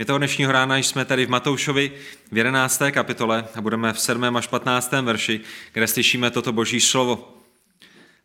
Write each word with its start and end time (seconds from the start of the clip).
My 0.00 0.04
toho 0.04 0.18
dnešního 0.18 0.52
rána 0.52 0.76
jsme 0.76 1.04
tady 1.04 1.26
v 1.26 1.28
Matoušovi 1.28 1.92
v 2.32 2.36
11. 2.36 2.82
kapitole 2.90 3.48
a 3.54 3.60
budeme 3.60 3.92
v 3.92 4.00
7. 4.00 4.36
až 4.36 4.46
15. 4.46 4.92
verši, 4.92 5.40
kde 5.72 5.86
slyšíme 5.86 6.30
toto 6.30 6.52
boží 6.52 6.80
slovo. 6.80 7.38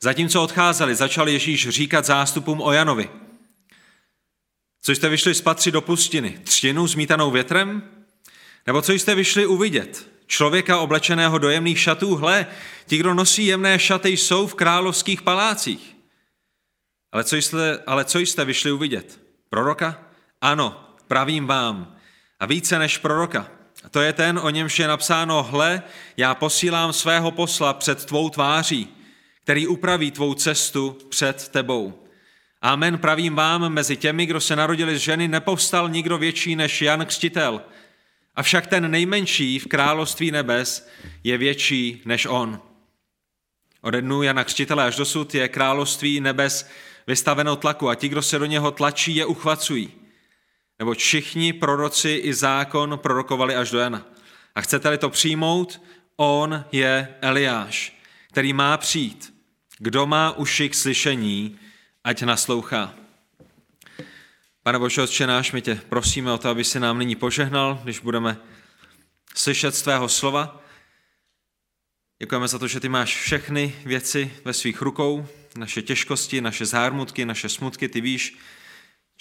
Zatímco 0.01 0.44
odcházeli, 0.44 0.96
začal 0.96 1.29
Ježíš 1.29 1.70
říkat 1.70 2.05
zástupům 2.05 2.62
o 2.62 2.71
Janovi. 2.71 3.09
Co 4.81 4.91
jste 4.91 5.09
vyšli 5.09 5.36
spatřit 5.36 5.72
do 5.72 5.81
pustiny? 5.81 6.40
Třtinu 6.44 6.87
zmítanou 6.87 7.31
větrem? 7.31 7.83
Nebo 8.67 8.81
co 8.81 8.92
jste 8.92 9.15
vyšli 9.15 9.46
uvidět? 9.46 10.10
Člověka 10.28 10.79
oblečeného 10.79 11.37
do 11.37 11.49
jemných 11.49 11.79
šatů? 11.79 12.15
Hle, 12.15 12.47
ti, 12.85 12.97
kdo 12.97 13.13
nosí 13.13 13.46
jemné 13.46 13.79
šaty, 13.79 14.10
jsou 14.10 14.47
v 14.47 14.55
královských 14.55 15.21
palácích. 15.21 15.96
Ale 17.12 17.23
co 17.23 17.35
jste, 17.35 17.84
ale 17.88 18.05
co 18.05 18.20
jste 18.20 18.45
vyšli 18.45 18.71
uvidět? 18.71 19.20
Proroka? 19.49 20.04
Ano, 20.41 20.83
pravím 21.07 21.48
vám. 21.48 21.95
A 22.39 22.45
více 22.45 22.80
než 22.80 22.98
proroka. 22.98 23.48
A 23.84 23.89
to 23.89 24.02
je 24.02 24.13
ten, 24.13 24.39
o 24.39 24.49
němž 24.49 24.80
je 24.80 24.88
napsáno, 24.88 25.43
hle, 25.43 25.84
já 26.17 26.35
posílám 26.35 26.93
svého 26.93 27.31
posla 27.31 27.73
před 27.73 28.05
tvou 28.05 28.29
tváří, 28.29 28.89
který 29.43 29.67
upraví 29.67 30.12
tvou 30.12 30.34
cestu 30.34 30.98
před 31.09 31.48
tebou. 31.48 32.03
Amen, 32.62 32.98
pravím 32.98 33.35
vám, 33.35 33.70
mezi 33.70 33.98
těmi, 33.98 34.26
kdo 34.26 34.41
se 34.41 34.55
narodili 34.55 34.98
z 34.98 35.02
ženy, 35.02 35.27
nepovstal 35.27 35.89
nikdo 35.89 36.17
větší 36.17 36.55
než 36.55 36.81
Jan 36.81 37.05
Křtitel. 37.05 37.62
Avšak 38.35 38.67
ten 38.67 38.91
nejmenší 38.91 39.59
v 39.59 39.67
království 39.67 40.31
nebes 40.31 40.90
je 41.23 41.38
větší 41.38 42.01
než 42.05 42.26
on. 42.26 42.62
Ode 43.81 44.01
dnu 44.01 44.23
Jana 44.23 44.43
Křtitele 44.43 44.84
až 44.84 44.95
dosud 44.95 45.35
je 45.35 45.48
království 45.48 46.20
nebes 46.20 46.70
vystaveno 47.07 47.55
tlaku 47.55 47.90
a 47.90 47.95
ti, 47.95 48.09
kdo 48.09 48.21
se 48.21 48.40
do 48.40 48.45
něho 48.45 48.71
tlačí, 48.71 49.15
je 49.15 49.26
uchvacují. 49.26 50.02
Nebo 50.80 50.94
všichni 50.94 51.54
proroci 51.54 52.10
i 52.10 52.34
zákon 52.34 52.99
prorokovali 53.04 53.55
až 53.55 53.71
do 53.71 53.79
Jana. 53.79 54.05
A 54.55 54.62
chcete-li 54.62 54.98
to 54.98 55.10
přijmout, 55.10 55.82
on 56.16 56.66
je 56.71 57.16
Eliáš, 57.21 57.99
který 58.32 58.54
má 58.54 58.77
přijít. 58.77 59.34
Kdo 59.77 60.05
má 60.05 60.32
uši 60.32 60.70
k 60.70 60.76
slyšení, 60.76 61.60
ať 62.04 62.21
naslouchá. 62.21 62.94
Pane 64.63 64.79
Bože, 64.79 65.01
Otče 65.01 65.27
náš, 65.27 65.51
my 65.51 65.61
tě 65.61 65.75
prosíme 65.89 66.31
o 66.31 66.38
to, 66.38 66.49
aby 66.49 66.63
si 66.63 66.79
nám 66.79 66.99
nyní 66.99 67.16
požehnal, 67.16 67.79
když 67.83 67.99
budeme 67.99 68.38
slyšet 69.35 69.75
z 69.75 69.81
tvého 69.81 70.09
slova. 70.09 70.61
Děkujeme 72.19 72.47
za 72.47 72.59
to, 72.59 72.67
že 72.67 72.79
ty 72.79 72.89
máš 72.89 73.17
všechny 73.17 73.75
věci 73.85 74.33
ve 74.45 74.53
svých 74.53 74.81
rukou, 74.81 75.27
naše 75.55 75.81
těžkosti, 75.81 76.41
naše 76.41 76.66
zármutky, 76.66 77.25
naše 77.25 77.49
smutky, 77.49 77.89
ty 77.89 78.01
víš, 78.01 78.38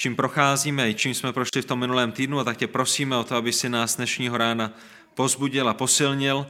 čím 0.03 0.17
procházíme 0.17 0.91
i 0.91 0.95
čím 0.95 1.15
jsme 1.15 1.33
prošli 1.33 1.63
v 1.63 1.65
tom 1.65 1.79
minulém 1.79 2.13
týdnu 2.13 2.41
a 2.41 2.45
tak 2.45 2.57
tě 2.57 2.67
prosíme 2.67 3.17
o 3.17 3.25
to, 3.25 3.37
aby 3.37 3.53
si 3.53 3.69
nás 3.69 3.97
dnešního 3.97 4.37
rána 4.39 4.73
pozbudil 5.15 5.69
a 5.69 5.75
posilnil 5.75 6.47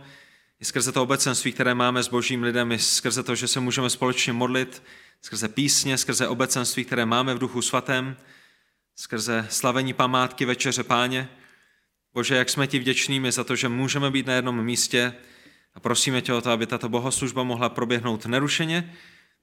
i 0.61 0.64
skrze 0.64 0.92
to 0.92 1.03
obecenství, 1.03 1.53
které 1.53 1.75
máme 1.75 2.03
s 2.03 2.08
božím 2.08 2.42
lidem, 2.42 2.73
i 2.73 2.78
skrze 2.78 3.23
to, 3.23 3.34
že 3.34 3.48
se 3.48 3.61
můžeme 3.61 3.91
společně 3.91 4.33
modlit, 4.33 4.83
skrze 5.23 5.48
písně, 5.48 5.98
skrze 5.98 6.28
obecenství, 6.28 6.84
které 6.84 7.06
máme 7.06 7.34
v 7.34 7.39
duchu 7.39 7.62
svatém, 7.62 8.17
skrze 8.97 9.47
slavení 9.50 9.92
památky 9.92 10.45
Večeře 10.45 10.83
Páně. 10.83 11.28
Bože, 12.14 12.36
jak 12.36 12.50
jsme 12.50 12.67
ti 12.67 12.78
vděčnými 12.78 13.33
za 13.33 13.45
to, 13.45 13.56
že 13.56 13.69
můžeme 13.69 14.11
být 14.11 14.27
na 14.27 14.34
jednom 14.34 14.64
místě 14.64 15.14
a 15.75 15.80
prosíme 15.80 16.20
tě 16.23 16.33
o 16.33 16.41
to, 16.41 16.50
aby 16.50 16.67
tato 16.67 16.89
bohoslužba 16.89 17.42
mohla 17.42 17.69
proběhnout 17.69 18.27
nerušeně, 18.27 18.97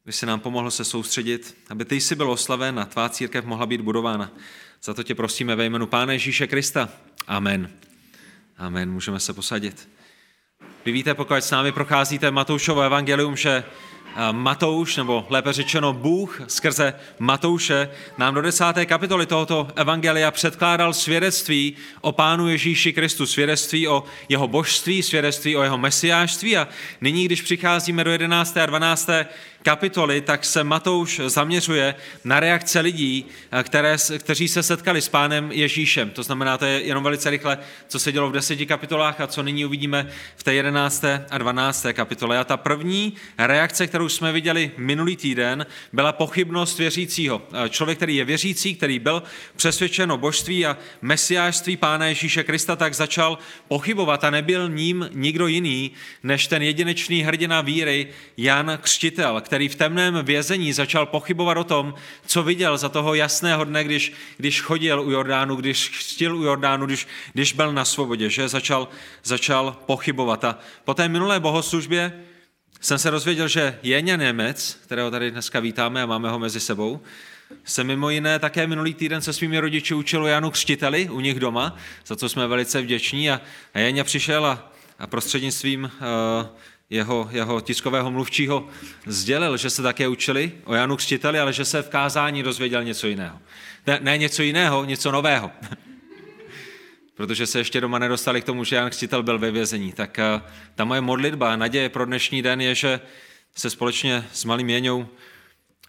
aby 0.05 0.14
si 0.14 0.25
nám 0.25 0.39
pomohlo 0.39 0.72
se 0.72 0.86
soustředit, 0.86 1.58
aby 1.69 1.86
ty 1.86 2.02
jsi 2.02 2.16
byl 2.16 2.31
oslaven 2.31 2.80
a 2.80 2.86
tvá 2.86 3.09
církev 3.09 3.45
mohla 3.45 3.66
být 3.66 3.81
budována. 3.81 4.31
Za 4.83 4.94
to 4.94 5.03
tě 5.03 5.16
prosíme 5.16 5.55
ve 5.55 5.66
jménu 5.66 5.88
Pána 5.88 6.14
Ježíše 6.14 6.47
Krista. 6.47 6.89
Amen. 7.28 7.69
Amen. 8.58 8.92
Můžeme 8.92 9.20
se 9.20 9.33
posadit. 9.33 9.89
Vy 10.86 10.92
víte, 10.92 11.14
pokud 11.14 11.36
s 11.36 11.52
námi 11.52 11.71
procházíte 11.71 12.32
Matoušovo 12.32 12.82
evangelium, 12.82 13.36
že 13.36 13.64
Matouš, 14.32 14.95
nebo 14.95 15.27
lépe 15.30 15.54
řečeno 15.54 15.93
Bůh 15.93 16.42
skrze 16.48 16.93
Matouše, 17.20 17.89
nám 18.17 18.33
do 18.33 18.42
desáté 18.42 18.86
kapitoly 18.86 19.26
tohoto 19.26 19.67
evangelia 19.76 20.32
předkládal 20.32 20.93
svědectví 20.93 21.76
o 22.02 22.11
Pánu 22.11 22.49
Ježíši 22.49 22.93
Kristu, 22.93 23.26
svědectví 23.26 23.88
o 23.88 24.04
jeho 24.30 24.48
božství, 24.48 25.04
svědectví 25.04 25.55
o 25.55 25.64
jeho 25.64 25.77
mesiářství 25.77 26.58
a 26.58 26.67
nyní, 27.02 27.26
když 27.26 27.42
přicházíme 27.42 28.04
do 28.04 28.11
11. 28.11 28.58
a 28.58 28.65
12 28.65 29.09
kapitoly, 29.64 30.21
tak 30.21 30.45
se 30.45 30.64
Matouš 30.64 31.21
zaměřuje 31.25 31.95
na 32.23 32.39
reakce 32.39 32.80
lidí, 32.80 33.25
které, 33.64 33.97
kteří 34.17 34.47
se 34.47 34.64
setkali 34.64 35.02
s 35.02 35.09
pánem 35.09 35.52
Ježíšem. 35.52 36.09
To 36.09 36.23
znamená, 36.23 36.58
to 36.58 36.65
je 36.65 36.81
jenom 36.81 37.03
velice 37.03 37.30
rychle, 37.30 37.58
co 37.87 37.99
se 37.99 38.11
dělo 38.11 38.30
v 38.30 38.33
deseti 38.33 38.65
kapitolách 38.65 39.21
a 39.21 39.27
co 39.27 39.43
nyní 39.43 39.65
uvidíme 39.65 40.08
v 40.36 40.43
té 40.43 40.53
jedenácté 40.53 41.25
a 41.30 41.37
dvanácté 41.37 41.93
kapitole. 41.93 42.37
A 42.37 42.43
ta 42.43 42.58
první 42.58 43.14
reakce, 43.37 43.87
kterou 43.87 44.09
jsme 44.09 44.31
viděli 44.31 44.71
minulý 44.77 45.15
týden, 45.15 45.65
byla 45.93 46.11
pochybnost 46.11 46.80
věřícího. 46.80 47.41
Člověk, 47.70 47.97
který 47.97 48.15
je 48.15 48.26
věřící, 48.26 48.76
který 48.76 48.99
byl 48.99 49.23
přesvědčen 49.55 50.11
o 50.11 50.17
božství 50.17 50.65
a 50.65 50.77
mesiářství 51.02 51.77
pána 51.77 52.05
Ježíše 52.05 52.43
Krista, 52.43 52.76
tak 52.76 52.93
začal 52.93 53.37
pochybovat 53.67 54.23
a 54.23 54.30
nebyl 54.30 54.70
ním 54.70 55.09
nikdo 55.14 55.47
jiný, 55.47 55.91
než 56.23 56.47
ten 56.47 56.61
jedinečný 56.61 57.21
hrdina 57.21 57.61
víry 57.61 58.08
Jan 58.37 58.80
Křtitel, 58.81 59.41
který 59.49 59.70
v 59.70 59.76
temném 59.76 60.26
vězení 60.26 60.73
začal 60.73 61.05
pochybovat 61.05 61.58
o 61.58 61.64
tom, 61.64 61.93
co 62.26 62.43
viděl 62.43 62.77
za 62.77 62.89
toho 62.89 63.14
jasného 63.14 63.64
dne, 63.64 63.83
když, 63.83 64.14
když 64.37 64.61
chodil 64.61 65.02
u 65.02 65.11
Jordánu, 65.11 65.55
když 65.55 65.89
chtěl 65.89 66.37
u 66.37 66.43
Jordánu, 66.43 66.86
když, 66.86 67.08
když 67.33 67.54
byl 67.54 67.73
na 67.73 67.86
svobodě, 67.86 68.30
že 68.30 68.48
začal, 68.48 68.88
začal 69.23 69.77
pochybovat. 69.86 70.43
A 70.43 70.59
po 70.86 70.93
té 70.93 71.09
minulé 71.09 71.39
bohoslužbě 71.39 72.14
jsem 72.82 72.98
se 72.98 73.11
dozvěděl, 73.11 73.48
že 73.48 73.80
Jeňa 73.83 74.15
Němec, 74.15 74.77
kterého 74.83 75.11
tady 75.11 75.32
dneska 75.32 75.59
vítáme 75.59 76.02
a 76.02 76.05
máme 76.05 76.30
ho 76.30 76.39
mezi 76.39 76.59
sebou, 76.59 77.02
se 77.64 77.83
mimo 77.83 78.09
jiné 78.09 78.39
také 78.39 78.67
minulý 78.67 78.93
týden 78.93 79.21
se 79.21 79.33
svými 79.33 79.59
rodiči 79.59 79.93
učil 79.93 80.26
Janu 80.26 80.52
Křtiteli 80.52 81.09
u 81.09 81.20
nich 81.20 81.39
doma, 81.39 81.77
za 82.05 82.15
co 82.15 82.30
jsme 82.30 82.48
velice 82.48 82.82
vděční. 82.82 83.32
A, 83.32 83.42
Jeňa 83.73 84.04
přišel 84.04 84.45
a, 84.45 84.71
a 84.99 85.08
prostřednictvím 85.08 85.83
uh, 85.83 86.48
jeho, 86.89 87.30
jeho 87.32 87.61
tiskového 87.61 88.11
mluvčího 88.11 88.67
sdělil, 89.05 89.58
že 89.58 89.70
se 89.70 89.82
také 89.82 90.08
učili 90.08 90.52
o 90.64 90.73
Janu 90.73 90.98
Křtiteli, 90.98 91.39
ale 91.39 91.54
že 91.54 91.66
se 91.66 91.82
v 91.82 91.89
kázání 91.89 92.44
dozvěděl 92.44 92.83
něco 92.83 93.08
jiného. 93.08 93.39
Ne, 93.88 94.00
ne 94.02 94.17
něco 94.17 94.44
jiného, 94.44 94.86
něco 94.86 95.11
nového. 95.11 95.52
Protože 97.16 97.48
se 97.48 97.60
ještě 97.60 97.82
doma 97.82 98.00
nedostali 98.00 98.42
k 98.42 98.45
tomu, 98.45 98.64
že 98.64 98.76
Jan 98.76 98.89
Křtitel 98.89 99.23
byl 99.23 99.39
ve 99.39 99.52
vězení. 99.52 99.94
Tak 99.94 100.20
eh, 100.20 100.42
ta 100.76 100.86
moje 100.86 101.02
modlitba, 101.02 101.55
naděje 101.55 101.89
pro 101.89 102.05
dnešní 102.05 102.42
den 102.42 102.61
je, 102.61 102.76
že 102.76 103.00
se 103.56 103.70
společně 103.70 104.26
s 104.33 104.45
malým 104.45 104.70
Jeňou 104.70 105.08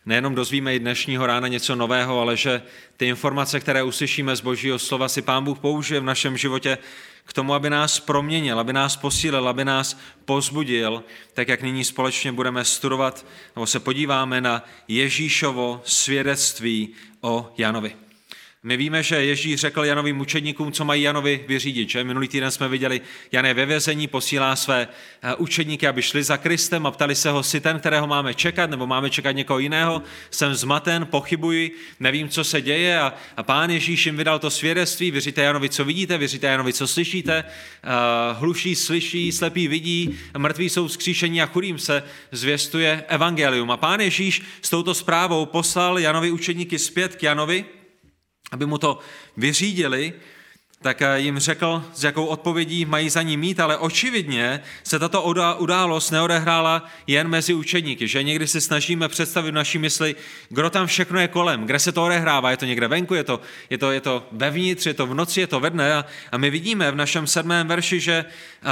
nejenom 0.07 0.35
dozvíme 0.35 0.75
i 0.75 0.79
dnešního 0.79 1.27
rána 1.27 1.49
něco 1.49 1.77
nového, 1.77 2.21
ale 2.21 2.37
že 2.37 2.63
ty 2.97 3.07
informace, 3.07 3.61
které 3.61 3.83
uslyšíme 3.83 4.37
z 4.37 4.41
Božího 4.41 4.79
slova, 4.79 5.09
si 5.09 5.23
Pán 5.23 5.45
Bůh 5.45 5.59
použije 5.59 6.01
v 6.01 6.05
našem 6.05 6.37
životě 6.37 6.79
k 7.25 7.33
tomu, 7.33 7.55
aby 7.55 7.71
nás 7.71 8.01
proměnil, 8.01 8.61
aby 8.61 8.73
nás 8.73 8.97
posílil, 8.97 9.49
aby 9.49 9.65
nás 9.65 9.99
pozbudil, 10.25 11.05
tak 11.35 11.49
jak 11.49 11.63
nyní 11.63 11.85
společně 11.85 12.33
budeme 12.33 12.65
studovat 12.65 13.27
nebo 13.57 13.67
se 13.67 13.81
podíváme 13.81 14.41
na 14.41 14.65
Ježíšovo 14.89 15.83
svědectví 15.85 16.95
o 17.21 17.53
Janovi. 17.59 18.10
My 18.63 18.77
víme, 18.77 19.03
že 19.03 19.25
Ježíš 19.25 19.61
řekl 19.61 19.85
Janovým 19.85 20.21
učedníkům, 20.21 20.73
co 20.73 20.85
mají 20.85 21.03
Janovi 21.03 21.45
vyřídit. 21.49 21.91
Že? 21.91 22.05
Minulý 22.05 22.29
týden 22.29 22.51
jsme 22.51 22.69
viděli, 22.69 23.01
Jan 23.33 23.47
je 23.47 23.55
ve 23.55 23.67
vězení, 23.67 24.07
posílá 24.07 24.57
své 24.57 24.89
eh, 25.23 25.35
učedníky, 25.35 25.87
aby 25.87 26.03
šli 26.03 26.23
za 26.23 26.37
Kristem 26.37 26.87
a 26.87 26.91
ptali 26.91 27.15
se 27.15 27.31
ho, 27.31 27.43
si 27.43 27.61
ten, 27.61 27.79
kterého 27.79 28.07
máme 28.07 28.35
čekat, 28.35 28.71
nebo 28.71 28.87
máme 28.87 29.11
čekat 29.11 29.33
někoho 29.33 29.59
jiného. 29.59 30.03
Jsem 30.31 30.55
zmaten, 30.55 31.07
pochybuji, 31.07 31.77
nevím, 32.01 32.29
co 32.29 32.45
se 32.45 32.61
děje 32.61 33.01
a, 33.01 33.15
a 33.37 33.43
pán 33.43 33.71
Ježíš 33.71 34.07
jim 34.07 34.17
vydal 34.17 34.39
to 34.39 34.51
svědectví, 34.51 35.11
věříte 35.11 35.43
Janovi, 35.43 35.69
co 35.69 35.85
vidíte, 35.85 36.19
věříte 36.19 36.47
Janovi, 36.47 36.73
co 36.73 36.87
slyšíte, 36.87 37.45
uh, 37.45 38.39
hluší 38.39 38.75
slyší, 38.75 39.33
slepí 39.33 39.69
vidí, 39.69 40.19
mrtví 40.39 40.69
jsou 40.69 40.89
vzkříšení 40.89 41.43
a 41.43 41.47
chudým 41.47 41.79
se 41.79 42.03
zvěstuje 42.33 43.05
evangelium. 43.09 43.71
A 43.71 43.77
pán 43.77 44.01
Ježíš 44.01 44.43
s 44.63 44.71
touto 44.71 44.95
zprávou 44.95 45.47
poslal 45.47 45.99
Janovi 45.99 46.31
učedníky 46.31 46.79
zpět 46.79 47.17
k 47.17 47.23
Janovi, 47.23 47.65
aby 48.51 48.67
mu 48.67 48.79
to 48.79 48.99
vyřídili, 49.37 50.15
tak 50.83 51.03
eh, 51.03 51.21
jim 51.21 51.39
řekl, 51.39 51.85
s 51.95 52.05
jakou 52.05 52.27
odpovědí 52.27 52.85
mají 52.85 53.11
za 53.11 53.23
ní 53.23 53.37
mít, 53.37 53.61
ale 53.61 53.79
očividně 53.79 54.61
se 54.85 54.99
tato 54.99 55.23
událost 55.59 56.11
neodehrála 56.11 56.91
jen 57.07 57.29
mezi 57.29 57.55
učedníky, 57.55 58.09
že? 58.09 58.23
Někdy 58.23 58.47
se 58.47 58.61
snažíme 58.61 59.09
představit 59.09 59.51
v 59.51 59.55
naší 59.55 59.79
mysli, 59.79 60.17
kdo 60.49 60.71
tam 60.71 60.87
všechno 60.87 61.21
je 61.21 61.29
kolem, 61.29 61.67
kde 61.67 61.79
se 61.79 61.93
to 61.93 62.05
odehrává, 62.05 62.51
je 62.51 62.57
to 62.57 62.65
někde 62.65 62.89
venku, 62.89 63.15
je 63.15 63.25
to, 63.25 63.41
je 63.71 63.79
to, 63.79 63.91
je 63.91 64.01
to 64.01 64.27
vevnitř, 64.33 64.87
je 64.87 64.95
to 64.95 65.07
v 65.07 65.15
noci, 65.15 65.41
je 65.41 65.47
to 65.47 65.61
ve 65.61 65.71
dne. 65.71 65.95
A, 65.95 66.05
a 66.33 66.37
my 66.37 66.51
vidíme 66.51 66.91
v 66.91 66.97
našem 66.97 67.27
sedmém 67.27 67.69
verši, 67.69 68.01
že 68.01 68.25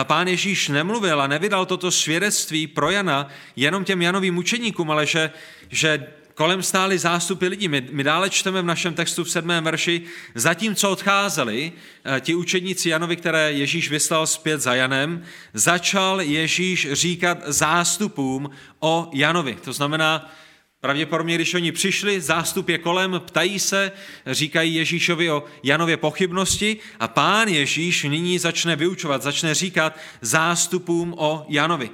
pán 0.03 0.29
Ježíš 0.29 0.69
nemluvil 0.69 1.23
a 1.23 1.27
nevydal 1.27 1.67
toto 1.67 1.91
svědectví 1.91 2.67
pro 2.67 2.91
Jana 2.91 3.29
jenom 3.57 3.85
těm 3.85 4.03
Janovým 4.03 4.39
učeníkům, 4.39 4.91
ale 4.91 5.07
že, 5.07 5.31
že 5.71 6.07
kolem 6.39 6.63
stály 6.63 6.99
zástupy 6.99 7.47
lidí. 7.47 7.69
My, 7.69 7.89
my 7.93 8.05
dále 8.05 8.31
čteme 8.31 8.63
v 8.63 8.65
našem 8.65 8.95
textu 8.95 9.25
v 9.25 9.31
sedmém 9.31 9.65
verši, 9.65 10.03
zatímco 10.35 10.91
odcházeli 10.91 11.73
eh, 12.05 12.21
ti 12.21 12.35
učedníci 12.35 12.89
Janovi, 12.89 13.17
které 13.17 13.53
Ježíš 13.53 13.91
vyslal 13.91 14.27
zpět 14.27 14.61
za 14.61 14.75
Janem, 14.75 15.23
začal 15.55 16.21
Ježíš 16.21 16.93
říkat 16.93 17.39
zástupům 17.47 18.51
o 18.81 19.11
Janovi. 19.13 19.57
To 19.65 19.73
znamená, 19.73 20.33
Pravděpodobně, 20.81 21.35
když 21.35 21.55
oni 21.55 21.73
přišli, 21.73 22.21
zástup 22.21 22.69
je 22.69 22.79
kolem, 22.79 23.21
ptají 23.27 23.59
se, 23.59 23.93
říkají 24.27 24.75
Ježíšovi 24.75 25.31
o 25.31 25.45
Janově 25.63 25.97
pochybnosti 25.97 26.77
a 27.01 27.09
pán 27.09 27.49
Ježíš 27.49 28.05
nyní 28.05 28.39
začne 28.39 28.77
vyučovat, 28.77 29.23
začne 29.23 29.55
říkat 29.55 29.99
zástupům 30.21 31.15
o 31.19 31.47
Janovi. 31.49 31.91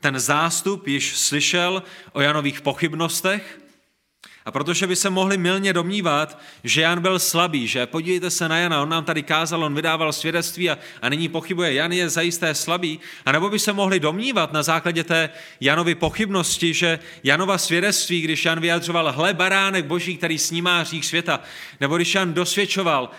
Ten 0.00 0.20
zástup 0.20 0.86
již 0.86 1.18
slyšel 1.18 1.82
o 2.12 2.20
Janových 2.20 2.60
pochybnostech, 2.60 3.58
a 4.48 4.50
protože 4.50 4.86
by 4.86 4.96
se 4.96 5.10
mohli 5.10 5.38
milně 5.38 5.72
domnívat, 5.72 6.38
že 6.64 6.80
Jan 6.80 7.02
byl 7.02 7.18
slabý, 7.18 7.66
že 7.68 7.86
podívejte 7.86 8.30
se 8.30 8.48
na 8.48 8.58
Jana, 8.58 8.82
on 8.82 8.88
nám 8.88 9.04
tady 9.04 9.22
kázal, 9.22 9.64
on 9.64 9.74
vydával 9.74 10.12
svědectví 10.12 10.70
a, 10.70 10.78
a 11.02 11.08
nyní 11.08 11.28
pochybuje, 11.28 11.72
Jan 11.72 11.92
je 11.92 12.10
zajisté 12.10 12.54
slabý, 12.54 13.00
a 13.26 13.32
nebo 13.32 13.50
by 13.50 13.58
se 13.58 13.72
mohli 13.72 14.00
domnívat 14.00 14.52
na 14.52 14.62
základě 14.62 15.04
té 15.04 15.30
Janovy 15.60 15.94
pochybnosti, 15.94 16.74
že 16.74 16.98
Janova 17.24 17.58
svědectví, 17.58 18.20
když 18.20 18.44
Jan 18.44 18.60
vyjadřoval, 18.60 19.12
hle 19.12 19.34
baránek 19.34 19.84
boží, 19.84 20.16
který 20.16 20.38
snímá 20.38 20.80
hřích 20.80 21.06
světa, 21.06 21.40
nebo 21.80 21.96
když 21.96 22.14
Jan 22.14 22.34
dosvědčoval, 22.34 23.10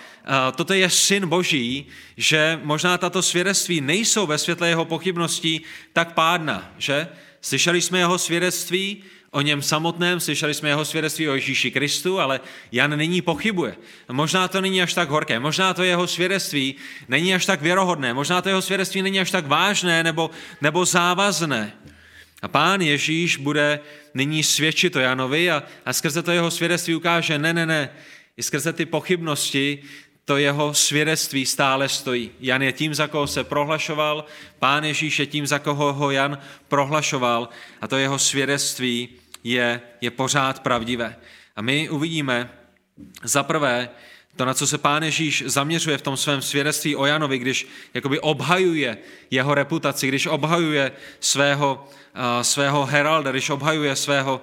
toto 0.55 0.73
je 0.73 0.89
syn 0.89 1.27
boží, 1.27 1.87
že 2.17 2.59
možná 2.63 2.97
tato 2.97 3.21
svědectví 3.21 3.81
nejsou 3.81 4.27
ve 4.27 4.37
světle 4.37 4.69
jeho 4.69 4.85
pochybností 4.85 5.61
tak 5.93 6.13
pádna, 6.13 6.73
že? 6.77 7.07
Slyšeli 7.41 7.81
jsme 7.81 7.99
jeho 7.99 8.17
svědectví, 8.17 9.03
o 9.31 9.41
něm 9.41 9.61
samotném, 9.61 10.19
slyšeli 10.19 10.53
jsme 10.53 10.69
jeho 10.69 10.85
svědectví 10.85 11.29
o 11.29 11.33
Ježíši 11.33 11.71
Kristu, 11.71 12.19
ale 12.19 12.39
Jan 12.71 12.97
nyní 12.97 13.21
pochybuje. 13.21 13.75
Možná 14.11 14.47
to 14.47 14.61
není 14.61 14.81
až 14.81 14.93
tak 14.93 15.09
horké, 15.09 15.39
možná 15.39 15.73
to 15.73 15.83
jeho 15.83 16.07
svědectví 16.07 16.75
není 17.07 17.35
až 17.35 17.45
tak 17.45 17.61
věrohodné, 17.61 18.13
možná 18.13 18.41
to 18.41 18.49
jeho 18.49 18.61
svědectví 18.61 19.01
není 19.01 19.19
až 19.19 19.31
tak 19.31 19.47
vážné 19.47 20.03
nebo, 20.03 20.29
nebo 20.61 20.85
závazné. 20.85 21.73
A 22.41 22.47
pán 22.47 22.81
Ježíš 22.81 23.37
bude 23.37 23.79
nyní 24.13 24.43
svědčit 24.43 24.95
o 24.95 24.99
Janovi 24.99 25.51
a, 25.51 25.63
a 25.85 25.93
skrze 25.93 26.23
to 26.23 26.31
jeho 26.31 26.51
svědectví 26.51 26.95
ukáže, 26.95 27.39
ne, 27.39 27.53
ne, 27.53 27.65
ne, 27.65 27.89
i 28.37 28.43
skrze 28.43 28.73
ty 28.73 28.85
pochybnosti 28.85 29.83
to 30.25 30.37
jeho 30.37 30.73
svědectví 30.73 31.45
stále 31.45 31.89
stojí. 31.89 32.31
Jan 32.39 32.61
je 32.61 32.71
tím, 32.71 32.93
za 32.93 33.07
koho 33.07 33.27
se 33.27 33.43
prohlašoval, 33.43 34.25
pán 34.59 34.83
Ježíš 34.83 35.19
je 35.19 35.25
tím, 35.25 35.47
za 35.47 35.59
koho 35.59 35.93
ho 35.93 36.11
Jan 36.11 36.37
prohlašoval 36.67 37.49
a 37.81 37.87
to 37.87 37.97
jeho 37.97 38.19
svědectví 38.19 39.09
je, 39.43 39.81
je 40.01 40.11
pořád 40.11 40.59
pravdivé. 40.59 41.15
A 41.55 41.61
my 41.61 41.89
uvidíme 41.89 42.49
za 43.23 43.43
prvé 43.43 43.89
to, 44.35 44.45
na 44.45 44.53
co 44.53 44.67
se 44.67 44.77
pán 44.77 45.03
Ježíš 45.03 45.43
zaměřuje 45.45 45.97
v 45.97 46.01
tom 46.01 46.17
svém 46.17 46.41
svědectví 46.41 46.95
o 46.95 47.05
Janovi, 47.05 47.37
když 47.37 47.67
jakoby 47.93 48.19
obhajuje 48.19 48.97
jeho 49.31 49.53
reputaci, 49.53 50.07
když 50.07 50.27
obhajuje 50.27 50.91
svého, 51.19 51.87
uh, 52.15 52.41
svého 52.41 52.85
heralda, 52.85 53.31
když 53.31 53.49
obhajuje 53.49 53.95
svého 53.95 54.41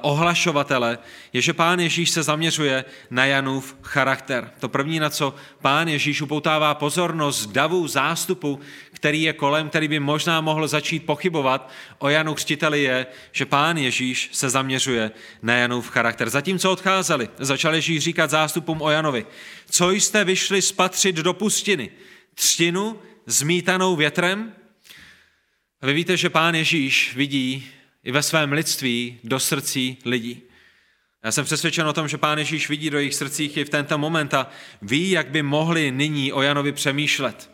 ohlašovatele, 0.00 0.98
je, 1.32 1.42
že 1.42 1.52
pán 1.52 1.80
Ježíš 1.80 2.10
se 2.10 2.22
zaměřuje 2.22 2.84
na 3.10 3.24
Janův 3.24 3.76
charakter. 3.82 4.50
To 4.60 4.68
první, 4.68 4.98
na 5.00 5.10
co 5.10 5.34
pán 5.60 5.88
Ježíš 5.88 6.22
upoutává 6.22 6.74
pozornost 6.74 7.46
davu 7.46 7.88
zástupu, 7.88 8.60
který 8.92 9.22
je 9.22 9.32
kolem, 9.32 9.68
který 9.68 9.88
by 9.88 10.00
možná 10.00 10.40
mohl 10.40 10.68
začít 10.68 11.06
pochybovat 11.06 11.70
o 11.98 12.08
Janu 12.08 12.34
Křtiteli, 12.34 12.82
je, 12.82 13.06
že 13.32 13.46
pán 13.46 13.76
Ježíš 13.76 14.28
se 14.32 14.50
zaměřuje 14.50 15.10
na 15.42 15.54
Janův 15.54 15.90
charakter. 15.90 16.30
Zatímco 16.30 16.72
odcházeli, 16.72 17.28
začal 17.38 17.74
Ježíš 17.74 18.04
říkat 18.04 18.30
zástupům 18.30 18.82
o 18.82 18.90
Janovi, 18.90 19.26
co 19.70 19.90
jste 19.90 20.24
vyšli 20.24 20.62
spatřit 20.62 21.16
do 21.16 21.34
pustiny? 21.34 21.90
Třtinu 22.34 22.98
zmítanou 23.26 23.96
větrem? 23.96 24.52
Vy 25.82 25.92
víte, 25.92 26.16
že 26.16 26.30
pán 26.30 26.54
Ježíš 26.54 27.14
vidí 27.16 27.70
i 28.04 28.12
ve 28.12 28.22
svém 28.22 28.52
lidství 28.52 29.18
do 29.24 29.40
srdcí 29.40 29.98
lidí. 30.04 30.42
Já 31.24 31.32
jsem 31.32 31.44
přesvědčen 31.44 31.88
o 31.88 31.92
tom, 31.92 32.08
že 32.08 32.18
pán 32.18 32.38
Ježíš 32.38 32.68
vidí 32.68 32.90
do 32.90 32.98
jejich 32.98 33.14
srdcích 33.14 33.56
i 33.56 33.64
v 33.64 33.70
tento 33.70 33.98
moment 33.98 34.34
a 34.34 34.50
ví, 34.82 35.10
jak 35.10 35.28
by 35.28 35.42
mohli 35.42 35.90
nyní 35.90 36.32
o 36.32 36.42
Janovi 36.42 36.72
přemýšlet. 36.72 37.50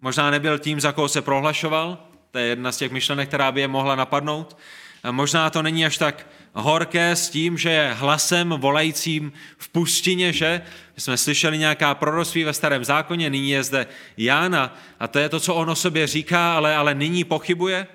Možná 0.00 0.30
nebyl 0.30 0.58
tím, 0.58 0.80
za 0.80 0.92
koho 0.92 1.08
se 1.08 1.22
prohlašoval, 1.22 2.06
to 2.30 2.38
je 2.38 2.46
jedna 2.46 2.72
z 2.72 2.76
těch 2.76 2.92
myšlenek, 2.92 3.28
která 3.28 3.52
by 3.52 3.60
je 3.60 3.68
mohla 3.68 3.96
napadnout. 3.96 4.56
A 5.02 5.12
možná 5.12 5.50
to 5.50 5.62
není 5.62 5.86
až 5.86 5.98
tak 5.98 6.26
horké 6.52 7.10
s 7.10 7.30
tím, 7.30 7.58
že 7.58 7.70
je 7.70 7.92
hlasem 7.92 8.48
volajícím 8.48 9.32
v 9.58 9.68
pustině, 9.68 10.32
že 10.32 10.62
jsme 10.96 11.16
slyšeli 11.16 11.58
nějaká 11.58 11.94
proroctví 11.94 12.44
ve 12.44 12.52
starém 12.52 12.84
zákoně, 12.84 13.30
nyní 13.30 13.50
je 13.50 13.62
zde 13.62 13.86
Jána 14.16 14.78
a 15.00 15.08
to 15.08 15.18
je 15.18 15.28
to, 15.28 15.40
co 15.40 15.54
on 15.54 15.70
o 15.70 15.74
sobě 15.74 16.06
říká, 16.06 16.56
ale, 16.56 16.76
ale 16.76 16.94
nyní 16.94 17.24
pochybuje. 17.24 17.86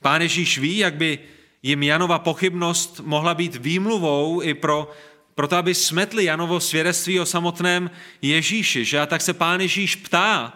Pán 0.00 0.22
Ježíš 0.22 0.58
ví, 0.58 0.76
jak 0.78 0.94
by 0.94 1.18
jim 1.62 1.82
Janova 1.82 2.18
pochybnost 2.18 3.00
mohla 3.04 3.34
být 3.34 3.56
výmluvou 3.56 4.42
i 4.42 4.54
pro, 4.54 4.90
pro 5.34 5.48
to, 5.48 5.56
aby 5.56 5.74
smetli 5.74 6.24
Janovo 6.24 6.60
svědectví 6.60 7.20
o 7.20 7.26
samotném 7.26 7.90
Ježíši. 8.22 8.84
Že? 8.84 9.00
A 9.00 9.06
tak 9.06 9.22
se 9.22 9.34
pán 9.34 9.60
Ježíš 9.60 9.96
ptá, 9.96 10.52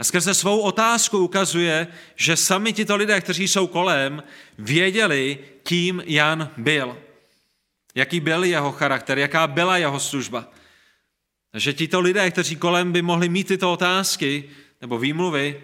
a 0.00 0.04
skrze 0.04 0.34
svou 0.34 0.60
otázku 0.60 1.18
ukazuje, 1.18 1.86
že 2.16 2.36
sami 2.36 2.72
tito 2.72 2.96
lidé, 2.96 3.20
kteří 3.20 3.48
jsou 3.48 3.66
kolem, 3.66 4.22
věděli, 4.58 5.38
kým 5.62 6.02
Jan 6.06 6.50
byl. 6.56 6.98
Jaký 7.94 8.20
byl 8.20 8.44
jeho 8.44 8.72
charakter, 8.72 9.18
jaká 9.18 9.46
byla 9.46 9.76
jeho 9.76 10.00
služba. 10.00 10.48
Že 11.54 11.72
tito 11.72 12.00
lidé, 12.00 12.30
kteří 12.30 12.56
kolem 12.56 12.92
by 12.92 13.02
mohli 13.02 13.28
mít 13.28 13.48
tyto 13.48 13.72
otázky 13.72 14.50
nebo 14.80 14.98
výmluvy, 14.98 15.62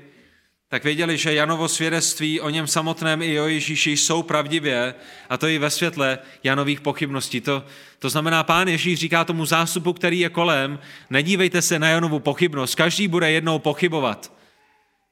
tak 0.69 0.85
věděli, 0.85 1.17
že 1.17 1.35
Janovo 1.35 1.69
svědectví 1.69 2.41
o 2.41 2.51
něm 2.51 2.67
samotném 2.67 3.23
i 3.23 3.41
o 3.41 3.47
Ježíši 3.47 3.91
jsou 3.91 4.23
pravdivě 4.23 4.95
a 5.29 5.37
to 5.37 5.47
i 5.47 5.59
ve 5.59 5.71
světle 5.71 6.19
Janových 6.45 6.81
pochybností. 6.81 7.41
To, 7.41 7.65
to 7.99 8.11
znamená, 8.11 8.45
pán 8.45 8.69
Ježíš 8.69 8.99
říká 8.99 9.25
tomu 9.25 9.47
zástupu, 9.47 9.93
který 9.93 10.21
je 10.21 10.29
kolem, 10.29 10.79
nedívejte 11.11 11.63
se 11.63 11.79
na 11.79 11.89
Janovu 11.89 12.19
pochybnost, 12.19 12.75
každý 12.75 13.09
bude 13.09 13.31
jednou 13.31 13.59
pochybovat. 13.59 14.33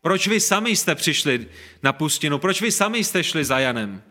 Proč 0.03 0.29
vy 0.29 0.41
sami 0.41 0.71
jste 0.71 0.95
přišli 0.95 1.47
na 1.83 1.93
pustinu? 1.93 2.39
Proč 2.39 2.61
vy 2.61 2.73
sami 2.73 3.05
jste 3.05 3.25
šli 3.25 3.45
za 3.45 3.59
Janem? 3.59 4.03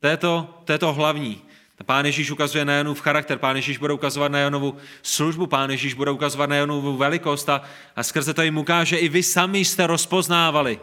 To 0.00 0.06
je 0.06 0.16
to, 0.16 0.60
to, 0.64 0.72
je 0.72 0.78
to 0.78 0.92
hlavní. 0.92 1.42
Pán 1.84 2.06
Ježíš 2.06 2.30
ukazuje 2.30 2.64
na 2.64 2.72
Janův 2.72 3.00
charakter, 3.00 3.38
Pán 3.38 3.56
Ježíš 3.56 3.78
bude 3.78 3.92
ukazovat 3.92 4.32
na 4.32 4.38
Janovu 4.38 4.76
službu, 5.02 5.46
Pán 5.46 5.70
Ježíš 5.70 5.94
bude 5.94 6.10
ukazovat 6.10 6.50
na 6.50 6.56
Janovu 6.56 6.96
velikost 6.96 7.48
a, 7.48 7.62
a 7.96 8.02
skrze 8.02 8.34
to 8.34 8.42
jim 8.42 8.58
ukáže, 8.58 8.96
i 8.96 9.08
vy 9.08 9.22
sami 9.22 9.58
jste 9.58 9.86
rozpoznávali, 9.86 10.80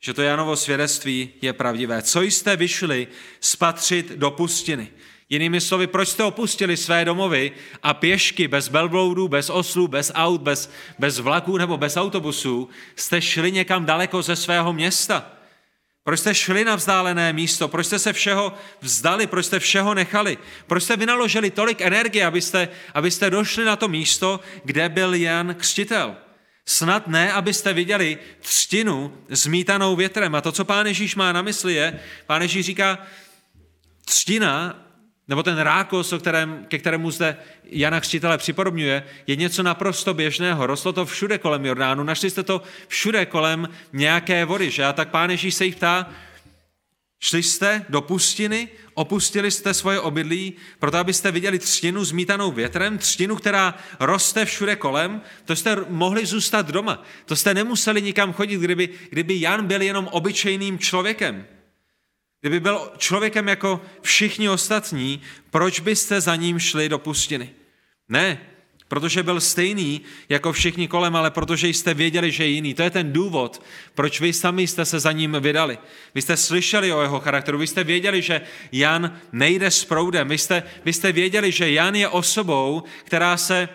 že 0.00 0.14
to 0.14 0.22
Janovo 0.22 0.56
svědectví 0.56 1.30
je 1.42 1.52
pravdivé. 1.52 2.02
Co 2.02 2.22
jste 2.22 2.56
vyšli 2.56 3.08
spatřit 3.40 4.12
do 4.12 4.30
pustiny? 4.30 4.88
Jinými 5.30 5.60
slovy, 5.60 5.86
proč 5.86 6.08
jste 6.08 6.24
opustili 6.24 6.76
své 6.76 7.04
domovy 7.04 7.52
a 7.82 7.94
pěšky 7.94 8.48
bez 8.48 8.68
belbloudů, 8.68 9.28
bez 9.28 9.50
oslů, 9.50 9.88
bez 9.88 10.12
aut, 10.14 10.40
bez, 10.40 10.70
bez 10.98 11.18
vlaků 11.18 11.58
nebo 11.58 11.76
bez 11.76 11.96
autobusů 11.96 12.68
jste 12.96 13.22
šli 13.22 13.52
někam 13.52 13.84
daleko 13.84 14.22
ze 14.22 14.36
svého 14.36 14.72
města? 14.72 15.37
Proč 16.08 16.20
jste 16.20 16.34
šli 16.34 16.64
na 16.64 16.76
vzdálené 16.76 17.32
místo? 17.32 17.68
Proč 17.68 17.86
jste 17.86 17.98
se 17.98 18.12
všeho 18.12 18.52
vzdali? 18.80 19.26
Proč 19.26 19.46
jste 19.46 19.58
všeho 19.58 19.94
nechali? 19.94 20.38
Proč 20.66 20.82
jste 20.82 20.96
vynaložili 20.96 21.50
tolik 21.50 21.80
energie, 21.80 22.26
abyste, 22.26 22.68
abyste 22.94 23.30
došli 23.30 23.64
na 23.64 23.76
to 23.76 23.88
místo, 23.88 24.40
kde 24.64 24.88
byl 24.88 25.14
Jan 25.14 25.54
Křtitel? 25.54 26.16
Snad 26.66 27.06
ne, 27.06 27.32
abyste 27.32 27.72
viděli 27.72 28.18
třtinu 28.40 29.18
zmítanou 29.28 29.96
větrem. 29.96 30.34
A 30.34 30.40
to, 30.40 30.52
co 30.52 30.64
pán 30.64 30.86
Ježíš 30.86 31.14
má 31.14 31.32
na 31.32 31.42
mysli, 31.42 31.74
je, 31.74 32.00
pán 32.26 32.42
Ježíš 32.42 32.66
říká, 32.66 32.98
třtina 34.04 34.84
nebo 35.28 35.42
ten 35.42 35.58
rákos, 35.58 36.12
o 36.12 36.18
kterém, 36.18 36.64
ke 36.68 36.78
kterému 36.78 37.10
zde 37.10 37.36
Jana 37.64 38.00
Křtitele 38.00 38.38
připodobňuje, 38.38 39.04
je 39.26 39.36
něco 39.36 39.62
naprosto 39.62 40.14
běžného. 40.14 40.66
Rostlo 40.66 40.92
to 40.92 41.06
všude 41.06 41.38
kolem 41.38 41.66
Jordánu, 41.66 42.04
našli 42.04 42.30
jste 42.30 42.42
to 42.42 42.62
všude 42.88 43.26
kolem 43.26 43.68
nějaké 43.92 44.44
vody. 44.44 44.70
Že? 44.70 44.84
A 44.84 44.92
tak 44.92 45.10
pán 45.10 45.30
Ježíš 45.30 45.54
se 45.54 45.64
jich 45.64 45.76
ptá, 45.76 46.10
šli 47.20 47.42
jste 47.42 47.84
do 47.88 48.00
pustiny, 48.00 48.68
opustili 48.94 49.50
jste 49.50 49.74
svoje 49.74 50.00
obydlí, 50.00 50.52
proto 50.78 50.98
abyste 50.98 51.30
viděli 51.30 51.58
třtinu 51.58 52.04
zmítanou 52.04 52.52
větrem, 52.52 52.98
třtinu, 52.98 53.36
která 53.36 53.74
roste 54.00 54.44
všude 54.44 54.76
kolem, 54.76 55.20
to 55.44 55.56
jste 55.56 55.76
mohli 55.88 56.26
zůstat 56.26 56.70
doma. 56.70 57.02
To 57.24 57.36
jste 57.36 57.54
nemuseli 57.54 58.02
nikam 58.02 58.32
chodit, 58.32 58.60
kdyby, 58.60 58.88
kdyby 59.10 59.40
Jan 59.40 59.66
byl 59.66 59.82
jenom 59.82 60.08
obyčejným 60.12 60.78
člověkem. 60.78 61.46
Kdyby 62.40 62.60
byl 62.60 62.92
člověkem 62.98 63.48
jako 63.48 63.80
všichni 64.02 64.48
ostatní, 64.48 65.22
proč 65.50 65.80
byste 65.80 66.20
za 66.20 66.36
ním 66.36 66.58
šli 66.58 66.88
do 66.88 66.98
pustiny? 66.98 67.50
Ne, 68.08 68.40
protože 68.88 69.22
byl 69.22 69.40
stejný 69.40 70.00
jako 70.28 70.52
všichni 70.52 70.88
kolem, 70.88 71.16
ale 71.16 71.30
protože 71.30 71.68
jste 71.68 71.94
věděli, 71.94 72.30
že 72.30 72.44
je 72.44 72.50
jiný. 72.50 72.74
To 72.74 72.82
je 72.82 72.90
ten 72.90 73.12
důvod, 73.12 73.62
proč 73.94 74.20
vy 74.20 74.32
sami 74.32 74.66
jste 74.66 74.84
se 74.84 75.00
za 75.00 75.12
ním 75.12 75.36
vydali. 75.40 75.78
Vy 76.14 76.22
jste 76.22 76.36
slyšeli 76.36 76.92
o 76.92 77.02
jeho 77.02 77.20
charakteru, 77.20 77.58
vy 77.58 77.66
jste 77.66 77.84
věděli, 77.84 78.22
že 78.22 78.40
Jan 78.72 79.18
nejde 79.32 79.70
s 79.70 79.84
proudem, 79.84 80.28
vy 80.28 80.38
jste, 80.38 80.62
vy 80.84 80.92
jste 80.92 81.12
věděli, 81.12 81.52
že 81.52 81.70
Jan 81.70 81.94
je 81.94 82.08
osobou, 82.08 82.82
která 83.04 83.36
se 83.36 83.68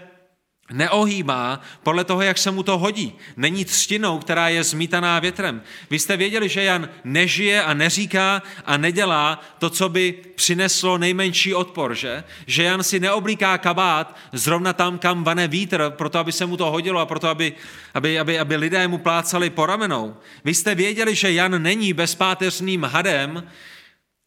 neohýbá 0.74 1.62
podle 1.84 2.04
toho, 2.04 2.22
jak 2.22 2.38
se 2.38 2.52
mu 2.52 2.64
to 2.64 2.78
hodí. 2.78 3.14
Není 3.38 3.66
třtinou, 3.66 4.20
která 4.20 4.50
je 4.50 4.64
zmítaná 4.64 5.20
větrem. 5.20 5.62
Vy 5.90 6.00
jste 6.00 6.18
věděli, 6.18 6.50
že 6.50 6.64
Jan 6.64 6.90
nežije 7.04 7.64
a 7.64 7.74
neříká 7.74 8.44
a 8.66 8.78
nedělá 8.78 9.42
to, 9.60 9.70
co 9.70 9.90
by 9.90 10.14
přineslo 10.36 10.98
nejmenší 10.98 11.54
odpor, 11.54 11.96
že? 11.96 12.24
Že 12.48 12.64
Jan 12.64 12.84
si 12.84 13.00
neoblíká 13.00 13.58
kabát 13.58 14.18
zrovna 14.34 14.74
tam, 14.74 14.98
kam 14.98 15.24
vane 15.24 15.48
vítr, 15.48 15.94
proto 15.98 16.20
aby 16.20 16.32
se 16.32 16.46
mu 16.46 16.58
to 16.58 16.72
hodilo 16.72 17.00
a 17.00 17.06
proto, 17.06 17.28
aby, 17.28 17.54
aby, 17.94 18.20
aby, 18.20 18.40
aby 18.40 18.56
lidé 18.56 18.88
mu 18.88 18.98
plácali 18.98 19.50
po 19.50 19.66
ramenou. 19.66 20.16
Vy 20.46 20.54
jste 20.54 20.76
věděli, 20.76 21.16
že 21.16 21.32
Jan 21.32 21.62
není 21.62 21.94
bezpáteřným 21.94 22.84
hadem, 22.84 23.48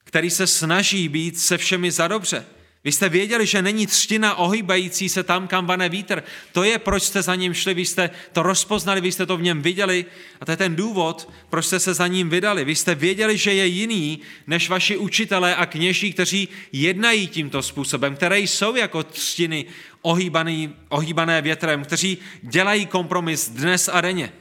který 0.04 0.30
se 0.30 0.46
snaží 0.46 1.08
být 1.08 1.38
se 1.38 1.58
všemi 1.58 1.90
za 1.90 2.08
dobře. 2.08 2.46
Vy 2.86 2.92
jste 2.92 3.08
věděli, 3.08 3.46
že 3.46 3.62
není 3.62 3.86
třtina 3.86 4.34
ohýbající 4.34 5.08
se 5.08 5.22
tam, 5.22 5.48
kam 5.48 5.66
vane 5.66 5.88
vítr. 5.88 6.22
To 6.52 6.64
je, 6.64 6.78
proč 6.78 7.02
jste 7.02 7.22
za 7.22 7.34
ním 7.34 7.54
šli, 7.54 7.74
vy 7.74 7.84
jste 7.84 8.10
to 8.32 8.42
rozpoznali, 8.42 9.00
vy 9.00 9.12
jste 9.12 9.26
to 9.26 9.36
v 9.36 9.42
něm 9.42 9.62
viděli 9.62 10.04
a 10.40 10.44
to 10.44 10.50
je 10.50 10.56
ten 10.56 10.76
důvod, 10.76 11.30
proč 11.50 11.66
jste 11.66 11.80
se 11.80 11.94
za 11.94 12.06
ním 12.06 12.30
vydali. 12.30 12.64
Vy 12.64 12.74
jste 12.74 12.94
věděli, 12.94 13.36
že 13.36 13.54
je 13.54 13.66
jiný 13.66 14.20
než 14.46 14.68
vaši 14.68 14.96
učitelé 14.96 15.56
a 15.56 15.66
kněží, 15.66 16.12
kteří 16.12 16.48
jednají 16.72 17.26
tímto 17.26 17.62
způsobem, 17.62 18.16
které 18.16 18.40
jsou 18.40 18.76
jako 18.76 19.02
třtiny 19.02 19.64
ohýbaný, 20.02 20.74
ohýbané 20.88 21.42
větrem, 21.42 21.84
kteří 21.84 22.18
dělají 22.42 22.86
kompromis 22.86 23.48
dnes 23.48 23.90
a 23.92 24.00
denně. 24.00 24.32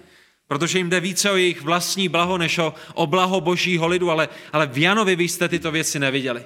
Protože 0.48 0.78
jim 0.78 0.90
jde 0.90 1.00
více 1.00 1.32
o 1.32 1.36
jejich 1.36 1.62
vlastní 1.62 2.10
blaho, 2.10 2.38
než 2.38 2.58
o, 2.58 2.74
o 2.94 3.08
blaho 3.08 3.42
božího 3.42 3.88
lidu, 3.88 4.12
ale, 4.12 4.30
ale 4.54 4.68
v 4.68 4.78
Janovi 4.78 5.16
vy 5.16 5.24
jste 5.24 5.50
tyto 5.50 5.72
věci 5.72 6.00
neviděli. 6.00 6.44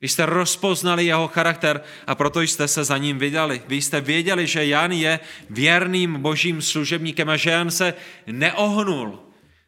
Vy 0.00 0.08
jste 0.08 0.26
rozpoznali 0.26 1.06
jeho 1.06 1.28
charakter 1.28 1.80
a 2.06 2.14
proto 2.14 2.40
jste 2.40 2.68
se 2.68 2.84
za 2.84 2.98
ním 2.98 3.18
vydali. 3.18 3.62
Vy 3.68 3.76
jste 3.76 4.00
věděli, 4.00 4.46
že 4.46 4.66
Jan 4.66 4.92
je 4.92 5.20
věrným 5.50 6.22
božím 6.22 6.62
služebníkem 6.62 7.28
a 7.28 7.36
že 7.36 7.50
Jan 7.50 7.70
se 7.70 7.94
neohnul, 8.26 9.18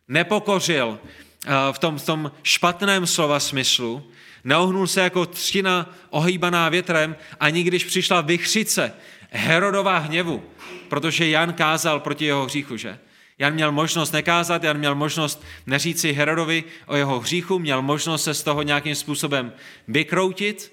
nepokořil 0.08 0.98
eh, 1.46 1.50
v 1.72 1.78
tom, 1.78 1.98
v 1.98 2.06
tom 2.06 2.32
špatném 2.42 3.06
slova 3.06 3.40
smyslu, 3.40 4.10
neohnul 4.44 4.86
se 4.86 5.00
jako 5.00 5.26
třtina 5.26 5.94
ohýbaná 6.10 6.68
větrem, 6.68 7.16
ani 7.40 7.62
když 7.62 7.84
přišla 7.84 8.20
vychřice 8.20 8.92
Herodová 9.30 9.98
hněvu, 9.98 10.42
protože 10.88 11.28
Jan 11.28 11.52
kázal 11.52 12.00
proti 12.00 12.24
jeho 12.24 12.44
hříchu, 12.44 12.76
že? 12.76 12.98
Jan 13.40 13.54
měl 13.54 13.72
možnost 13.72 14.12
nekázat, 14.12 14.64
Jan 14.64 14.78
měl 14.78 14.94
možnost 14.94 15.44
neříci 15.66 16.12
Herodovi 16.12 16.64
o 16.86 16.96
jeho 16.96 17.20
hříchu, 17.20 17.58
měl 17.58 17.82
možnost 17.82 18.24
se 18.24 18.34
z 18.34 18.42
toho 18.42 18.62
nějakým 18.62 18.94
způsobem 18.94 19.52
vykroutit, 19.88 20.72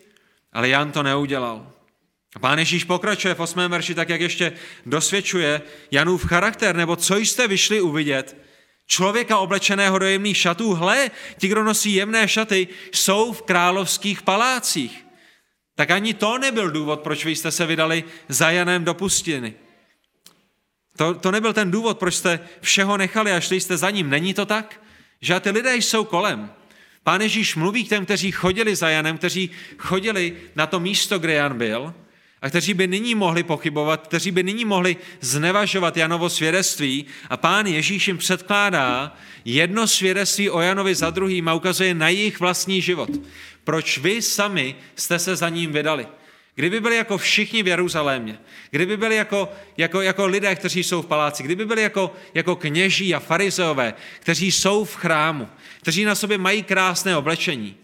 ale 0.53 0.69
Jan 0.69 0.91
to 0.91 1.03
neudělal. 1.03 1.71
A 2.35 2.39
pán 2.39 2.59
Ježíš 2.59 2.83
pokračuje 2.83 3.33
v 3.33 3.39
8. 3.39 3.59
verši 3.59 3.95
tak, 3.95 4.09
jak 4.09 4.21
ještě 4.21 4.51
dosvědčuje 4.85 5.61
Janův 5.91 6.25
charakter, 6.25 6.75
nebo 6.75 6.95
co 6.95 7.17
jste 7.17 7.47
vyšli 7.47 7.81
uvidět, 7.81 8.37
člověka 8.87 9.37
oblečeného 9.37 9.99
do 9.99 10.05
jemných 10.05 10.37
šatů, 10.37 10.73
hle, 10.73 11.11
ti, 11.37 11.47
kdo 11.47 11.63
nosí 11.63 11.93
jemné 11.93 12.27
šaty, 12.27 12.67
jsou 12.91 13.33
v 13.33 13.41
královských 13.41 14.21
palácích. 14.21 15.05
Tak 15.75 15.91
ani 15.91 16.13
to 16.13 16.37
nebyl 16.37 16.71
důvod, 16.71 16.99
proč 16.99 17.25
vy 17.25 17.35
jste 17.35 17.51
se 17.51 17.65
vydali 17.65 18.03
za 18.27 18.49
Janem 18.49 18.83
do 18.83 18.93
pustiny. 18.93 19.55
To, 20.97 21.13
to 21.13 21.31
nebyl 21.31 21.53
ten 21.53 21.71
důvod, 21.71 21.97
proč 21.97 22.15
jste 22.15 22.39
všeho 22.61 22.97
nechali 22.97 23.31
a 23.31 23.39
šli 23.39 23.61
jste 23.61 23.77
za 23.77 23.89
ním. 23.89 24.09
Není 24.09 24.33
to 24.33 24.45
tak? 24.45 24.81
Že 25.21 25.39
ty 25.39 25.49
lidé 25.49 25.75
jsou 25.75 26.03
kolem. 26.03 26.49
Pán 27.03 27.21
Ježíš 27.21 27.55
mluví 27.55 27.83
k 27.83 27.89
těm, 27.89 28.05
kteří 28.05 28.31
chodili 28.31 28.75
za 28.75 28.89
Janem, 28.89 29.17
kteří 29.17 29.49
chodili 29.77 30.33
na 30.55 30.67
to 30.67 30.79
místo, 30.79 31.19
kde 31.19 31.33
Jan 31.33 31.57
byl 31.57 31.93
a 32.41 32.49
kteří 32.49 32.73
by 32.73 32.87
nyní 32.87 33.15
mohli 33.15 33.43
pochybovat, 33.43 34.07
kteří 34.07 34.31
by 34.31 34.43
nyní 34.43 34.65
mohli 34.65 34.97
znevažovat 35.21 35.97
Janovo 35.97 36.29
svědectví 36.29 37.05
a 37.29 37.37
pán 37.37 37.67
Ježíš 37.67 38.07
jim 38.07 38.17
předkládá 38.17 39.17
jedno 39.45 39.87
svědectví 39.87 40.49
o 40.49 40.61
Janovi 40.61 40.95
za 40.95 41.09
druhým 41.09 41.47
a 41.47 41.53
ukazuje 41.53 41.93
na 41.93 42.09
jejich 42.09 42.39
vlastní 42.39 42.81
život. 42.81 43.09
Proč 43.63 43.97
vy 43.97 44.21
sami 44.21 44.75
jste 44.95 45.19
se 45.19 45.35
za 45.35 45.49
ním 45.49 45.71
vydali? 45.71 46.07
Kdyby 46.57 46.79
byli 46.79 46.95
jako 46.95 47.17
všichni 47.17 47.63
v 47.63 47.67
Jeruzalémě, 47.67 48.39
kdyby 48.71 48.97
byli 48.97 49.15
jako, 49.15 49.49
jako, 49.77 50.01
jako 50.01 50.27
lidé, 50.27 50.55
kteří 50.55 50.83
jsou 50.83 51.01
v 51.01 51.05
paláci, 51.05 51.43
kdyby 51.43 51.65
byli 51.65 51.81
jako, 51.81 52.15
jako 52.33 52.55
kněží 52.55 53.15
a 53.15 53.19
farizeové, 53.19 53.93
kteří 54.19 54.51
jsou 54.51 54.85
v 54.85 54.95
chrámu, 54.95 55.47
kteří 55.81 56.05
na 56.05 56.15
sobě 56.15 56.37
mají 56.37 56.63
krásné 56.63 57.17
oblečení, 57.17 57.77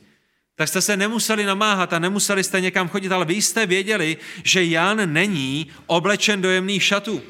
tak 0.56 0.68
jste 0.68 0.82
se 0.82 0.98
nemuseli 0.98 1.46
namáhat 1.46 1.94
a 1.94 2.00
nemuseli 2.00 2.44
jste 2.44 2.62
někam 2.62 2.90
chodit, 2.90 3.12
ale 3.12 3.26
vy 3.26 3.42
jste 3.42 3.66
věděli, 3.66 4.18
že 4.44 4.64
Jan 4.64 5.14
není 5.14 5.68
oblečen 5.86 6.42
do 6.42 6.50
jemných 6.50 6.84
šatů. 6.84 7.22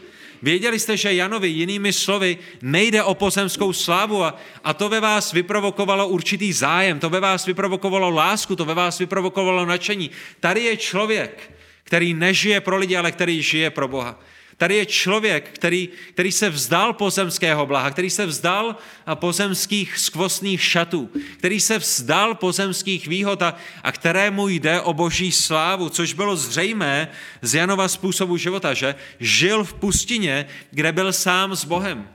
Věděli 0.43 0.79
jste, 0.79 0.97
že 0.97 1.13
Janovi 1.13 1.47
jinými 1.47 1.93
slovy 1.93 2.37
nejde 2.61 3.03
o 3.03 3.15
pozemskou 3.15 3.73
slávu 3.73 4.23
a, 4.23 4.35
a 4.63 4.73
to 4.73 4.89
ve 4.89 4.99
vás 4.99 5.31
vyprovokovalo 5.33 6.07
určitý 6.07 6.53
zájem, 6.53 6.99
to 6.99 7.09
ve 7.09 7.19
vás 7.19 7.45
vyprovokovalo 7.45 8.09
lásku, 8.09 8.55
to 8.55 8.65
ve 8.65 8.73
vás 8.73 8.99
vyprovokovalo 8.99 9.65
nadšení. 9.65 10.11
Tady 10.39 10.63
je 10.63 10.77
člověk, 10.77 11.51
který 11.83 12.13
nežije 12.13 12.61
pro 12.61 12.77
lidi, 12.77 12.97
ale 12.97 13.11
který 13.11 13.41
žije 13.41 13.69
pro 13.69 13.87
Boha. 13.87 14.19
Tady 14.57 14.75
je 14.75 14.85
člověk, 14.85 15.49
který, 15.49 15.89
který 16.09 16.31
se 16.31 16.49
vzdal 16.49 16.93
pozemského 16.93 17.65
blaha, 17.65 17.91
který 17.91 18.09
se 18.09 18.25
vzdal 18.25 18.75
pozemských 19.13 19.97
skvostných 19.97 20.63
šatů, 20.63 21.09
který 21.37 21.59
se 21.59 21.77
vzdal 21.77 22.35
pozemských 22.35 23.07
výhod 23.07 23.41
a, 23.41 23.55
a 23.83 23.91
kterému 23.91 24.47
jde 24.47 24.81
o 24.81 24.93
boží 24.93 25.31
slávu, 25.31 25.89
což 25.89 26.13
bylo 26.13 26.35
zřejmé 26.35 27.07
z 27.41 27.55
Janova 27.55 27.87
způsobu 27.87 28.37
života, 28.37 28.73
že 28.73 28.95
žil 29.19 29.63
v 29.63 29.73
pustině, 29.73 30.45
kde 30.71 30.91
byl 30.91 31.13
sám 31.13 31.55
s 31.55 31.65
Bohem. 31.65 32.09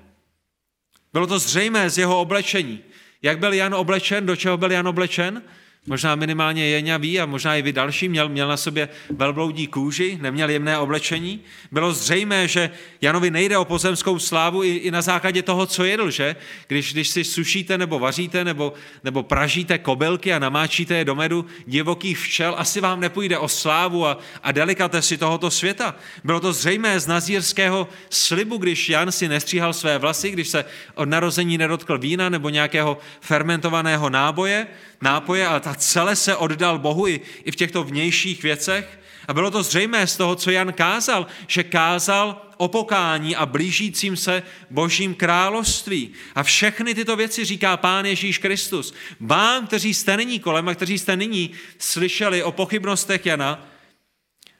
Bylo 1.12 1.26
to 1.26 1.38
zřejmé 1.38 1.90
z 1.90 1.98
jeho 1.98 2.20
oblečení. 2.20 2.80
Jak 3.22 3.38
byl 3.38 3.52
Jan 3.52 3.74
oblečen, 3.74 4.26
do 4.26 4.36
čeho 4.36 4.56
byl 4.56 4.72
Jan 4.72 4.88
oblečen? 4.88 5.42
Možná 5.88 6.14
minimálně 6.14 6.66
Jeňa 6.66 6.96
ví 6.96 7.20
a 7.20 7.26
možná 7.26 7.56
i 7.56 7.62
vy 7.62 7.72
další, 7.72 8.08
měl, 8.08 8.28
měl 8.28 8.48
na 8.48 8.56
sobě 8.56 8.88
velbloudí 9.10 9.66
kůži, 9.66 10.18
neměl 10.20 10.50
jemné 10.50 10.78
oblečení. 10.78 11.40
Bylo 11.72 11.92
zřejmé, 11.92 12.48
že 12.48 12.70
Janovi 13.00 13.30
nejde 13.30 13.58
o 13.58 13.64
pozemskou 13.64 14.18
slávu 14.18 14.64
i, 14.64 14.68
i 14.68 14.90
na 14.90 15.02
základě 15.02 15.42
toho, 15.42 15.66
co 15.66 15.84
jedl, 15.84 16.10
že? 16.10 16.36
Když, 16.66 16.92
když 16.92 17.08
si 17.08 17.24
sušíte 17.24 17.78
nebo 17.78 17.98
vaříte 17.98 18.44
nebo, 18.44 18.72
nebo 19.04 19.22
pražíte 19.22 19.78
kobylky 19.78 20.32
a 20.32 20.38
namáčíte 20.38 20.94
je 20.94 21.04
do 21.04 21.14
medu 21.14 21.46
divokých 21.66 22.18
včel, 22.18 22.54
asi 22.58 22.80
vám 22.80 23.00
nepůjde 23.00 23.38
o 23.38 23.48
slávu 23.48 24.06
a, 24.06 24.18
a 24.42 24.52
delikatesy 24.52 25.16
tohoto 25.16 25.50
světa. 25.50 25.94
Bylo 26.24 26.40
to 26.40 26.52
zřejmé 26.52 27.00
z 27.00 27.06
nazírského 27.06 27.88
slibu, 28.10 28.56
když 28.56 28.88
Jan 28.88 29.12
si 29.12 29.28
nestříhal 29.28 29.72
své 29.72 29.98
vlasy, 29.98 30.30
když 30.30 30.48
se 30.48 30.64
od 30.94 31.08
narození 31.08 31.58
nedotkl 31.58 31.98
vína 31.98 32.28
nebo 32.28 32.48
nějakého 32.48 32.98
fermentovaného 33.20 34.10
náboje, 34.10 34.66
nápoje 35.00 35.46
a 35.46 35.60
ta 35.60 35.74
celé 35.74 36.16
se 36.16 36.36
oddal 36.36 36.78
Bohu 36.78 37.06
i, 37.06 37.20
i 37.44 37.50
v 37.52 37.56
těchto 37.56 37.84
vnějších 37.84 38.42
věcech. 38.42 38.98
A 39.28 39.34
bylo 39.34 39.50
to 39.50 39.62
zřejmé 39.62 40.06
z 40.06 40.16
toho, 40.16 40.36
co 40.36 40.50
Jan 40.50 40.72
kázal, 40.72 41.26
že 41.46 41.62
kázal 41.62 42.42
o 42.56 42.68
pokání 42.68 43.36
a 43.36 43.46
blížícím 43.46 44.16
se 44.16 44.42
božím 44.70 45.14
království. 45.14 46.12
A 46.34 46.42
všechny 46.42 46.94
tyto 46.94 47.16
věci 47.16 47.44
říká 47.44 47.76
Pán 47.76 48.06
Ježíš 48.06 48.38
Kristus. 48.38 48.94
Vám, 49.20 49.66
kteří 49.66 49.94
jste 49.94 50.16
nyní 50.16 50.40
kolem 50.40 50.68
a 50.68 50.74
kteří 50.74 50.98
jste 50.98 51.16
nyní 51.16 51.50
slyšeli 51.78 52.42
o 52.42 52.52
pochybnostech 52.52 53.26
Jana, 53.26 53.68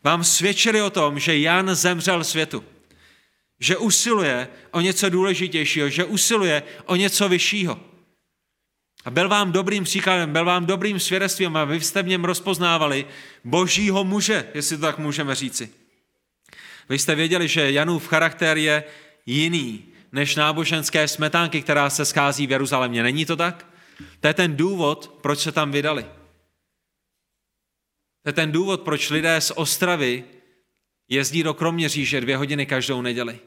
vám 0.05 0.25
svědčili 0.25 0.83
o 0.83 0.91
tom, 0.91 1.19
že 1.19 1.39
Jan 1.39 1.75
zemřel 1.75 2.25
světu. 2.25 2.65
Že 3.61 3.77
usiluje 3.77 4.49
o 4.71 4.81
něco 4.81 5.09
důležitějšího, 5.09 5.89
že 5.89 6.05
usiluje 6.05 6.63
o 6.85 6.97
něco 6.97 7.29
vyššího. 7.29 7.88
A 9.09 9.11
byl 9.11 9.29
vám 9.29 9.53
dobrým 9.53 9.85
příkladem, 9.85 10.33
byl 10.33 10.45
vám 10.45 10.67
dobrým 10.67 11.01
svědectvím 11.01 11.57
a 11.57 11.65
vy 11.65 11.81
jste 11.81 12.03
v 12.03 12.07
něm 12.07 12.25
rozpoznávali 12.25 13.07
božího 13.45 14.05
muže, 14.05 14.49
jestli 14.55 14.77
to 14.77 14.83
tak 14.83 14.99
můžeme 14.99 15.35
říci. 15.35 15.71
Vy 16.89 16.99
jste 16.99 17.15
věděli, 17.15 17.49
že 17.49 17.73
Janův 17.73 18.09
charakter 18.09 18.57
je 18.57 18.85
jiný 19.27 19.85
než 20.13 20.37
náboženské 20.37 21.09
smetánky, 21.09 21.63
která 21.63 21.91
se 21.91 22.05
schází 22.05 22.47
v 22.47 22.51
Jeruzalémě. 22.51 23.03
Není 23.03 23.27
to 23.27 23.37
tak? 23.37 23.67
To 24.21 24.29
je 24.29 24.35
ten 24.35 24.57
důvod, 24.57 25.19
proč 25.21 25.39
se 25.39 25.53
tam 25.53 25.73
vydali. 25.73 26.03
To 28.23 28.29
je 28.29 28.33
ten 28.33 28.53
důvod, 28.53 28.81
proč 28.81 29.11
lidé 29.11 29.41
z 29.41 29.53
Ostravy 29.55 30.25
jezdí 31.09 31.43
do 31.43 31.55
Kroměříže 31.55 32.21
dvě 32.21 32.37
hodiny 32.37 32.67
každou 32.67 33.03
neděli 33.03 33.39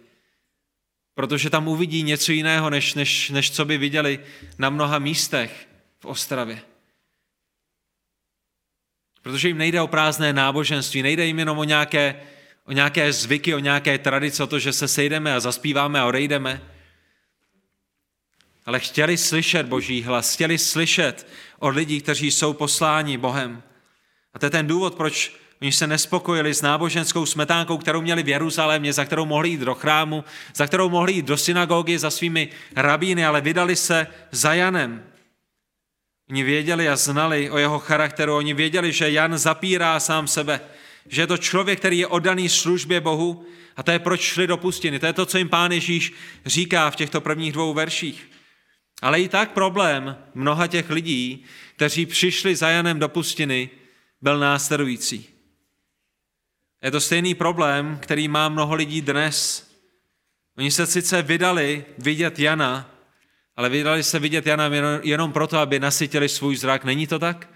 protože 1.22 1.50
tam 1.50 1.68
uvidí 1.68 2.04
něco 2.04 2.32
jiného, 2.32 2.70
než, 2.70 2.94
než, 2.94 3.30
než 3.30 3.52
co 3.52 3.66
by 3.66 3.78
viděli 3.78 4.20
na 4.58 4.70
mnoha 4.70 5.00
místech 5.00 5.68
v 6.00 6.06
Ostravě. 6.06 6.62
Protože 9.22 9.48
jim 9.48 9.58
nejde 9.58 9.82
o 9.82 9.88
prázdné 9.88 10.34
náboženství, 10.34 11.02
nejde 11.02 11.26
jim 11.26 11.40
jenom 11.40 11.58
o 11.58 11.64
nějaké, 11.64 12.22
o 12.66 12.72
nějaké 12.72 13.14
zvyky, 13.14 13.56
o 13.56 13.60
nějaké 13.60 13.98
tradice, 13.98 14.44
o 14.44 14.48
to, 14.48 14.60
že 14.60 14.74
se 14.74 14.88
sejdeme 14.88 15.34
a 15.34 15.40
zaspíváme 15.40 16.00
a 16.00 16.06
odejdeme. 16.06 16.62
Ale 18.66 18.80
chtěli 18.80 19.18
slyšet 19.18 19.66
Boží 19.66 20.04
hlas, 20.04 20.34
chtěli 20.34 20.58
slyšet 20.58 21.28
od 21.60 21.70
lidí, 21.70 22.02
kteří 22.02 22.32
jsou 22.32 22.54
posláni 22.54 23.18
Bohem. 23.18 23.64
A 24.34 24.40
to 24.40 24.46
je 24.46 24.50
ten 24.50 24.68
důvod, 24.68 24.96
proč 24.96 25.36
oni 25.62 25.72
se 25.72 25.88
nespokojili 25.88 26.54
s 26.54 26.62
náboženskou 26.62 27.26
smetánkou, 27.26 27.78
kterou 27.78 28.02
měli 28.02 28.24
v 28.24 28.30
Jeruzalémě, 28.30 28.94
za 28.94 29.06
kterou 29.06 29.26
mohli 29.26 29.50
jít 29.50 29.60
do 29.60 29.74
chrámu, 29.76 30.24
za 30.56 30.68
kterou 30.68 30.90
mohli 30.90 31.14
jít 31.14 31.26
do 31.26 31.38
synagogy 31.38 32.00
za 32.00 32.10
svými 32.10 32.50
rabíny, 32.76 33.26
ale 33.26 33.42
vydali 33.42 33.76
se 33.76 34.08
za 34.32 34.54
Janem. 34.54 35.04
Oni 36.30 36.44
věděli 36.44 36.90
a 36.90 36.96
znali 36.96 37.50
o 37.50 37.58
jeho 37.58 37.80
charakteru, 37.80 38.36
oni 38.36 38.54
věděli, 38.54 38.92
že 38.92 39.12
Jan 39.12 39.38
zapírá 39.38 40.00
sám 40.00 40.28
sebe, 40.28 40.62
že 41.08 41.22
je 41.22 41.28
to 41.28 41.38
člověk, 41.38 41.80
který 41.80 41.98
je 41.98 42.08
oddaný 42.08 42.50
službě 42.50 43.02
Bohu 43.02 43.46
a 43.76 43.84
to 43.84 43.92
je 43.92 44.00
proč 44.00 44.22
šli 44.22 44.48
do 44.48 44.58
pustiny. 44.58 45.00
To 45.00 45.06
je 45.06 45.14
to, 45.14 45.26
co 45.26 45.38
jim 45.38 45.50
pán 45.50 45.72
Ježíš 45.72 46.14
říká 46.46 46.92
v 46.92 46.96
těchto 46.96 47.22
prvních 47.22 47.52
dvou 47.52 47.74
verších. 47.74 48.30
Ale 49.02 49.22
i 49.22 49.30
tak 49.30 49.52
problém 49.52 50.18
mnoha 50.34 50.68
těch 50.68 50.90
lidí, 50.90 51.46
kteří 51.76 52.06
přišli 52.06 52.56
za 52.56 52.70
Janem 52.70 53.00
do 53.00 53.10
pustiny, 53.10 53.70
byl 54.22 54.40
následující. 54.40 55.41
Je 56.84 56.92
to 56.92 57.02
stejný 57.02 57.36
problém, 57.36 57.98
který 58.02 58.28
má 58.28 58.50
mnoho 58.50 58.76
lidí 58.76 59.02
dnes. 59.02 59.68
Oni 60.58 60.72
se 60.72 60.88
sice 60.88 61.22
vydali 61.22 61.86
vidět 61.98 62.40
Jana, 62.40 62.90
ale 63.56 63.70
vydali 63.70 64.04
se 64.04 64.20
vidět 64.20 64.48
Jana 64.48 64.70
jenom 65.04 65.34
proto, 65.34 65.58
aby 65.58 65.80
nasytili 65.80 66.30
svůj 66.30 66.56
zrak. 66.56 66.86
Není 66.86 67.08
to 67.08 67.20
tak? 67.20 67.50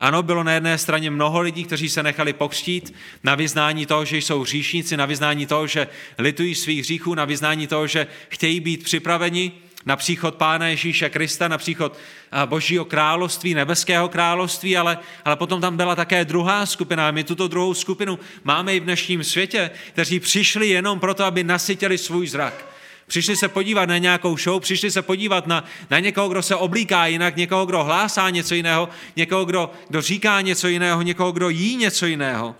Ano, 0.00 0.22
bylo 0.22 0.44
na 0.44 0.52
jedné 0.52 0.78
straně 0.78 1.10
mnoho 1.10 1.40
lidí, 1.40 1.64
kteří 1.64 1.88
se 1.88 2.02
nechali 2.02 2.32
pokřtít 2.32 2.94
na 3.22 3.34
vyznání 3.34 3.86
toho, 3.86 4.04
že 4.04 4.16
jsou 4.16 4.40
hříšníci, 4.42 4.96
na 4.96 5.06
vyznání 5.06 5.46
toho, 5.46 5.66
že 5.66 5.88
litují 6.18 6.54
svých 6.54 6.80
hříchů, 6.80 7.14
na 7.14 7.24
vyznání 7.24 7.66
toho, 7.66 7.86
že 7.86 8.06
chtějí 8.28 8.60
být 8.60 8.84
připraveni 8.84 9.52
na 9.86 9.96
příchod 9.96 10.34
Pána 10.34 10.68
Ježíše 10.68 11.10
Krista, 11.10 11.48
na 11.48 11.58
příchod 11.58 11.98
Božího 12.46 12.84
království, 12.84 13.54
nebeského 13.54 14.08
království, 14.08 14.76
ale, 14.76 14.98
ale 15.24 15.36
potom 15.36 15.60
tam 15.60 15.76
byla 15.76 15.96
také 15.96 16.24
druhá 16.24 16.66
skupina. 16.66 17.08
A 17.08 17.10
my 17.10 17.24
tuto 17.24 17.48
druhou 17.48 17.74
skupinu 17.74 18.18
máme 18.44 18.76
i 18.76 18.80
v 18.80 18.84
dnešním 18.84 19.24
světě, 19.24 19.70
kteří 19.92 20.20
přišli 20.20 20.68
jenom 20.68 21.00
proto, 21.00 21.24
aby 21.24 21.44
nasytili 21.44 21.98
svůj 21.98 22.28
zrak. 22.28 22.66
Přišli 23.06 23.36
se 23.36 23.48
podívat 23.48 23.86
na 23.86 23.98
nějakou 23.98 24.36
show, 24.36 24.60
přišli 24.60 24.90
se 24.90 25.02
podívat 25.02 25.46
na, 25.46 25.64
na 25.90 25.98
někoho, 25.98 26.28
kdo 26.28 26.42
se 26.42 26.56
oblíká 26.56 27.06
jinak, 27.06 27.36
někoho, 27.36 27.66
kdo 27.66 27.84
hlásá 27.84 28.30
něco 28.30 28.54
jiného, 28.54 28.88
někoho, 29.16 29.44
kdo, 29.44 29.70
kdo 29.88 30.02
říká 30.02 30.40
něco 30.40 30.68
jiného, 30.68 31.02
někoho, 31.02 31.32
kdo 31.32 31.48
jí 31.48 31.76
něco 31.76 32.06
jiného. 32.06 32.56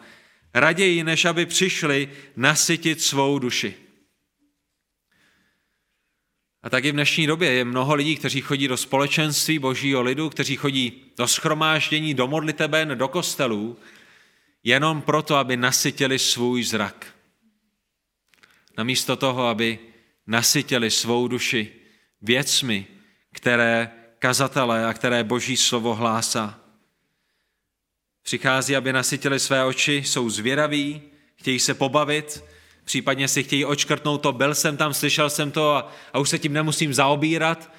Raději, 0.54 1.04
než 1.04 1.24
aby 1.24 1.46
přišli 1.46 2.08
nasytit 2.36 3.02
svou 3.02 3.38
duši. 3.38 3.83
A 6.64 6.70
tak 6.70 6.84
i 6.84 6.90
v 6.90 6.94
dnešní 6.94 7.26
době 7.26 7.52
je 7.52 7.64
mnoho 7.64 7.94
lidí, 7.94 8.16
kteří 8.16 8.40
chodí 8.40 8.68
do 8.68 8.76
společenství 8.76 9.58
božího 9.58 10.02
lidu, 10.02 10.30
kteří 10.30 10.56
chodí 10.56 11.02
do 11.16 11.28
schromáždění, 11.28 12.14
do 12.14 12.26
modliteben, 12.26 12.98
do 12.98 13.08
kostelů, 13.08 13.78
jenom 14.62 15.02
proto, 15.02 15.36
aby 15.36 15.56
nasytili 15.56 16.18
svůj 16.18 16.64
zrak. 16.64 17.06
Namísto 18.78 19.16
toho, 19.16 19.46
aby 19.46 19.78
nasytili 20.26 20.90
svou 20.90 21.28
duši 21.28 21.72
věcmi, 22.22 22.86
které 23.32 23.90
kazatelé 24.18 24.86
a 24.86 24.92
které 24.92 25.24
boží 25.24 25.56
slovo 25.56 25.94
hlásá. 25.94 26.60
Přichází, 28.22 28.76
aby 28.76 28.92
nasytili 28.92 29.40
své 29.40 29.64
oči, 29.64 29.92
jsou 29.92 30.30
zvědaví, 30.30 31.02
chtějí 31.34 31.58
se 31.58 31.74
pobavit, 31.74 32.44
případně 32.84 33.28
si 33.28 33.42
chtějí 33.42 33.64
očkrtnout 33.64 34.22
to, 34.22 34.32
byl 34.32 34.54
jsem 34.54 34.76
tam, 34.76 34.94
slyšel 34.94 35.30
jsem 35.30 35.50
to 35.50 35.76
a, 35.76 35.92
a 36.12 36.18
už 36.18 36.28
se 36.28 36.38
tím 36.38 36.52
nemusím 36.52 36.94
zaobírat. 36.94 37.70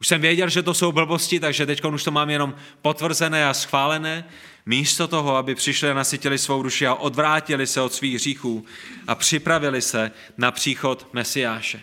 Už 0.00 0.08
jsem 0.08 0.20
věděl, 0.20 0.48
že 0.48 0.62
to 0.62 0.74
jsou 0.74 0.92
blbosti, 0.92 1.40
takže 1.40 1.66
teď 1.66 1.84
už 1.84 2.04
to 2.04 2.10
mám 2.10 2.30
jenom 2.30 2.54
potvrzené 2.82 3.48
a 3.48 3.54
schválené. 3.54 4.24
Místo 4.66 5.08
toho, 5.08 5.36
aby 5.36 5.54
přišli 5.54 5.90
a 5.90 5.94
nasytili 5.94 6.38
svou 6.38 6.62
duši 6.62 6.86
a 6.86 6.94
odvrátili 6.94 7.66
se 7.66 7.80
od 7.80 7.92
svých 7.92 8.14
hříchů 8.14 8.64
a 9.06 9.14
připravili 9.14 9.82
se 9.82 10.10
na 10.36 10.50
příchod 10.50 11.08
Mesiáše. 11.12 11.80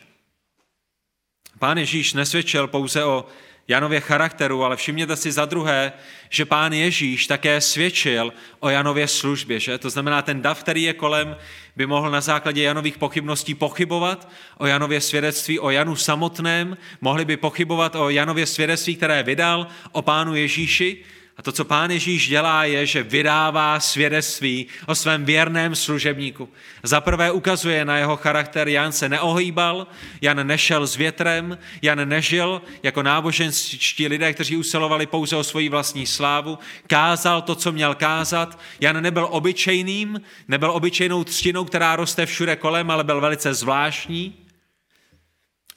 Pán 1.59 1.77
Ježíš 1.77 2.13
nesvědčil 2.13 2.67
pouze 2.67 3.03
o 3.03 3.25
Janově 3.67 3.99
charakteru, 3.99 4.63
ale 4.63 4.75
všimněte 4.75 5.15
si 5.15 5.31
za 5.31 5.45
druhé, 5.45 5.93
že 6.29 6.45
pán 6.45 6.73
Ježíš 6.73 7.27
také 7.27 7.61
svědčil 7.61 8.33
o 8.59 8.69
Janově 8.69 9.07
službě. 9.07 9.59
Že? 9.59 9.77
To 9.77 9.89
znamená, 9.89 10.21
ten 10.21 10.41
dav, 10.41 10.59
který 10.59 10.83
je 10.83 10.93
kolem, 10.93 11.35
by 11.75 11.85
mohl 11.85 12.11
na 12.11 12.21
základě 12.21 12.63
Janových 12.63 12.97
pochybností 12.97 13.53
pochybovat 13.53 14.29
o 14.57 14.65
Janově 14.65 15.01
svědectví, 15.01 15.59
o 15.59 15.69
Janu 15.69 15.95
samotném, 15.95 16.77
mohli 17.01 17.25
by 17.25 17.37
pochybovat 17.37 17.95
o 17.95 18.09
Janově 18.09 18.45
svědectví, 18.45 18.95
které 18.95 19.23
vydal 19.23 19.67
o 19.91 20.01
pánu 20.01 20.35
Ježíši, 20.35 21.03
a 21.37 21.41
to, 21.41 21.51
co 21.51 21.65
pán 21.65 21.91
Ježíš 21.91 22.27
dělá, 22.27 22.65
je, 22.65 22.85
že 22.85 23.03
vydává 23.03 23.79
svědectví 23.79 24.67
o 24.87 24.95
svém 24.95 25.25
věrném 25.25 25.75
služebníku. 25.75 26.49
Za 26.83 27.01
prvé 27.01 27.31
ukazuje 27.31 27.85
na 27.85 27.97
jeho 27.97 28.17
charakter, 28.17 28.67
Jan 28.67 28.91
se 28.91 29.09
neohýbal, 29.09 29.87
Jan 30.21 30.47
nešel 30.47 30.87
s 30.87 30.95
větrem, 30.95 31.57
Jan 31.81 32.09
nežil 32.09 32.61
jako 32.83 33.03
náboženští 33.03 34.07
lidé, 34.07 34.33
kteří 34.33 34.57
usilovali 34.57 35.05
pouze 35.05 35.35
o 35.35 35.43
svoji 35.43 35.69
vlastní 35.69 36.05
slávu, 36.05 36.59
kázal 36.87 37.41
to, 37.41 37.55
co 37.55 37.71
měl 37.71 37.95
kázat. 37.95 38.59
Jan 38.79 39.03
nebyl 39.03 39.27
obyčejným, 39.31 40.21
nebyl 40.47 40.71
obyčejnou 40.71 41.23
třtinou, 41.23 41.65
která 41.65 41.95
roste 41.95 42.25
všude 42.25 42.55
kolem, 42.55 42.91
ale 42.91 43.03
byl 43.03 43.21
velice 43.21 43.53
zvláštní. 43.53 44.35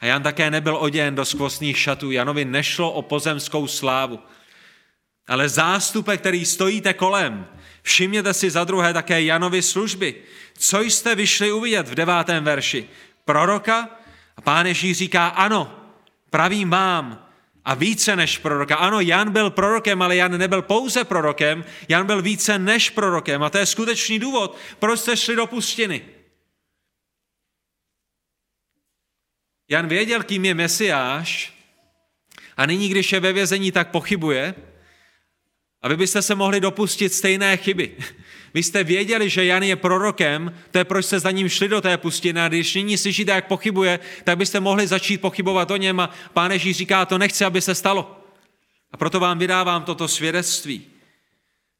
A 0.00 0.06
Jan 0.06 0.22
také 0.22 0.50
nebyl 0.50 0.76
oděn 0.76 1.14
do 1.14 1.24
skvostných 1.24 1.78
šatů. 1.78 2.10
Janovi 2.10 2.44
nešlo 2.44 2.92
o 2.92 3.02
pozemskou 3.02 3.66
slávu 3.66 4.18
ale 5.26 5.48
zástupe, 5.48 6.16
který 6.16 6.44
stojíte 6.44 6.94
kolem. 6.94 7.46
Všimněte 7.82 8.34
si 8.34 8.50
za 8.50 8.64
druhé 8.64 8.92
také 8.92 9.22
Janovi 9.22 9.62
služby. 9.62 10.14
Co 10.58 10.80
jste 10.80 11.14
vyšli 11.14 11.52
uvidět 11.52 11.88
v 11.88 11.94
devátém 11.94 12.44
verši? 12.44 12.88
Proroka? 13.24 13.88
A 14.36 14.40
pán 14.40 14.66
Ježíš 14.66 14.98
říká, 14.98 15.28
ano, 15.28 15.80
pravým 16.30 16.70
vám, 16.70 17.24
a 17.64 17.74
více 17.74 18.16
než 18.16 18.38
proroka. 18.38 18.76
Ano, 18.76 19.00
Jan 19.00 19.32
byl 19.32 19.50
prorokem, 19.50 20.02
ale 20.02 20.16
Jan 20.16 20.38
nebyl 20.38 20.62
pouze 20.62 21.04
prorokem, 21.04 21.64
Jan 21.88 22.06
byl 22.06 22.22
více 22.22 22.58
než 22.58 22.90
prorokem. 22.90 23.42
A 23.42 23.50
to 23.50 23.58
je 23.58 23.66
skutečný 23.66 24.18
důvod, 24.18 24.56
proč 24.78 25.00
jste 25.00 25.16
šli 25.16 25.36
do 25.36 25.46
pustiny. 25.46 26.04
Jan 29.68 29.88
věděl, 29.88 30.22
kým 30.22 30.44
je 30.44 30.54
Mesiáš 30.54 31.54
a 32.56 32.66
nyní, 32.66 32.88
když 32.88 33.12
je 33.12 33.20
ve 33.20 33.32
vězení, 33.32 33.72
tak 33.72 33.90
pochybuje, 33.90 34.54
a 35.84 35.88
vy 35.88 35.96
byste 35.96 36.22
se 36.22 36.34
mohli 36.34 36.60
dopustit 36.60 37.12
stejné 37.12 37.56
chyby. 37.56 37.90
Vy 38.54 38.62
jste 38.62 38.84
věděli, 38.84 39.30
že 39.30 39.44
Jan 39.44 39.62
je 39.62 39.76
prorokem, 39.76 40.54
to 40.70 40.78
je 40.78 40.84
proč 40.84 41.06
jste 41.06 41.20
za 41.20 41.30
ním 41.30 41.48
šli 41.48 41.68
do 41.68 41.80
té 41.80 41.96
pustiny 41.96 42.40
a 42.40 42.48
když 42.48 42.74
nyní 42.74 42.98
slyšíte, 42.98 43.32
jak 43.32 43.46
pochybuje, 43.46 43.98
tak 44.24 44.38
byste 44.38 44.60
mohli 44.60 44.86
začít 44.86 45.20
pochybovat 45.20 45.70
o 45.70 45.76
něm 45.76 46.00
a 46.00 46.10
pán 46.32 46.50
Ježíš 46.50 46.76
říká, 46.76 47.06
to 47.06 47.18
nechci, 47.18 47.44
aby 47.44 47.60
se 47.60 47.74
stalo. 47.74 48.20
A 48.92 48.96
proto 48.96 49.20
vám 49.20 49.38
vydávám 49.38 49.82
toto 49.82 50.08
svědectví. 50.08 50.93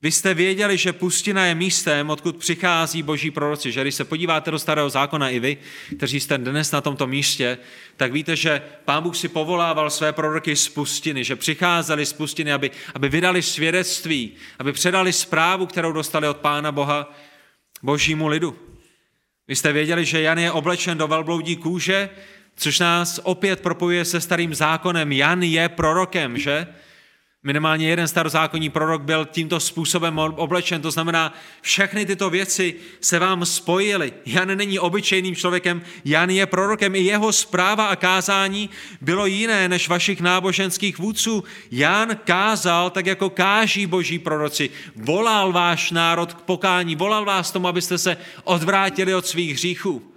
Vy 0.04 0.12
jste 0.12 0.34
věděli, 0.34 0.76
že 0.76 0.92
pustina 0.92 1.46
je 1.46 1.54
místem, 1.54 2.10
odkud 2.10 2.36
přichází 2.36 3.02
boží 3.02 3.30
proroci. 3.30 3.72
Že 3.72 3.80
když 3.80 3.94
se 3.94 4.04
podíváte 4.04 4.50
do 4.50 4.58
starého 4.58 4.90
zákona 4.90 5.28
i 5.28 5.38
vy, 5.38 5.56
kteří 5.96 6.20
jste 6.20 6.38
dnes 6.38 6.72
na 6.72 6.80
tomto 6.80 7.06
místě, 7.06 7.58
tak 7.96 8.12
víte, 8.12 8.36
že 8.36 8.62
pán 8.84 9.02
Bůh 9.02 9.16
si 9.16 9.28
povolával 9.28 9.90
své 9.90 10.12
proroky 10.12 10.56
z 10.56 10.68
pustiny, 10.68 11.24
že 11.24 11.36
přicházeli 11.36 12.06
z 12.06 12.12
pustiny, 12.12 12.52
aby, 12.52 12.70
aby 12.94 13.08
vydali 13.08 13.42
svědectví, 13.42 14.32
aby 14.58 14.72
předali 14.72 15.12
zprávu, 15.12 15.66
kterou 15.66 15.92
dostali 15.92 16.28
od 16.28 16.36
pána 16.36 16.72
Boha 16.72 17.14
božímu 17.82 18.28
lidu. 18.28 18.58
Vy 19.48 19.56
jste 19.56 19.72
věděli, 19.72 20.04
že 20.04 20.22
Jan 20.22 20.38
je 20.38 20.52
oblečen 20.52 20.98
do 20.98 21.08
velbloudí 21.08 21.56
kůže, 21.56 22.10
což 22.56 22.78
nás 22.78 23.20
opět 23.22 23.60
propojuje 23.60 24.04
se 24.04 24.20
starým 24.20 24.54
zákonem. 24.54 25.12
Jan 25.12 25.42
je 25.42 25.68
prorokem, 25.68 26.38
že? 26.38 26.66
Minimálně 27.46 27.88
jeden 27.88 28.09
starozákonní 28.09 28.70
prorok 28.70 29.02
byl 29.02 29.24
tímto 29.24 29.61
způsobem 29.61 30.18
oblečen, 30.18 30.83
to 30.83 30.90
znamená, 30.90 31.35
všechny 31.61 32.07
tyto 32.07 32.30
věci 32.30 32.74
se 33.00 33.18
vám 33.18 33.46
spojily. 33.46 34.12
Jan 34.26 34.57
není 34.57 34.78
obyčejným 34.78 35.37
člověkem, 35.37 35.83
Jan 36.04 36.30
je 36.30 36.46
prorokem. 36.46 36.94
I 36.94 37.00
jeho 37.00 37.33
zpráva 37.33 37.87
a 37.87 37.96
kázání 37.96 38.70
bylo 39.00 39.26
jiné 39.26 39.68
než 39.68 39.88
vašich 39.88 40.20
náboženských 40.20 40.98
vůdců. 40.98 41.44
Jan 41.70 42.16
kázal 42.24 42.90
tak, 42.90 43.07
jako 43.07 43.30
káží 43.30 43.87
boží 43.87 44.18
proroci. 44.18 44.70
Volal 44.96 45.52
váš 45.52 45.90
národ 45.90 46.35
k 46.35 46.40
pokání, 46.40 46.96
volal 46.96 47.24
vás 47.24 47.50
tomu, 47.50 47.68
abyste 47.68 47.98
se 47.98 48.16
odvrátili 48.44 49.14
od 49.14 49.26
svých 49.26 49.52
hříchů 49.52 50.13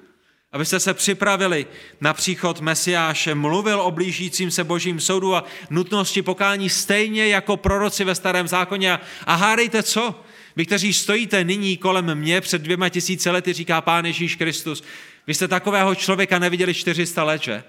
abyste 0.57 0.79
se 0.79 0.93
připravili 0.93 1.65
na 2.01 2.13
příchod 2.13 2.61
Mesiáše, 2.61 3.35
mluvil 3.35 3.81
o 3.81 3.91
blížícím 3.91 4.51
se 4.51 4.63
božím 4.63 4.99
soudu 4.99 5.35
a 5.35 5.43
nutnosti 5.69 6.21
pokání 6.21 6.69
stejně 6.69 7.27
jako 7.27 7.57
proroci 7.57 8.03
ve 8.03 8.15
starém 8.15 8.47
zákoně. 8.47 8.99
A 9.25 9.35
hádejte 9.35 9.83
co? 9.83 10.23
Vy, 10.55 10.65
kteří 10.65 10.93
stojíte 10.93 11.43
nyní 11.43 11.77
kolem 11.77 12.15
mě 12.15 12.41
před 12.41 12.61
dvěma 12.61 12.89
tisíce 12.89 13.31
lety, 13.31 13.53
říká 13.53 13.81
Pán 13.81 14.05
Ježíš 14.05 14.35
Kristus, 14.35 14.83
vy 15.27 15.33
jste 15.33 15.47
takového 15.47 15.95
člověka 15.95 16.39
neviděli 16.39 16.73
400 16.73 17.23
let, 17.23 17.43
že? 17.43 17.63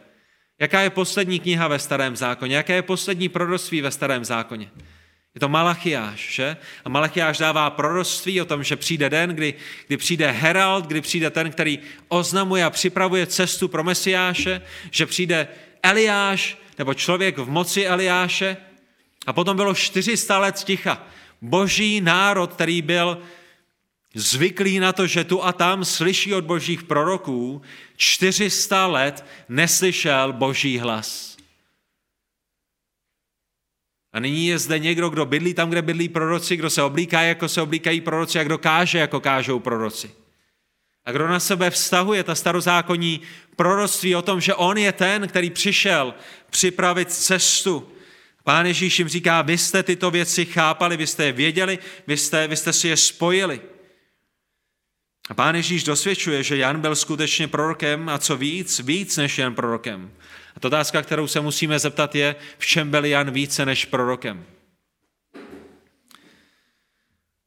Jaká 0.61 0.81
je 0.81 0.91
poslední 0.91 1.41
kniha 1.41 1.69
ve 1.69 1.79
starém 1.79 2.17
zákoně? 2.17 2.57
Jaké 2.57 2.75
je 2.75 2.83
poslední 2.83 3.29
proroctví 3.29 3.81
ve 3.81 3.91
starém 3.91 4.25
zákoně? 4.25 4.71
Je 5.35 5.41
to 5.41 5.49
Malachiáš, 5.49 6.35
že? 6.35 6.57
A 6.85 6.89
Malachiáš 6.89 7.39
dává 7.39 7.71
proroctví 7.71 8.41
o 8.41 8.45
tom, 8.45 8.65
že 8.65 8.77
přijde 8.77 9.11
den, 9.11 9.31
kdy, 9.31 9.55
kdy 9.87 9.97
přijde 9.97 10.31
herald, 10.31 10.87
kdy 10.87 11.01
přijde 11.01 11.31
ten, 11.31 11.51
který 11.51 11.79
oznamuje 12.09 12.65
a 12.65 12.71
připravuje 12.71 13.27
cestu 13.27 13.69
pro 13.69 13.85
Mesiáše, 13.85 14.63
že 14.91 15.07
přijde 15.07 15.49
Eliáš, 15.83 16.59
nebo 16.79 16.95
člověk 16.95 17.39
v 17.39 17.51
moci 17.51 17.87
Eliáše. 17.87 18.57
A 19.27 19.33
potom 19.33 19.57
bylo 19.57 19.75
400 19.75 20.39
let 20.39 20.55
ticha. 20.65 21.07
Boží 21.43 22.01
národ, 22.01 22.53
který 22.53 22.83
byl 22.83 23.19
zvyklý 24.15 24.79
na 24.79 24.93
to, 24.93 25.07
že 25.07 25.25
tu 25.25 25.45
a 25.45 25.53
tam 25.53 25.85
slyší 25.85 26.35
od 26.35 26.45
božích 26.45 26.83
proroků, 26.83 27.63
400 27.97 28.87
let 28.87 29.25
neslyšel 29.49 30.33
boží 30.33 30.79
hlas. 30.79 31.38
A 34.13 34.21
nyní 34.21 34.47
je 34.47 34.59
zde 34.59 34.79
někdo, 34.79 35.11
kdo 35.11 35.27
bydlí 35.27 35.55
tam, 35.55 35.71
kde 35.71 35.83
bydlí 35.83 36.09
proroci, 36.09 36.57
kdo 36.57 36.71
se 36.71 36.83
oblíká, 36.83 37.23
jako 37.23 37.49
se 37.49 37.63
oblíkají 37.63 38.01
proroci 38.01 38.39
a 38.39 38.45
kdo 38.45 38.59
káže, 38.59 38.99
jako 38.99 39.21
kážou 39.21 39.59
proroci. 39.59 40.11
A 41.05 41.13
kdo 41.13 41.29
na 41.29 41.41
sebe 41.41 41.71
vztahuje 41.71 42.25
ta 42.25 42.35
starozákonní 42.35 43.21
proroctví 43.57 44.17
o 44.17 44.23
tom, 44.23 44.41
že 44.41 44.55
on 44.55 44.79
je 44.79 44.93
ten, 44.93 45.29
který 45.29 45.51
přišel 45.51 46.15
připravit 46.51 47.13
cestu. 47.13 47.93
Pán 48.45 48.67
Ježíš 48.67 48.99
jim 48.99 49.09
říká, 49.09 49.43
vy 49.43 49.59
jste 49.59 49.83
tyto 49.83 50.11
věci 50.11 50.45
chápali, 50.45 50.97
vy 50.97 51.07
jste 51.07 51.25
je 51.25 51.33
věděli, 51.33 51.79
vy 52.07 52.17
jste, 52.17 52.49
vy 52.49 52.57
jste 52.57 52.73
si 52.73 52.89
je 52.89 52.97
spojili. 52.97 53.61
A 55.29 55.35
pán 55.35 55.57
Ježíš 55.57 55.85
dosvědčuje, 55.85 56.43
že 56.43 56.57
Jan 56.57 56.81
byl 56.81 56.97
skutečně 56.97 57.49
prorokem 57.49 58.09
a 58.09 58.19
co 58.19 58.37
víc, 58.37 58.81
víc 58.81 59.17
než 59.17 59.39
jen 59.39 59.55
prorokem. 59.55 60.11
A 60.59 60.61
to 60.61 60.69
otázka, 60.69 61.03
kterou 61.03 61.27
se 61.27 61.41
musíme 61.41 61.79
zeptat 61.79 62.15
je, 62.15 62.37
v 62.59 62.67
čem 62.67 62.91
byl 62.91 63.05
Jan 63.05 63.31
více 63.31 63.67
než 63.67 63.85
prorokem. 63.85 64.45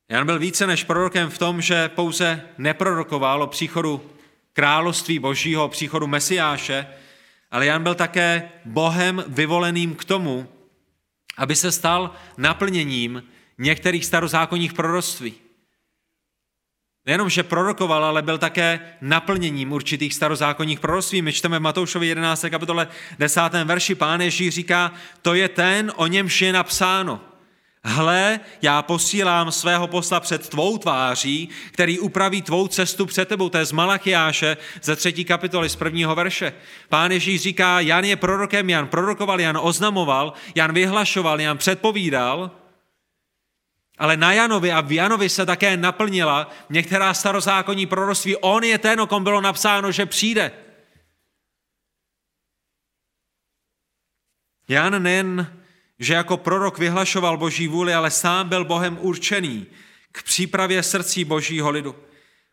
Jan 0.10 0.26
byl 0.26 0.40
více 0.40 0.68
než 0.68 0.84
prorokem 0.84 1.30
v 1.30 1.38
tom, 1.38 1.62
že 1.62 1.90
pouze 1.90 2.42
neprorokoval 2.58 3.44
o 3.44 3.48
příchodu 3.48 4.12
království 4.54 5.20
božího, 5.20 5.66
o 5.66 5.70
příchodu 5.70 6.08
Mesiáše, 6.08 6.88
ale 7.52 7.66
Jan 7.66 7.84
byl 7.84 7.96
také 7.96 8.50
Bohem 8.66 9.24
vyvoleným 9.28 9.96
k 9.96 10.06
tomu, 10.06 10.48
aby 11.38 11.56
se 11.56 11.72
stal 11.72 12.16
naplněním 12.38 13.24
některých 13.58 14.06
starozákonních 14.06 14.74
proroctví. 14.74 15.34
Nejenom, 17.06 17.30
že 17.30 17.44
prorokoval, 17.44 18.06
ale 18.06 18.22
byl 18.22 18.38
také 18.38 18.80
naplněním 19.02 19.72
určitých 19.72 20.14
starozákonních 20.14 20.80
proroctví. 20.80 21.22
My 21.22 21.34
čteme 21.34 21.60
v 21.60 21.62
Matoušovi 21.62 22.08
11. 22.08 22.46
kapitole 22.50 22.88
10. 23.20 23.42
verši. 23.64 23.96
Pán 23.96 24.22
Ježíš 24.22 24.54
říká, 24.54 24.92
to 25.22 25.34
je 25.34 25.50
ten, 25.50 25.92
o 25.96 26.08
němž 26.08 26.42
je 26.42 26.54
napsáno. 26.54 27.22
Hle, 27.84 28.40
já 28.62 28.82
posílám 28.82 29.52
svého 29.52 29.88
posla 29.88 30.20
před 30.20 30.50
tvou 30.50 30.78
tváří, 30.78 31.50
který 31.72 32.00
upraví 32.00 32.42
tvou 32.42 32.68
cestu 32.68 33.06
před 33.06 33.28
tebou. 33.28 33.50
To 33.50 33.58
je 33.58 33.66
z 33.66 33.72
Malachiáše 33.72 34.58
ze 34.82 34.96
třetí 34.96 35.26
kapitoly 35.26 35.70
z 35.70 35.76
prvního 35.76 36.16
verše. 36.16 36.54
Pán 36.90 37.12
Ježíš 37.12 37.42
říká, 37.42 37.80
Jan 37.80 38.06
je 38.06 38.16
prorokem, 38.16 38.70
Jan 38.70 38.88
prorokoval, 38.88 39.42
Jan 39.42 39.60
oznamoval, 39.62 40.34
Jan 40.56 40.74
vyhlašoval, 40.74 41.42
Jan 41.42 41.58
předpovídal, 41.58 42.52
ale 44.02 44.18
na 44.18 44.34
Janovi 44.34 44.72
a 44.72 44.82
v 44.82 44.92
Janovi 44.92 45.30
se 45.30 45.46
také 45.46 45.78
naplnila 45.78 46.50
některá 46.70 47.14
starozákonní 47.14 47.86
proroctví. 47.86 48.36
On 48.36 48.64
je 48.64 48.78
ten, 48.78 49.02
o 49.02 49.08
kom 49.08 49.24
bylo 49.24 49.42
napsáno, 49.42 49.92
že 49.92 50.06
přijde. 50.06 50.52
Jan 54.68 55.04
nejen, 55.04 55.62
že 56.00 56.14
jako 56.14 56.38
prorok 56.38 56.78
vyhlašoval 56.78 57.38
boží 57.38 57.68
vůli, 57.68 57.94
ale 57.94 58.12
sám 58.12 58.50
byl 58.50 58.66
Bohem 58.66 58.98
určený 59.02 59.68
k 60.12 60.24
přípravě 60.24 60.84
srdcí 60.84 61.26
božího 61.26 61.70
lidu 61.70 61.96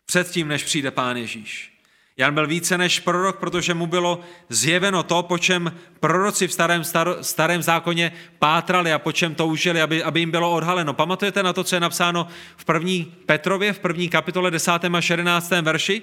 předtím, 0.05 0.47
než 0.47 0.63
přijde 0.63 0.91
Pán 0.91 1.17
Ježíš. 1.17 1.78
Jan 2.19 2.33
byl 2.33 2.47
více 2.47 2.77
než 2.77 2.99
prorok, 2.99 3.39
protože 3.39 3.73
mu 3.73 3.87
bylo 3.87 4.19
zjeveno 4.49 5.03
to, 5.03 5.23
po 5.23 5.37
čem 5.37 5.71
proroci 5.99 6.47
v 6.47 6.53
starém, 6.53 6.83
staro, 6.83 7.23
starém 7.23 7.61
zákoně 7.61 8.11
pátrali 8.39 8.93
a 8.93 8.99
po 8.99 9.11
čem 9.11 9.35
toužili, 9.35 9.81
aby, 9.81 10.03
aby 10.03 10.19
jim 10.19 10.31
bylo 10.31 10.51
odhaleno. 10.51 10.93
Pamatujete 10.93 11.43
na 11.43 11.53
to, 11.53 11.63
co 11.63 11.75
je 11.75 11.79
napsáno 11.79 12.27
v 12.57 12.65
první 12.65 13.13
Petrově, 13.25 13.73
v 13.73 13.79
první 13.79 14.09
kapitole 14.09 14.51
10. 14.51 14.71
a 14.71 15.01
11. 15.09 15.49
verši? 15.61 16.01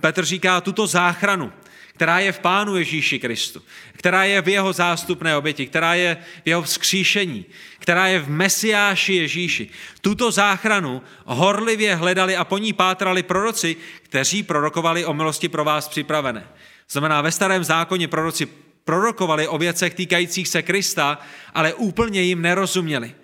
Petr 0.00 0.24
říká 0.24 0.60
tuto 0.60 0.86
záchranu, 0.86 1.52
která 1.96 2.18
je 2.18 2.32
v 2.32 2.38
Pánu 2.38 2.76
Ježíši 2.76 3.18
Kristu, 3.18 3.62
která 3.92 4.24
je 4.24 4.42
v 4.42 4.48
jeho 4.48 4.72
zástupné 4.72 5.36
oběti, 5.36 5.66
která 5.66 5.94
je 5.94 6.16
v 6.44 6.48
jeho 6.48 6.62
vzkříšení, 6.62 7.44
která 7.78 8.06
je 8.06 8.20
v 8.20 8.30
Mesiáši 8.30 9.14
Ježíši. 9.14 9.70
Tuto 10.00 10.30
záchranu 10.30 11.02
horlivě 11.24 11.94
hledali 11.94 12.36
a 12.36 12.44
po 12.44 12.58
ní 12.58 12.72
pátrali 12.72 13.22
proroci, 13.22 13.76
kteří 14.02 14.42
prorokovali 14.42 15.04
o 15.04 15.14
milosti 15.14 15.48
pro 15.48 15.64
vás 15.64 15.88
připravené. 15.88 16.48
Znamená, 16.90 17.22
ve 17.22 17.32
starém 17.32 17.64
zákoně 17.64 18.08
proroci 18.08 18.48
prorokovali 18.84 19.48
o 19.48 19.58
věcech 19.58 19.94
týkajících 19.94 20.48
se 20.48 20.62
Krista, 20.62 21.18
ale 21.54 21.74
úplně 21.74 22.22
jim 22.22 22.42
nerozuměli 22.42 23.14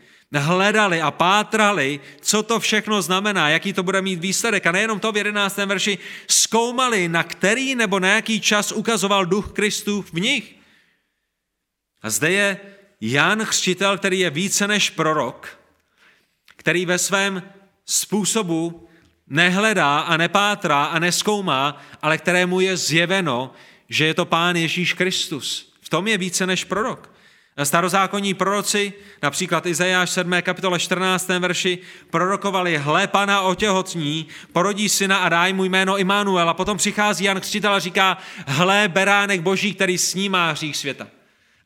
hledali 0.41 1.01
a 1.01 1.11
pátrali, 1.11 2.01
co 2.21 2.43
to 2.43 2.61
všechno 2.61 3.03
znamená, 3.03 3.49
jaký 3.49 3.73
to 3.73 3.83
bude 3.83 4.03
mít 4.03 4.21
výsledek. 4.21 4.67
A 4.67 4.73
nejenom 4.73 5.01
to 5.01 5.13
v 5.13 5.17
11. 5.17 5.57
verši, 5.57 5.99
zkoumali, 6.29 7.09
na 7.09 7.23
který 7.23 7.75
nebo 7.75 8.01
na 8.01 8.09
jaký 8.09 8.41
čas 8.41 8.73
ukazoval 8.73 9.27
duch 9.27 9.53
Kristů 9.53 10.03
v 10.03 10.13
nich. 10.13 10.55
A 12.03 12.11
zde 12.11 12.31
je 12.31 12.61
Jan 13.01 13.45
Chřtitel, 13.45 13.99
který 13.99 14.19
je 14.19 14.31
více 14.31 14.69
než 14.69 14.91
prorok, 14.91 15.59
který 16.57 16.87
ve 16.87 16.99
svém 16.99 17.43
způsobu 17.87 18.89
nehledá 19.27 19.99
a 19.99 20.17
nepátrá 20.17 20.85
a 20.85 20.99
neskoumá, 20.99 21.83
ale 22.03 22.19
kterému 22.19 22.61
je 22.61 22.77
zjeveno, 22.77 23.53
že 23.89 24.07
je 24.07 24.15
to 24.15 24.25
Pán 24.25 24.57
Ježíš 24.57 24.93
Kristus. 24.93 25.73
V 25.81 25.89
tom 25.89 26.09
je 26.09 26.19
více 26.19 26.47
než 26.47 26.65
prorok. 26.65 27.12
Starozákonní 27.63 28.35
proroci, 28.35 28.93
například 29.23 29.67
Izajáš 29.67 30.11
7. 30.11 30.33
kapitole 30.43 30.79
14. 30.79 31.29
verši, 31.29 31.79
prorokovali, 32.11 32.79
hle, 32.79 33.07
pana 33.07 33.41
otěhotní, 33.41 34.27
porodí 34.53 34.89
syna 34.89 35.17
a 35.17 35.29
daj 35.29 35.53
mu 35.53 35.65
jméno 35.65 35.99
Immanuel. 35.99 36.49
A 36.49 36.55
potom 36.55 36.77
přichází 36.77 37.25
Jan 37.25 37.41
Křtitel 37.41 37.75
a 37.75 37.79
říká, 37.79 38.19
hle, 38.47 38.89
beránek 38.89 39.41
boží, 39.41 39.75
který 39.75 39.99
snímá 39.99 40.51
hřích 40.51 40.77
světa. 40.77 41.09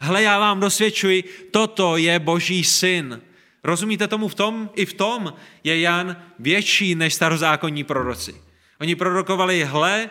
Hle, 0.01 0.23
já 0.23 0.39
vám 0.39 0.61
dosvědčuji, 0.61 1.25
toto 1.51 1.97
je 1.97 2.19
boží 2.19 2.65
syn. 2.65 3.21
Rozumíte 3.65 4.09
tomu 4.09 4.29
v 4.29 4.35
tom? 4.35 4.71
I 4.75 4.87
v 4.87 4.93
tom 4.93 5.33
je 5.65 5.81
Jan 5.81 6.17
větší 6.39 6.95
než 6.95 7.15
starozákonní 7.15 7.85
proroci. 7.85 8.35
Oni 8.81 8.95
prorokovali, 8.95 9.65
hle, 9.65 10.11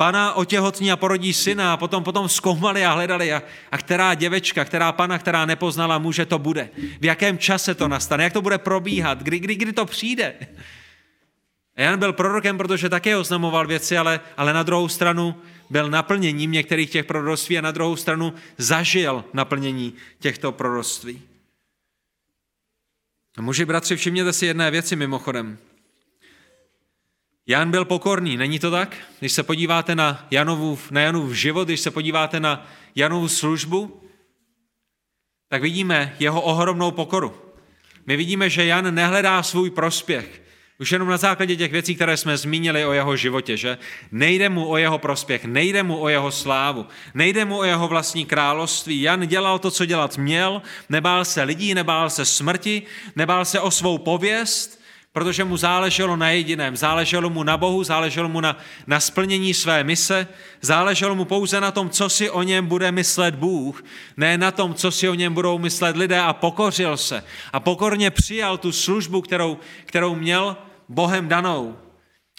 pana 0.00 0.32
otěhotní 0.32 0.92
a 0.92 0.96
porodí 0.96 1.32
syna 1.32 1.72
a 1.72 1.76
potom, 1.76 2.04
potom 2.04 2.28
zkoumali 2.28 2.84
a 2.84 2.92
hledali, 2.92 3.32
a, 3.32 3.42
a 3.72 3.78
která 3.78 4.14
děvečka, 4.14 4.64
která 4.64 4.92
pana, 4.92 5.18
která 5.18 5.46
nepoznala 5.46 5.98
muže, 5.98 6.26
to 6.26 6.38
bude. 6.38 6.70
V 7.00 7.04
jakém 7.04 7.38
čase 7.38 7.74
to 7.74 7.88
nastane, 7.88 8.24
jak 8.24 8.32
to 8.32 8.42
bude 8.42 8.58
probíhat, 8.58 9.22
kdy, 9.22 9.38
kdy, 9.38 9.54
kdy 9.54 9.72
to 9.72 9.84
přijde. 9.84 10.34
A 11.76 11.82
Jan 11.82 11.98
byl 11.98 12.12
prorokem, 12.12 12.58
protože 12.58 12.88
také 12.88 13.16
oznamoval 13.16 13.66
věci, 13.66 13.98
ale, 13.98 14.20
ale 14.36 14.52
na 14.52 14.62
druhou 14.62 14.88
stranu 14.88 15.34
byl 15.70 15.90
naplněním 15.90 16.52
některých 16.52 16.90
těch 16.90 17.04
proroctví 17.04 17.58
a 17.58 17.60
na 17.60 17.70
druhou 17.70 17.96
stranu 17.96 18.34
zažil 18.58 19.24
naplnění 19.32 19.94
těchto 20.18 20.52
proroctví. 20.52 21.22
A 23.36 23.42
muži, 23.42 23.64
bratři, 23.64 23.96
všimněte 23.96 24.32
si 24.32 24.46
jedné 24.46 24.70
věci 24.70 24.96
mimochodem. 24.96 25.58
Jan 27.50 27.70
byl 27.70 27.84
pokorný, 27.84 28.36
není 28.36 28.58
to 28.58 28.70
tak? 28.70 28.96
Když 29.18 29.32
se 29.32 29.42
podíváte 29.42 29.94
na 29.94 30.26
Janovu, 30.30 30.78
na 30.90 31.00
Janův 31.00 31.32
život, 31.32 31.68
když 31.68 31.80
se 31.80 31.90
podíváte 31.90 32.40
na 32.40 32.66
Janovu 32.94 33.28
službu, 33.28 34.02
tak 35.48 35.62
vidíme 35.62 36.16
jeho 36.18 36.40
ohromnou 36.40 36.90
pokoru. 36.90 37.34
My 38.06 38.16
vidíme, 38.16 38.50
že 38.50 38.64
Jan 38.64 38.94
nehledá 38.94 39.42
svůj 39.42 39.70
prospěch. 39.70 40.42
Už 40.78 40.92
jenom 40.92 41.08
na 41.08 41.16
základě 41.16 41.56
těch 41.56 41.72
věcí, 41.72 41.94
které 41.94 42.16
jsme 42.16 42.36
zmínili 42.36 42.84
o 42.84 42.92
jeho 42.92 43.16
životě, 43.16 43.56
že 43.56 43.78
nejde 44.12 44.48
mu 44.48 44.68
o 44.68 44.76
jeho 44.76 44.98
prospěch, 44.98 45.44
nejde 45.44 45.82
mu 45.82 46.00
o 46.00 46.08
jeho 46.08 46.30
slávu, 46.30 46.86
nejde 47.14 47.44
mu 47.44 47.58
o 47.58 47.64
jeho 47.64 47.88
vlastní 47.88 48.26
království. 48.26 49.02
Jan 49.02 49.28
dělal 49.28 49.58
to, 49.58 49.70
co 49.70 49.84
dělat 49.84 50.18
měl, 50.18 50.62
nebál 50.88 51.24
se 51.24 51.42
lidí, 51.42 51.74
nebál 51.74 52.10
se 52.10 52.24
smrti, 52.24 52.82
nebál 53.16 53.44
se 53.44 53.60
o 53.60 53.70
svou 53.70 53.98
pověst, 53.98 54.79
protože 55.12 55.44
mu 55.44 55.56
záleželo 55.56 56.16
na 56.16 56.30
jediném. 56.30 56.76
Záleželo 56.76 57.30
mu 57.30 57.42
na 57.42 57.56
Bohu, 57.56 57.84
záleželo 57.84 58.28
mu 58.28 58.40
na, 58.40 58.56
na 58.86 59.00
splnění 59.00 59.54
své 59.54 59.84
mise, 59.84 60.28
záleželo 60.60 61.14
mu 61.14 61.24
pouze 61.24 61.60
na 61.60 61.70
tom, 61.70 61.90
co 61.90 62.08
si 62.08 62.30
o 62.30 62.42
něm 62.42 62.66
bude 62.66 62.92
myslet 62.92 63.34
Bůh, 63.34 63.84
ne 64.16 64.38
na 64.38 64.50
tom, 64.50 64.74
co 64.74 64.90
si 64.90 65.08
o 65.08 65.14
něm 65.14 65.34
budou 65.34 65.58
myslet 65.58 65.96
lidé 65.96 66.20
a 66.20 66.32
pokořil 66.32 66.96
se. 66.96 67.24
A 67.52 67.60
pokorně 67.60 68.10
přijal 68.10 68.58
tu 68.58 68.72
službu, 68.72 69.20
kterou, 69.22 69.58
kterou 69.84 70.14
měl 70.14 70.56
Bohem 70.88 71.28
danou. 71.28 71.76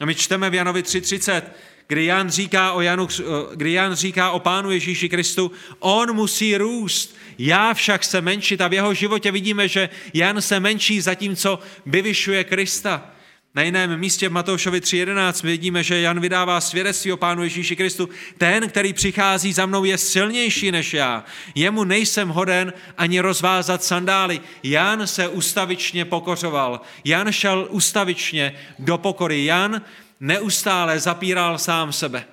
A 0.01 0.05
my 0.05 0.15
čteme 0.15 0.49
v 0.49 0.53
Janovi 0.53 0.81
3.30, 0.81 1.41
kdy 1.87 2.05
Jan 2.05 2.29
říká 2.29 2.71
o, 2.71 2.81
Janu, 2.81 3.07
kdy 3.55 3.71
Jan 3.71 3.95
říká 3.95 4.31
o 4.31 4.39
Pánu 4.39 4.71
Ježíši 4.71 5.09
Kristu, 5.09 5.51
on 5.79 6.13
musí 6.13 6.57
růst, 6.57 7.15
já 7.43 7.73
však 7.73 8.03
se 8.03 8.21
menšit 8.21 8.61
a 8.61 8.67
v 8.67 8.73
jeho 8.73 8.93
životě 8.93 9.31
vidíme, 9.31 9.67
že 9.67 9.89
Jan 10.13 10.41
se 10.41 10.59
menší 10.59 11.01
zatímco 11.01 11.59
vyvyšuje 11.85 12.43
Krista. 12.43 13.11
Na 13.55 13.61
jiném 13.61 13.99
místě 13.99 14.29
v 14.29 14.31
Matoušovi 14.31 14.79
3.11 14.79 15.45
vidíme, 15.45 15.83
že 15.83 16.01
Jan 16.01 16.19
vydává 16.19 16.61
svědectví 16.61 17.11
o 17.11 17.17
Pánu 17.17 17.43
Ježíši 17.43 17.75
Kristu. 17.75 18.09
Ten, 18.37 18.69
který 18.69 18.93
přichází 18.93 19.53
za 19.53 19.65
mnou, 19.65 19.83
je 19.83 19.97
silnější 19.97 20.71
než 20.71 20.93
já. 20.93 21.23
Jemu 21.55 21.83
nejsem 21.83 22.29
hoden 22.29 22.73
ani 22.97 23.19
rozvázat 23.19 23.83
sandály. 23.83 24.41
Jan 24.63 25.07
se 25.07 25.27
ustavičně 25.27 26.05
pokořoval. 26.05 26.81
Jan 27.05 27.31
šel 27.31 27.67
ustavičně 27.69 28.53
do 28.79 28.97
pokory. 28.97 29.45
Jan 29.45 29.81
neustále 30.19 30.99
zapíral 30.99 31.57
sám 31.57 31.93
sebe. 31.93 32.25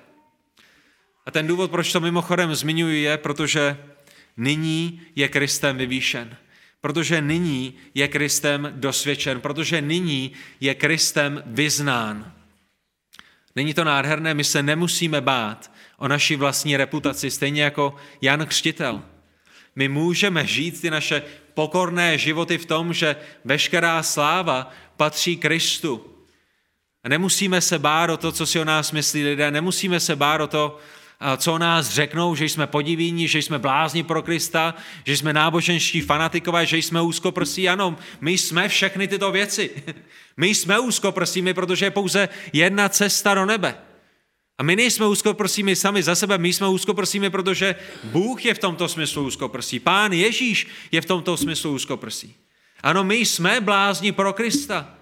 A 1.25 1.31
ten 1.31 1.47
důvod, 1.47 1.71
proč 1.71 1.91
to 1.91 1.99
mimochodem 1.99 2.55
zmiňuji, 2.55 3.01
je, 3.03 3.17
protože 3.17 3.77
nyní 4.39 5.01
je 5.15 5.27
Kristem 5.27 5.77
vyvýšen. 5.77 6.37
Protože 6.81 7.21
nyní 7.21 7.73
je 7.93 8.07
Kristem 8.07 8.71
dosvědčen, 8.75 9.41
protože 9.41 9.81
nyní 9.81 10.31
je 10.59 10.75
Kristem 10.75 11.43
vyznán. 11.45 12.33
Není 13.55 13.73
to 13.73 13.83
nádherné, 13.83 14.33
my 14.33 14.43
se 14.43 14.63
nemusíme 14.63 15.21
bát 15.21 15.71
o 15.97 16.07
naši 16.07 16.35
vlastní 16.35 16.77
reputaci, 16.77 17.31
stejně 17.31 17.63
jako 17.63 17.95
Jan 18.21 18.45
Křtitel. 18.45 19.03
My 19.75 19.87
můžeme 19.87 20.47
žít 20.47 20.81
ty 20.81 20.89
naše 20.89 21.23
pokorné 21.53 22.17
životy 22.17 22.57
v 22.57 22.65
tom, 22.65 22.93
že 22.93 23.15
veškerá 23.45 24.03
sláva 24.03 24.71
patří 24.97 25.37
Kristu. 25.37 26.05
A 27.03 27.09
nemusíme 27.09 27.61
se 27.61 27.79
bát 27.79 28.09
o 28.09 28.17
to, 28.17 28.31
co 28.31 28.45
si 28.45 28.59
o 28.59 28.65
nás 28.65 28.91
myslí 28.91 29.23
lidé, 29.23 29.51
nemusíme 29.51 29.99
se 29.99 30.15
bát 30.15 30.41
o 30.41 30.47
to, 30.47 30.79
co 31.37 31.53
o 31.53 31.57
nás 31.57 31.89
řeknou, 31.89 32.35
že 32.35 32.45
jsme 32.45 32.67
podivíni, 32.67 33.27
že 33.27 33.39
jsme 33.39 33.59
blázni 33.59 34.03
pro 34.03 34.21
Krista, 34.21 34.75
že 35.05 35.17
jsme 35.17 35.33
náboženští 35.33 36.01
fanatikové, 36.01 36.65
že 36.65 36.77
jsme 36.77 37.01
úzkoprsí. 37.01 37.69
Ano, 37.69 37.97
my 38.21 38.37
jsme 38.37 38.69
všechny 38.69 39.07
tyto 39.07 39.31
věci. 39.31 39.83
My 40.37 40.47
jsme 40.47 40.79
úzkoprsými, 40.79 41.53
protože 41.53 41.85
je 41.85 41.91
pouze 41.91 42.29
jedna 42.53 42.89
cesta 42.89 43.33
do 43.33 43.45
nebe. 43.45 43.75
A 44.57 44.63
my 44.63 44.75
nejsme 44.75 45.07
úzkoprsými 45.07 45.75
sami 45.75 46.03
za 46.03 46.15
sebe, 46.15 46.37
my 46.37 46.53
jsme 46.53 46.67
úzkoprsými, 46.67 47.29
protože 47.29 47.75
Bůh 48.03 48.45
je 48.45 48.53
v 48.53 48.59
tomto 48.59 48.87
smyslu 48.87 49.25
úzkoprsí. 49.25 49.79
Pán 49.79 50.13
Ježíš 50.13 50.67
je 50.91 51.01
v 51.01 51.05
tomto 51.05 51.37
smyslu 51.37 51.71
úzkoprsí. 51.71 52.35
Ano, 52.83 53.03
my 53.03 53.15
jsme 53.15 53.61
blázni 53.61 54.11
pro 54.11 54.33
Krista. 54.33 54.98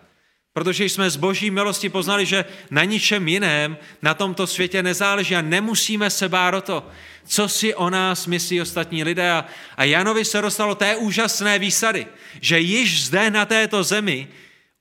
Protože 0.57 0.85
jsme 0.85 1.09
z 1.09 1.15
boží 1.15 1.51
milosti 1.51 1.89
poznali, 1.89 2.25
že 2.25 2.45
na 2.71 2.83
ničem 2.83 3.27
jiném 3.27 3.77
na 4.01 4.13
tomto 4.13 4.47
světě 4.47 4.83
nezáleží 4.83 5.35
a 5.35 5.41
nemusíme 5.41 6.09
se 6.09 6.29
bát 6.29 6.53
o 6.53 6.61
to, 6.61 6.87
co 7.25 7.49
si 7.49 7.75
o 7.75 7.89
nás 7.89 8.27
myslí 8.27 8.61
ostatní 8.61 9.03
lidé. 9.03 9.43
A 9.77 9.83
Janovi 9.83 10.25
se 10.25 10.41
dostalo 10.41 10.75
té 10.75 10.95
úžasné 10.95 11.59
výsady, 11.59 12.07
že 12.41 12.59
již 12.59 13.05
zde 13.05 13.29
na 13.29 13.45
této 13.45 13.83
zemi, 13.83 14.27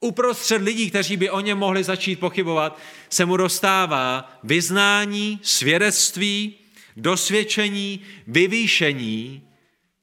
uprostřed 0.01 0.63
lidí, 0.63 0.91
kteří 0.91 1.17
by 1.17 1.31
o 1.31 1.41
něm 1.41 1.59
mohli 1.59 1.85
začít 1.85 2.21
pochybovat, 2.21 2.79
se 3.11 3.25
mu 3.25 3.37
dostává 3.37 4.39
vyznání, 4.43 5.41
svědectví, 5.43 6.55
dosvědčení, 6.97 8.01
vyvýšení 8.27 9.43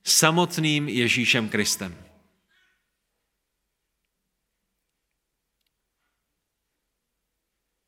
samotným 0.04 0.90
Ježíšem 0.90 1.50
Kristem. 1.50 2.03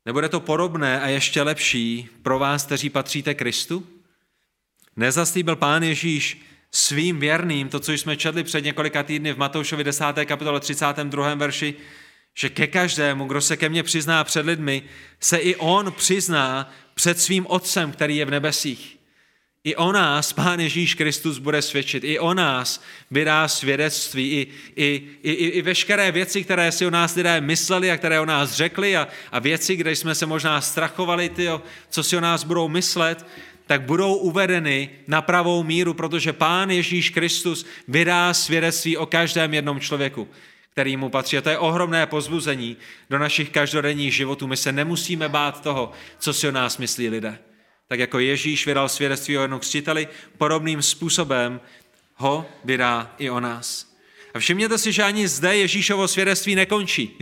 Nebude 0.06 0.28
to 0.28 0.40
podobné 0.40 1.00
a 1.00 1.08
ještě 1.08 1.42
lepší 1.42 2.08
pro 2.22 2.38
vás, 2.38 2.66
kteří 2.66 2.90
patříte 2.90 3.34
Kristu? 3.34 3.86
Nezaslíbil 4.96 5.56
Pán 5.56 5.82
Ježíš 5.82 6.42
svým 6.72 7.20
věrným, 7.20 7.68
to, 7.68 7.80
co 7.80 7.92
jsme 7.92 8.16
četli 8.16 8.44
před 8.44 8.64
několika 8.64 9.02
týdny 9.02 9.32
v 9.32 9.38
Matoušovi 9.38 9.84
10. 9.84 10.04
kapitole 10.24 10.60
32. 10.60 11.34
verši, 11.34 11.74
že 12.34 12.48
ke 12.48 12.66
každému, 12.66 13.24
kdo 13.24 13.40
se 13.40 13.56
ke 13.56 13.68
mně 13.68 13.82
přizná 13.82 14.24
před 14.24 14.46
lidmi, 14.46 14.82
se 15.20 15.36
i 15.36 15.56
on 15.56 15.92
přizná 15.92 16.72
před 16.94 17.20
svým 17.20 17.46
Otcem, 17.46 17.92
který 17.92 18.16
je 18.16 18.24
v 18.24 18.30
nebesích. 18.30 18.95
I 19.66 19.76
o 19.76 19.92
nás 19.92 20.32
Pán 20.32 20.60
Ježíš 20.60 20.94
Kristus 20.94 21.38
bude 21.38 21.62
svědčit, 21.62 22.04
i 22.04 22.18
o 22.18 22.34
nás 22.34 22.82
vydá 23.10 23.48
svědectví, 23.48 24.30
i, 24.30 24.46
i, 24.76 25.02
i, 25.22 25.32
i 25.32 25.62
veškeré 25.62 26.12
věci, 26.12 26.44
které 26.44 26.72
si 26.72 26.86
o 26.86 26.90
nás 26.90 27.14
lidé 27.14 27.40
mysleli 27.40 27.90
a 27.90 27.96
které 27.96 28.20
o 28.20 28.26
nás 28.26 28.52
řekli 28.52 28.96
a, 28.96 29.08
a 29.32 29.38
věci, 29.38 29.76
kde 29.76 29.96
jsme 29.96 30.14
se 30.14 30.26
možná 30.26 30.60
strachovali, 30.60 31.28
tyjo, 31.28 31.62
co 31.90 32.02
si 32.02 32.16
o 32.16 32.20
nás 32.20 32.44
budou 32.44 32.68
myslet, 32.68 33.26
tak 33.66 33.82
budou 33.82 34.14
uvedeny 34.14 34.90
na 35.06 35.22
pravou 35.22 35.62
míru, 35.62 35.94
protože 35.94 36.32
Pán 36.32 36.70
Ježíš 36.70 37.10
Kristus 37.10 37.66
vydá 37.88 38.34
svědectví 38.34 38.96
o 38.96 39.06
každém 39.06 39.54
jednom 39.54 39.80
člověku, 39.80 40.28
který 40.72 40.96
mu 40.96 41.08
patří. 41.08 41.38
A 41.38 41.40
to 41.40 41.50
je 41.50 41.58
ohromné 41.58 42.06
pozbuzení 42.06 42.76
do 43.10 43.18
našich 43.18 43.50
každodenních 43.50 44.14
životů. 44.14 44.46
My 44.46 44.56
se 44.56 44.72
nemusíme 44.72 45.28
bát 45.28 45.62
toho, 45.62 45.92
co 46.18 46.32
si 46.32 46.48
o 46.48 46.52
nás 46.52 46.78
myslí 46.78 47.08
lidé. 47.08 47.38
Tak 47.88 47.98
jako 47.98 48.18
Ježíš 48.18 48.66
vydal 48.66 48.88
svědectví 48.88 49.38
o 49.38 49.42
jednom 49.42 49.60
křtiteli, 49.60 50.08
podobným 50.38 50.82
způsobem 50.82 51.60
ho 52.14 52.46
vydá 52.64 53.14
i 53.18 53.30
o 53.30 53.40
nás. 53.40 53.96
A 54.34 54.38
všimněte 54.38 54.78
si, 54.78 54.92
že 54.92 55.02
ani 55.02 55.28
zde 55.28 55.56
Ježíšovo 55.56 56.08
svědectví 56.08 56.54
nekončí. 56.54 57.18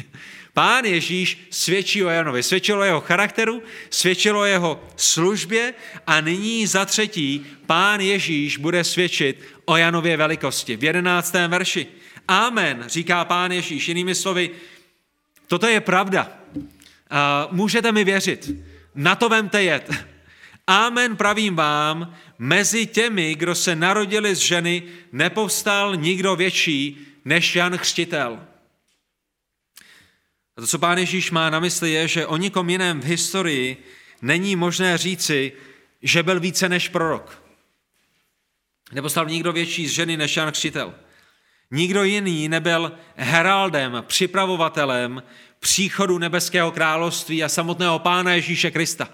Pán 0.53 0.85
Ježíš 0.85 1.47
svědčí 1.51 2.05
o 2.05 2.09
Janovi, 2.09 2.43
svědčilo 2.43 2.81
o 2.81 2.85
jeho 2.85 3.01
charakteru, 3.01 3.63
svědčilo 3.91 4.41
o 4.41 4.45
jeho 4.45 4.85
službě 4.97 5.75
a 6.07 6.21
nyní 6.21 6.67
za 6.67 6.85
třetí 6.85 7.47
pán 7.67 8.01
Ježíš 8.01 8.57
bude 8.57 8.85
svědčit 8.85 9.43
o 9.65 9.77
Janově 9.77 10.17
velikosti. 10.17 10.77
V 10.77 10.85
jedenáctém 10.85 11.51
verši. 11.51 11.87
Amen, 12.29 12.85
říká 12.87 13.25
pán 13.25 13.53
Ježíš. 13.53 13.89
Jinými 13.89 14.15
slovy, 14.15 14.51
toto 15.47 15.67
je 15.67 15.81
pravda. 15.81 16.39
Můžete 17.51 17.93
mi 17.93 18.05
věřit. 18.05 18.51
Na 18.95 19.15
to 19.15 19.29
vemte 19.29 19.63
jet. 19.63 19.91
Amen 20.67 21.17
pravím 21.17 21.57
vám, 21.57 22.15
mezi 22.39 22.87
těmi, 22.87 23.35
kdo 23.35 23.55
se 23.55 23.77
narodili 23.77 24.35
z 24.35 24.39
ženy, 24.39 24.83
nepovstal 25.13 25.97
nikdo 25.97 26.37
větší 26.37 27.07
než 27.25 27.57
Jan 27.57 27.79
Chřtitel. 27.79 28.47
A 30.57 30.61
to, 30.61 30.67
co 30.67 30.79
pán 30.79 30.99
Ježíš 30.99 31.31
má 31.31 31.51
na 31.51 31.61
mysli, 31.61 31.91
je, 31.91 32.09
že 32.09 32.27
o 32.27 32.37
nikom 32.37 32.71
jiném 32.71 33.01
v 33.01 33.05
historii 33.05 33.85
není 34.23 34.57
možné 34.57 34.99
říci, 34.99 35.53
že 36.03 36.23
byl 36.23 36.41
více 36.41 36.69
než 36.69 36.89
prorok. 36.89 37.43
Nepostal 38.93 39.27
nikdo 39.27 39.53
větší 39.53 39.87
z 39.87 39.91
ženy 39.91 40.17
než 40.17 40.37
Jan 40.37 40.51
Chřtitel. 40.51 40.95
Nikdo 41.71 42.05
jiný 42.05 42.49
nebyl 42.49 42.93
heraldem, 43.17 44.05
připravovatelem 44.07 45.23
příchodu 45.61 46.19
nebeského 46.19 46.73
království 46.73 47.45
a 47.45 47.49
samotného 47.49 47.99
pána 47.99 48.33
Ježíše 48.33 48.71
Krista 48.71 49.09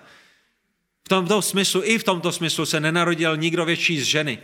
tomto 1.10 1.42
smyslu, 1.42 1.82
i 1.84 1.98
v 1.98 2.04
tomto 2.04 2.32
smyslu 2.32 2.66
se 2.66 2.80
nenarodil 2.80 3.36
nikdo 3.36 3.64
větší 3.64 4.00
z 4.00 4.04
ženy 4.04 4.38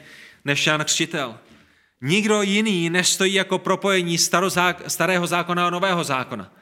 než 0.45 0.67
Jan 0.67 0.85
Křtitel. 0.85 1.39
Nikdo 2.01 2.43
jiný 2.43 2.91
nestojí 2.91 3.35
jako 3.35 3.59
propojení 3.59 4.19
starého 4.87 5.27
zákona 5.27 5.67
a 5.67 5.71
nového 5.71 6.05
zákona. 6.05 6.53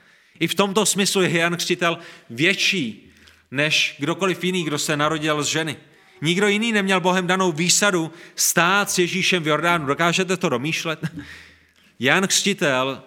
I 0.41 0.47
v 0.49 0.55
tomto 0.55 0.87
smyslu 0.87 1.23
je 1.23 1.39
Jan 1.39 1.57
Křtitel 1.57 1.99
větší 2.31 3.13
než 3.51 3.97
kdokoliv 3.99 4.45
jiný, 4.45 4.65
kdo 4.65 4.79
se 4.79 4.97
narodil 4.97 5.43
z 5.43 5.47
ženy. 5.47 5.77
Nikdo 6.23 6.49
jiný 6.49 6.73
neměl 6.73 7.01
Bohem 7.01 7.27
danou 7.27 7.53
výsadu 7.53 8.13
stát 8.37 8.91
s 8.91 8.99
Ježíšem 8.99 9.43
v 9.43 9.47
Jordánu. 9.47 9.87
Dokážete 9.87 10.37
to 10.37 10.49
domýšlet? 10.49 11.01
Jan 11.99 12.27
Křtitel 12.27 13.03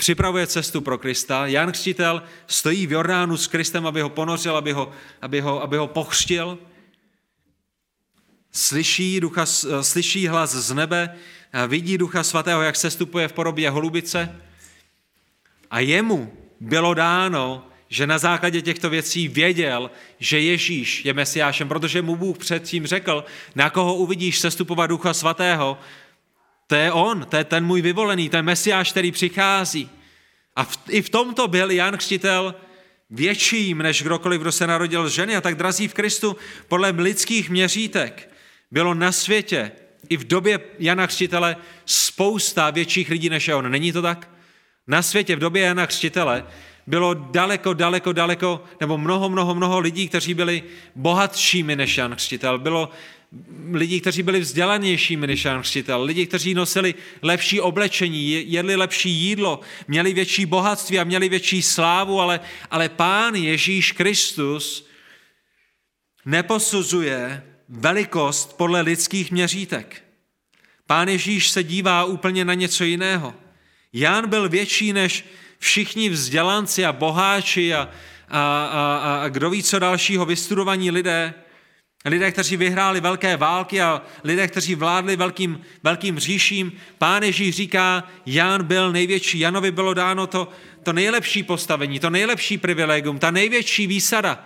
připravuje 0.00 0.46
cestu 0.46 0.80
pro 0.80 0.98
Krista. 0.98 1.46
Jan 1.46 1.72
Křtitel 1.72 2.22
stojí 2.46 2.86
v 2.86 2.92
Jordánu 2.92 3.36
s 3.36 3.46
Kristem, 3.46 3.86
aby 3.86 4.00
ho 4.00 4.08
ponořil, 4.08 4.56
aby 4.56 4.72
ho, 4.72 4.92
aby 5.22 5.40
ho, 5.40 5.62
aby 5.62 5.76
ho 5.76 5.86
pochřtil. 5.86 6.58
Slyší, 8.52 9.20
ducha, 9.20 9.46
slyší 9.80 10.26
hlas 10.26 10.50
z 10.54 10.72
nebe, 10.74 11.16
vidí 11.66 11.98
Ducha 11.98 12.22
Svatého, 12.22 12.62
jak 12.62 12.76
se 12.76 12.90
stupuje 12.90 13.28
v 13.28 13.32
podobě 13.32 13.70
holubice. 13.70 14.40
A 15.70 15.80
jemu 15.80 16.32
bylo 16.60 16.94
dáno, 16.94 17.66
že 17.88 18.06
na 18.06 18.18
základě 18.18 18.62
těchto 18.62 18.90
věcí 18.90 19.28
věděl, 19.28 19.90
že 20.18 20.40
Ježíš 20.40 21.04
je 21.04 21.14
Mesiášem, 21.14 21.68
protože 21.68 22.02
mu 22.02 22.16
Bůh 22.16 22.38
předtím 22.38 22.86
řekl, 22.86 23.24
na 23.54 23.70
koho 23.70 23.94
uvidíš 23.94 24.38
sestupovat 24.38 24.90
Ducha 24.90 25.14
Svatého, 25.14 25.78
to 26.70 26.76
je 26.76 26.92
on, 26.92 27.26
to 27.30 27.36
je 27.36 27.44
ten 27.44 27.66
můj 27.66 27.82
vyvolený, 27.82 28.30
je 28.32 28.42
Mesiáš, 28.42 28.90
který 28.90 29.12
přichází. 29.12 29.90
A 30.56 30.64
v, 30.64 30.78
i 30.88 31.02
v 31.02 31.10
tomto 31.10 31.48
byl 31.48 31.70
Jan 31.70 31.96
Křtitel 31.96 32.54
větším 33.10 33.78
než 33.78 34.02
kdokoliv, 34.02 34.40
kdo 34.40 34.52
se 34.52 34.66
narodil 34.66 35.08
z 35.08 35.12
ženy. 35.12 35.36
A 35.36 35.40
tak 35.40 35.54
drazí 35.54 35.88
v 35.88 35.94
Kristu 35.94 36.36
podle 36.68 36.90
lidských 36.90 37.50
měřítek 37.50 38.30
bylo 38.70 38.94
na 38.94 39.12
světě 39.12 39.72
i 40.08 40.16
v 40.16 40.24
době 40.24 40.60
Jana 40.78 41.06
Křtitele 41.06 41.56
spousta 41.86 42.70
větších 42.70 43.10
lidí 43.10 43.28
než 43.28 43.48
je 43.48 43.54
on. 43.54 43.70
Není 43.70 43.92
to 43.92 44.02
tak? 44.02 44.30
Na 44.86 45.02
světě 45.02 45.36
v 45.36 45.38
době 45.38 45.62
Jana 45.62 45.86
Křtitele 45.86 46.46
bylo 46.86 47.14
daleko, 47.14 47.74
daleko, 47.74 48.12
daleko, 48.12 48.64
nebo 48.80 48.98
mnoho, 48.98 49.28
mnoho, 49.28 49.54
mnoho 49.54 49.78
lidí, 49.78 50.08
kteří 50.08 50.34
byli 50.34 50.62
bohatšími 50.96 51.76
než 51.76 51.98
Jan 51.98 52.16
Křtitel. 52.16 52.58
Bylo 52.58 52.90
lidí, 53.72 54.00
kteří 54.00 54.22
byli 54.22 54.40
vzdělanějšími 54.40 55.26
než 55.26 55.44
Jan 55.44 55.62
Křtitel, 55.62 56.02
lidi, 56.02 56.26
kteří 56.26 56.54
nosili 56.54 56.94
lepší 57.22 57.60
oblečení, 57.60 58.52
jedli 58.52 58.76
lepší 58.76 59.10
jídlo, 59.10 59.60
měli 59.88 60.12
větší 60.14 60.46
bohatství 60.46 60.98
a 60.98 61.04
měli 61.04 61.28
větší 61.28 61.62
slávu, 61.62 62.20
ale, 62.20 62.40
ale 62.70 62.88
pán 62.88 63.34
Ježíš 63.34 63.92
Kristus 63.92 64.86
neposuzuje 66.24 67.42
velikost 67.68 68.56
podle 68.56 68.80
lidských 68.80 69.30
měřítek. 69.30 70.04
Pán 70.86 71.08
Ježíš 71.08 71.48
se 71.48 71.62
dívá 71.62 72.04
úplně 72.04 72.44
na 72.44 72.54
něco 72.54 72.84
jiného. 72.84 73.34
Jan 73.92 74.28
byl 74.28 74.48
větší 74.48 74.92
než 74.92 75.24
všichni 75.58 76.08
vzdělanci 76.08 76.84
a 76.84 76.92
boháči 76.92 77.74
a, 77.74 77.88
a, 78.28 78.66
a, 78.66 79.20
a 79.22 79.28
kdo 79.28 79.50
ví 79.50 79.62
co 79.62 79.78
dalšího, 79.78 80.26
vystudovaní 80.26 80.90
lidé, 80.90 81.34
lidé, 82.04 82.32
kteří 82.32 82.56
vyhráli 82.56 83.00
velké 83.00 83.36
války 83.36 83.80
a 83.80 84.02
lidé, 84.24 84.48
kteří 84.48 84.74
vládli 84.74 85.16
velkým, 85.16 85.60
velkým 85.82 86.18
říším. 86.18 86.72
Pán 86.98 87.22
Ježíš 87.22 87.56
říká, 87.56 88.04
Jan 88.26 88.64
byl 88.64 88.92
největší, 88.92 89.38
Janovi 89.38 89.70
bylo 89.70 89.94
dáno 89.94 90.26
to, 90.26 90.48
to 90.82 90.92
nejlepší 90.92 91.42
postavení, 91.42 92.00
to 92.00 92.10
nejlepší 92.10 92.58
privilegium, 92.58 93.18
ta 93.18 93.30
největší 93.30 93.86
výsada 93.86 94.44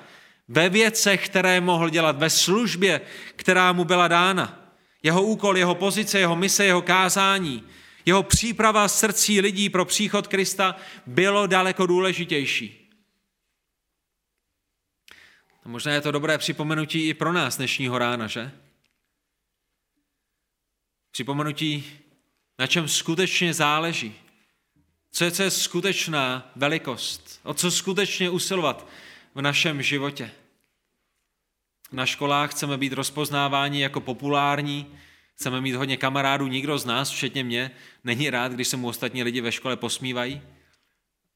ve 0.48 0.68
věcech, 0.68 1.28
které 1.28 1.60
mohl 1.60 1.90
dělat, 1.90 2.18
ve 2.18 2.30
službě, 2.30 3.00
která 3.36 3.72
mu 3.72 3.84
byla 3.84 4.08
dána. 4.08 4.60
Jeho 5.02 5.22
úkol, 5.22 5.58
jeho 5.58 5.74
pozice, 5.74 6.18
jeho 6.18 6.36
mise, 6.36 6.64
jeho 6.64 6.82
kázání, 6.82 7.62
jeho 8.06 8.22
příprava 8.22 8.88
srdcí 8.88 9.40
lidí 9.40 9.68
pro 9.68 9.84
příchod 9.84 10.26
Krista 10.26 10.76
bylo 11.06 11.46
daleko 11.46 11.86
důležitější. 11.86 12.83
A 15.64 15.68
možná 15.68 15.92
je 15.92 16.00
to 16.00 16.10
dobré 16.10 16.38
připomenutí 16.38 17.08
i 17.08 17.14
pro 17.14 17.32
nás 17.32 17.56
dnešního 17.56 17.98
rána, 17.98 18.26
že? 18.26 18.50
Připomenutí, 21.10 21.84
na 22.58 22.66
čem 22.66 22.88
skutečně 22.88 23.54
záleží. 23.54 24.14
Co 25.10 25.24
je, 25.24 25.30
co 25.30 25.42
je 25.42 25.50
skutečná 25.50 26.52
velikost? 26.56 27.40
O 27.42 27.54
co 27.54 27.70
skutečně 27.70 28.30
usilovat 28.30 28.88
v 29.34 29.42
našem 29.42 29.82
životě? 29.82 30.30
Na 31.92 32.06
školách 32.06 32.50
chceme 32.50 32.78
být 32.78 32.92
rozpoznáváni 32.92 33.82
jako 33.82 34.00
populární, 34.00 34.98
chceme 35.34 35.60
mít 35.60 35.74
hodně 35.74 35.96
kamarádů, 35.96 36.46
nikdo 36.46 36.78
z 36.78 36.84
nás, 36.84 37.10
včetně 37.10 37.44
mě, 37.44 37.70
není 38.04 38.30
rád, 38.30 38.52
když 38.52 38.68
se 38.68 38.76
mu 38.76 38.88
ostatní 38.88 39.22
lidi 39.22 39.40
ve 39.40 39.52
škole 39.52 39.76
posmívají. 39.76 40.42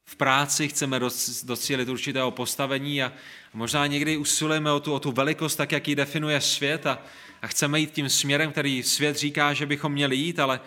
V 0.09 0.16
práci 0.16 0.68
chceme 0.68 1.01
docílit 1.42 1.88
určitého 1.88 2.31
postavení 2.31 3.03
a 3.03 3.12
možná 3.55 3.87
někdy 3.87 4.16
usilujeme 4.16 4.73
o 4.73 4.81
tu, 4.81 4.92
o 4.92 5.01
tu 5.01 5.12
velikost, 5.12 5.57
tak 5.57 5.73
jak 5.73 5.88
ji 5.88 5.94
definuje 5.94 6.40
svět 6.40 6.87
a, 6.87 7.03
a 7.42 7.47
chceme 7.47 7.81
jít 7.81 7.92
tím 7.92 8.09
směrem, 8.09 8.53
který 8.53 8.83
svět 8.83 9.16
říká, 9.16 9.53
že 9.53 9.66
bychom 9.66 9.92
měli 9.92 10.16
jít, 10.16 10.38
ale, 10.38 10.61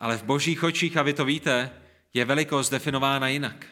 ale 0.00 0.16
v 0.16 0.22
božích 0.22 0.62
očích, 0.62 0.96
a 0.96 1.02
vy 1.02 1.12
to 1.12 1.24
víte, 1.24 1.70
je 2.14 2.24
velikost 2.24 2.70
definována 2.70 3.28
jinak. 3.28 3.66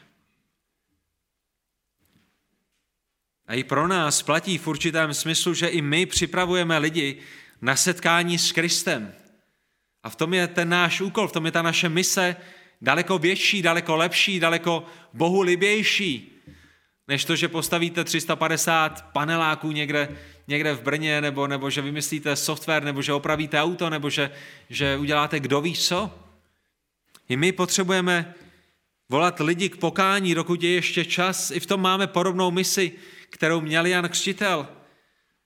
A 3.46 3.54
i 3.54 3.64
pro 3.64 3.88
nás 3.88 4.22
platí 4.22 4.58
v 4.58 4.66
určitém 4.66 5.14
smyslu, 5.14 5.54
že 5.54 5.66
i 5.66 5.82
my 5.82 6.06
připravujeme 6.06 6.78
lidi 6.78 7.18
na 7.62 7.76
setkání 7.76 8.38
s 8.38 8.52
Kristem. 8.52 9.14
A 10.02 10.10
v 10.10 10.16
tom 10.16 10.34
je 10.34 10.48
ten 10.48 10.68
náš 10.68 11.00
úkol, 11.00 11.28
v 11.28 11.32
tom 11.32 11.46
je 11.46 11.52
ta 11.52 11.62
naše 11.62 11.88
mise 11.88 12.36
daleko 12.82 13.18
větší, 13.18 13.62
daleko 13.62 13.96
lepší, 13.96 14.40
daleko 14.40 14.86
bohulibější, 15.12 16.32
než 17.08 17.24
to, 17.24 17.36
že 17.36 17.48
postavíte 17.48 18.04
350 18.04 19.12
paneláků 19.12 19.72
někde, 19.72 20.16
někde 20.48 20.74
v 20.74 20.82
Brně, 20.82 21.20
nebo, 21.20 21.46
nebo 21.46 21.70
že 21.70 21.82
vymyslíte 21.82 22.36
software, 22.36 22.84
nebo 22.84 23.02
že 23.02 23.12
opravíte 23.12 23.62
auto, 23.62 23.90
nebo 23.90 24.10
že, 24.10 24.30
že 24.70 24.96
uděláte 24.96 25.40
kdo 25.40 25.60
ví 25.60 25.74
co. 25.74 26.10
I 27.28 27.36
my 27.36 27.52
potřebujeme 27.52 28.34
volat 29.08 29.40
lidi 29.40 29.68
k 29.68 29.76
pokání, 29.76 30.34
dokud 30.34 30.62
je 30.62 30.70
ještě 30.70 31.04
čas. 31.04 31.50
I 31.50 31.60
v 31.60 31.66
tom 31.66 31.80
máme 31.80 32.06
podobnou 32.06 32.50
misi, 32.50 32.92
kterou 33.30 33.60
měl 33.60 33.86
Jan 33.86 34.08
Křtitel. 34.08 34.68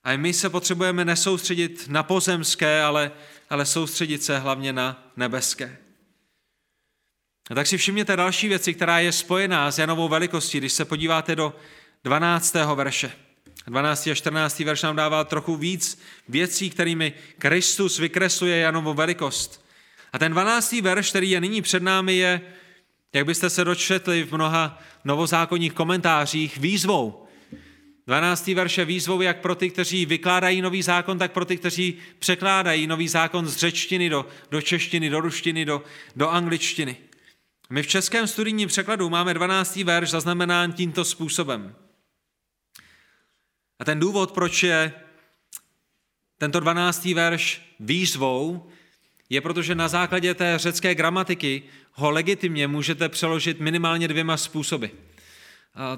A 0.05 0.17
my 0.17 0.33
se 0.33 0.51
potřebujeme 0.51 1.05
nesoustředit 1.05 1.85
na 1.89 2.03
pozemské, 2.03 2.83
ale, 2.83 3.13
ale 3.51 3.67
soustředit 3.67 4.23
se 4.23 4.39
hlavně 4.39 4.73
na 4.73 5.13
nebeské. 5.17 5.79
A 7.51 7.55
tak 7.55 7.67
si 7.67 7.77
všimněte 7.77 8.17
další 8.17 8.49
věci, 8.49 8.75
která 8.75 8.99
je 8.99 9.13
spojená 9.13 9.71
s 9.71 9.79
Janovou 9.79 10.09
velikostí, 10.09 10.59
když 10.59 10.73
se 10.73 10.85
podíváte 10.85 11.37
do 11.37 11.55
12. 12.05 12.55
verše. 12.75 13.13
12. 13.67 14.07
a 14.07 14.15
14. 14.15 14.61
verš 14.61 14.83
nám 14.83 14.97
dává 14.97 15.25
trochu 15.25 15.57
víc 15.57 16.01
věcí, 16.29 16.71
kterými 16.71 17.13
Kristus 17.39 17.99
vykresluje 17.99 18.57
Janovou 18.57 18.95
velikost. 18.95 19.65
A 20.13 20.19
ten 20.19 20.33
12. 20.33 20.73
verš, 20.73 21.11
který 21.11 21.31
je 21.31 21.41
nyní 21.41 21.63
před 21.63 21.83
námi, 21.83 22.17
je, 22.17 22.41
jak 23.13 23.27
byste 23.27 23.51
se 23.51 23.65
dočetli 23.65 24.25
v 24.25 24.33
mnoha 24.33 24.83
novozákonních 25.05 25.73
komentářích, 25.73 26.59
výzvou. 26.59 27.27
12. 28.07 28.47
verš 28.47 28.79
je 28.79 28.85
výzvou 28.85 29.21
jak 29.21 29.41
pro 29.41 29.55
ty, 29.55 29.71
kteří 29.71 30.07
vykládají 30.07 30.63
nový 30.63 30.83
zákon, 30.83 31.19
tak 31.19 31.33
pro 31.33 31.45
ty, 31.45 31.57
kteří 31.57 31.99
překládají 32.19 32.87
nový 32.87 33.09
zákon 33.09 33.47
z 33.47 33.57
řečtiny 33.57 34.09
do, 34.09 34.27
do 34.51 34.63
češtiny, 34.63 35.11
do 35.11 35.21
ruštiny, 35.21 35.65
do, 35.65 35.83
do 36.17 36.29
angličtiny. 36.29 36.97
My 37.71 37.83
v 37.83 37.87
českém 37.87 38.27
studijním 38.27 38.69
překladu 38.69 39.11
máme 39.11 39.35
12. 39.35 39.77
verš 39.77 40.11
zaznamenán 40.11 40.73
tímto 40.73 41.05
způsobem. 41.05 41.75
A 43.79 43.85
ten 43.85 44.01
důvod, 44.01 44.33
proč 44.33 44.63
je 44.63 44.93
tento 46.39 46.61
12. 46.61 47.05
verš 47.05 47.63
výzvou, 47.81 48.71
je 49.29 49.41
protože 49.41 49.75
na 49.75 49.89
základě 49.89 50.35
té 50.35 50.59
řecké 50.59 50.95
gramatiky 50.95 51.63
ho 51.93 52.11
legitimně 52.11 52.69
můžete 52.69 53.09
přeložit 53.09 53.61
minimálně 53.61 54.09
dvěma 54.09 54.37
způsoby 54.37 54.87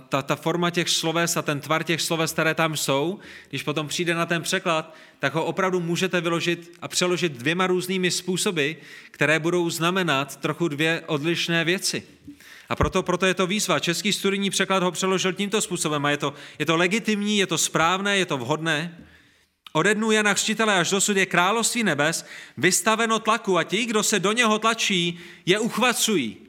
ta, 0.09 0.23
ta 0.23 0.37
forma 0.37 0.71
těch 0.71 0.91
sloves 0.91 1.37
a 1.37 1.43
ten 1.43 1.61
tvar 1.61 1.85
těch 1.85 2.03
sloves, 2.03 2.33
které 2.33 2.55
tam 2.55 2.77
jsou, 2.77 3.19
když 3.49 3.63
potom 3.63 3.89
přijde 3.89 4.15
na 4.15 4.27
ten 4.27 4.43
překlad, 4.43 4.95
tak 5.19 5.35
ho 5.35 5.45
opravdu 5.45 5.81
můžete 5.81 6.21
vyložit 6.21 6.73
a 6.83 6.89
přeložit 6.89 7.33
dvěma 7.33 7.67
různými 7.67 8.11
způsoby, 8.11 8.73
které 9.11 9.39
budou 9.39 9.71
znamenat 9.71 10.37
trochu 10.37 10.69
dvě 10.69 11.03
odlišné 11.07 11.65
věci. 11.65 12.03
A 12.69 12.77
proto, 12.77 13.03
proto 13.03 13.27
je 13.27 13.35
to 13.35 13.47
výzva. 13.47 13.79
Český 13.79 14.13
studijní 14.13 14.51
překlad 14.51 14.83
ho 14.83 14.93
přeložil 14.93 15.33
tímto 15.33 15.61
způsobem 15.61 16.07
a 16.07 16.11
je 16.11 16.17
to, 16.17 16.35
je 16.59 16.67
to 16.67 16.77
legitimní, 16.77 17.39
je 17.39 17.47
to 17.47 17.59
správné, 17.59 18.19
je 18.19 18.27
to 18.27 18.39
vhodné. 18.39 18.99
Ode 19.73 19.95
dnu 19.95 20.11
Jana 20.11 20.35
Křtitele 20.35 20.79
až 20.79 20.91
dosud 20.91 21.17
je 21.17 21.27
království 21.27 21.83
nebes 21.83 22.27
vystaveno 22.57 23.19
tlaku 23.19 23.59
a 23.59 23.65
ti, 23.65 23.87
kdo 23.87 24.03
se 24.03 24.21
do 24.21 24.33
něho 24.33 24.59
tlačí, 24.59 25.21
je 25.47 25.59
uchvacují. 25.59 26.42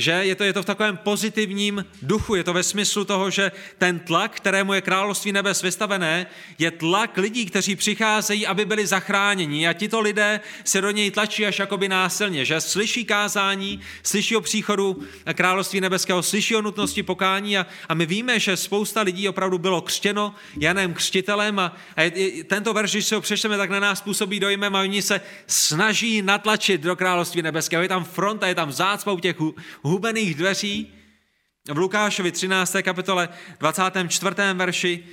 Že? 0.00 0.12
Je 0.12 0.34
to, 0.34 0.44
je 0.44 0.52
to 0.52 0.62
v 0.62 0.66
takovém 0.66 0.96
pozitivním 0.96 1.84
duchu, 2.02 2.34
je 2.34 2.44
to 2.44 2.52
ve 2.52 2.62
smyslu 2.62 3.04
toho, 3.04 3.30
že 3.30 3.52
ten 3.78 3.98
tlak, 3.98 4.36
kterému 4.36 4.72
je 4.72 4.80
království 4.80 5.32
nebes 5.32 5.62
vystavené, 5.62 6.26
je 6.58 6.70
tlak 6.70 7.16
lidí, 7.16 7.46
kteří 7.46 7.76
přicházejí, 7.76 8.46
aby 8.46 8.64
byli 8.64 8.86
zachráněni. 8.86 9.68
A 9.68 9.72
tito 9.72 10.00
lidé 10.00 10.40
se 10.64 10.80
do 10.80 10.90
něj 10.90 11.10
tlačí 11.10 11.46
až 11.46 11.58
jakoby 11.58 11.88
násilně, 11.88 12.44
že 12.44 12.60
slyší 12.60 13.04
kázání, 13.04 13.80
slyší 14.02 14.36
o 14.36 14.40
příchodu 14.40 15.02
království 15.34 15.80
nebeského, 15.80 16.22
slyší 16.22 16.56
o 16.56 16.62
nutnosti 16.62 17.02
pokání. 17.02 17.58
A, 17.58 17.66
a 17.88 17.94
my 17.94 18.06
víme, 18.06 18.40
že 18.40 18.56
spousta 18.56 19.00
lidí 19.00 19.28
opravdu 19.28 19.58
bylo 19.58 19.80
křtěno 19.80 20.34
Janem 20.56 20.94
Křtitelem. 20.94 21.58
A, 21.58 21.76
a 21.96 22.02
je, 22.02 22.44
tento 22.44 22.72
verš, 22.72 22.90
když 22.90 23.06
si 23.06 23.14
ho 23.14 23.20
přečteme, 23.20 23.56
tak 23.56 23.70
na 23.70 23.80
nás 23.80 24.00
působí 24.00 24.40
dojmem 24.40 24.76
a 24.76 24.80
oni 24.80 25.02
se 25.02 25.20
snaží 25.46 26.22
natlačit 26.22 26.80
do 26.80 26.96
království 26.96 27.42
nebeského. 27.42 27.82
Je 27.82 27.88
tam 27.88 28.04
fronta, 28.04 28.46
je 28.46 28.54
tam 28.54 28.72
zácpa 28.72 29.12
u 29.12 29.18
těch 29.18 29.36
hubených 29.90 30.34
dveří. 30.34 30.92
V 31.68 31.78
Lukášovi 31.78 32.32
13. 32.32 32.76
kapitole 32.82 33.28
24. 33.58 34.34
verši 34.54 35.04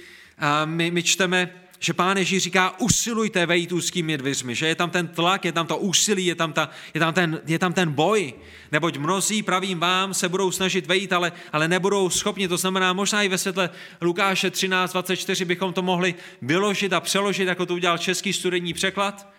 my, 0.65 0.91
my 0.91 1.03
čteme, 1.03 1.49
že 1.79 1.93
pán 1.93 2.17
Ježíš 2.17 2.43
říká, 2.43 2.79
usilujte 2.79 3.45
vejít 3.45 3.71
úzkými 3.71 4.17
dveřmi, 4.17 4.55
že 4.55 4.67
je 4.67 4.75
tam 4.75 4.89
ten 4.89 5.07
tlak, 5.07 5.45
je 5.45 5.51
tam 5.51 5.67
to 5.67 5.77
úsilí, 5.77 6.25
je 6.25 6.35
tam, 6.35 6.53
ta, 6.53 6.69
je 6.93 6.99
tam, 6.99 7.13
ten, 7.13 7.41
je 7.45 7.59
tam 7.59 7.73
ten 7.73 7.91
boj, 7.91 8.33
neboť 8.71 8.97
mnozí, 8.97 9.43
pravím 9.43 9.79
vám, 9.79 10.13
se 10.13 10.29
budou 10.29 10.51
snažit 10.51 10.87
vejít, 10.87 11.13
ale, 11.13 11.31
ale 11.51 11.67
nebudou 11.67 12.09
schopni, 12.09 12.47
to 12.47 12.57
znamená 12.57 12.93
možná 12.93 13.23
i 13.23 13.29
ve 13.29 13.37
světle 13.37 13.69
Lukáše 14.01 14.49
13.24 14.49 15.45
bychom 15.45 15.73
to 15.73 15.81
mohli 15.81 16.15
vyložit 16.41 16.93
a 16.93 16.99
přeložit, 16.99 17.47
jako 17.47 17.65
to 17.65 17.73
udělal 17.73 17.97
český 17.97 18.33
studijní 18.33 18.73
překlad, 18.73 19.36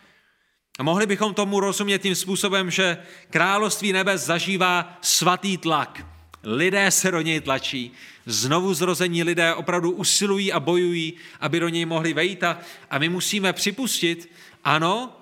a 0.79 0.83
mohli 0.83 1.07
bychom 1.07 1.35
tomu 1.35 1.61
rozumět 1.61 2.03
tím 2.03 2.15
způsobem, 2.15 2.71
že 2.71 2.99
království 3.31 3.93
nebe 3.93 4.19
zažívá 4.19 4.99
svatý 5.01 5.57
tlak. 5.57 6.07
Lidé 6.43 6.91
se 6.91 7.11
do 7.11 7.21
něj 7.21 7.41
tlačí, 7.41 7.93
znovu 8.27 8.75
zrození 8.75 9.23
lidé 9.23 9.55
opravdu 9.55 9.91
usilují 9.91 10.53
a 10.53 10.61
bojují, 10.61 11.15
aby 11.41 11.61
do 11.61 11.69
něj 11.69 11.85
mohli 11.85 12.13
vejít 12.13 12.43
a, 12.43 12.59
my 12.99 13.09
musíme 13.09 13.53
připustit, 13.53 14.33
ano, 14.65 15.17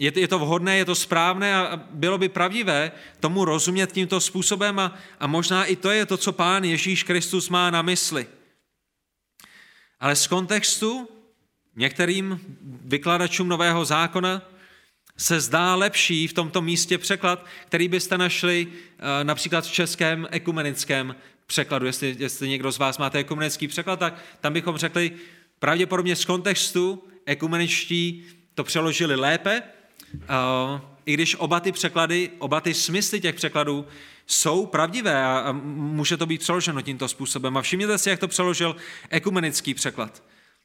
je, 0.00 0.12
je 0.16 0.28
to 0.28 0.38
vhodné, 0.38 0.76
je 0.76 0.84
to 0.84 0.94
správné 0.94 1.56
a 1.56 1.76
bylo 1.90 2.18
by 2.18 2.28
pravdivé 2.28 2.92
tomu 3.20 3.44
rozumět 3.44 3.92
tímto 3.92 4.20
způsobem 4.20 4.78
a, 4.78 4.94
a 5.20 5.26
možná 5.26 5.64
i 5.64 5.76
to 5.76 5.90
je 5.90 6.06
to, 6.06 6.16
co 6.16 6.32
pán 6.32 6.64
Ježíš 6.64 7.02
Kristus 7.02 7.48
má 7.48 7.70
na 7.70 7.82
mysli. 7.82 8.26
Ale 10.00 10.16
z 10.16 10.26
kontextu 10.26 11.08
některým 11.76 12.40
vykladačům 12.84 13.48
Nového 13.48 13.84
zákona 13.84 14.42
se 15.16 15.40
zdá 15.40 15.74
lepší 15.74 16.28
v 16.28 16.32
tomto 16.32 16.62
místě 16.62 16.98
překlad, 16.98 17.46
který 17.66 17.88
byste 17.88 18.18
našli 18.18 18.66
eh, 18.70 19.24
například 19.24 19.64
v 19.64 19.72
českém 19.72 20.28
ekumenickém 20.30 21.16
překladu. 21.46 21.86
Jestli, 21.86 22.16
jestli 22.18 22.48
někdo 22.48 22.72
z 22.72 22.78
vás 22.78 22.98
máte 22.98 23.18
ekumenický 23.18 23.68
překlad, 23.68 23.98
tak 23.98 24.14
tam 24.40 24.52
bychom 24.52 24.76
řekli, 24.76 25.12
pravděpodobně 25.58 26.16
z 26.16 26.24
kontextu 26.24 27.04
ekumeničtí 27.26 28.24
to 28.54 28.64
přeložili 28.64 29.16
lépe, 29.16 29.62
eh, 29.62 30.26
i 31.06 31.14
když 31.14 31.36
oba 31.38 31.60
ty 31.60 31.72
překlady, 31.72 32.30
oba 32.38 32.60
ty 32.60 32.74
smysly 32.74 33.20
těch 33.20 33.34
překladů 33.34 33.86
jsou 34.26 34.66
pravdivé 34.66 35.24
a 35.24 35.52
může 35.52 36.16
to 36.16 36.26
být 36.26 36.40
přeloženo 36.40 36.82
tímto 36.82 37.08
způsobem. 37.08 37.56
A 37.56 37.62
všimněte 37.62 37.98
si, 37.98 38.10
jak 38.10 38.20
to 38.20 38.28
přeložil 38.28 38.76
ekumenický 39.10 39.74
překlad 39.74 40.22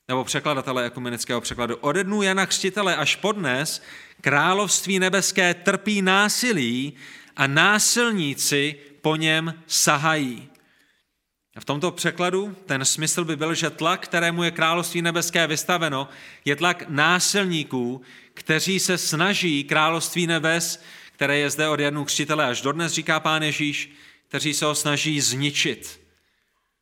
nebo 0.08 0.24
překladatelé 0.24 0.86
ekumenického 0.86 1.42
překladu. 1.42 1.76
Ode 1.76 2.04
dnu 2.04 2.22
Jana 2.22 2.46
Křtitele 2.46 2.96
až 2.96 3.16
podnes 3.16 3.82
království 4.22 5.00
nebeské 5.00 5.54
trpí 5.54 6.02
násilí 6.02 6.94
a 7.36 7.48
násilníci 7.48 8.76
po 9.02 9.16
něm 9.16 9.64
sahají. 9.68 10.50
A 11.56 11.60
v 11.60 11.66
tomto 11.66 11.92
překladu 11.92 12.56
ten 12.66 12.86
smysl 12.86 13.26
by 13.26 13.36
byl, 13.36 13.56
že 13.56 13.70
tlak, 13.70 14.04
kterému 14.04 14.44
je 14.44 14.52
království 14.52 15.02
nebeské 15.02 15.48
vystaveno, 15.48 16.10
je 16.46 16.56
tlak 16.56 16.84
násilníků, 16.90 18.02
kteří 18.34 18.80
se 18.80 18.98
snaží 18.98 19.64
království 19.64 20.28
nebes, 20.28 20.84
které 21.12 21.38
je 21.38 21.50
zde 21.50 21.68
od 21.68 21.80
Janu 21.80 22.06
Křtitele 22.06 22.46
až 22.46 22.62
dodnes, 22.62 22.94
říká 22.94 23.20
pán 23.20 23.44
Ježíš, 23.44 23.92
kteří 24.28 24.54
se 24.54 24.66
ho 24.66 24.76
snaží 24.76 25.22
zničit. 25.22 26.07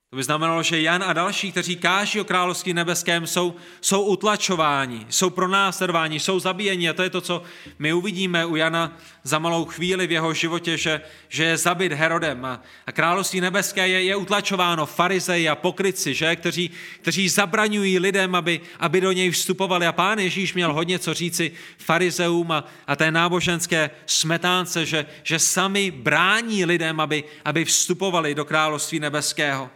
To 0.10 0.16
by 0.16 0.24
znamenalo, 0.24 0.64
že 0.64 0.82
Jan 0.82 1.04
a 1.04 1.14
další, 1.14 1.52
kteří 1.52 1.76
káží 1.76 2.22
o 2.22 2.24
království 2.24 2.74
nebeském, 2.74 3.28
jsou, 3.28 3.56
jsou 3.82 4.02
utlačováni, 4.02 5.06
jsou 5.10 5.30
pronásledováni, 5.30 6.20
jsou 6.20 6.40
zabíjeni. 6.40 6.90
A 6.90 6.94
to 6.94 7.04
je 7.04 7.10
to, 7.10 7.22
co 7.22 7.44
my 7.80 7.94
uvidíme 7.94 8.46
u 8.46 8.56
Jana 8.56 8.98
za 9.24 9.40
malou 9.40 9.66
chvíli 9.66 10.08
v 10.08 10.12
jeho 10.12 10.34
životě, 10.34 10.78
že, 10.78 11.02
že 11.30 11.44
je 11.44 11.58
zabit 11.58 11.92
Herodem. 11.92 12.46
A, 12.46 12.62
a 12.86 12.92
království 12.92 13.42
nebeské 13.42 13.88
je, 13.88 14.04
je 14.04 14.16
utlačováno 14.16 14.86
farizeji 14.86 15.50
a 15.50 15.56
pokryci, 15.56 16.14
že? 16.14 16.36
Kteří, 16.36 16.72
kteří 17.02 17.30
zabraňují 17.30 18.00
lidem, 18.00 18.36
aby, 18.36 18.62
aby 18.80 19.02
do 19.02 19.12
něj 19.12 19.32
vstupovali. 19.32 19.88
A 19.88 19.92
pán 19.92 20.20
Ježíš 20.20 20.54
měl 20.54 20.74
hodně 20.74 21.00
co 21.00 21.14
říci 21.14 21.52
farizeům 21.78 22.52
a, 22.52 22.64
a 22.88 22.96
té 22.96 23.12
náboženské 23.12 23.90
smetánce, 24.06 24.86
že, 24.86 25.06
že 25.24 25.40
sami 25.40 25.92
brání 25.92 26.66
lidem, 26.66 27.00
aby, 27.00 27.24
aby 27.46 27.66
vstupovali 27.66 28.36
do 28.36 28.46
království 28.46 29.00
nebeského. 29.00 29.70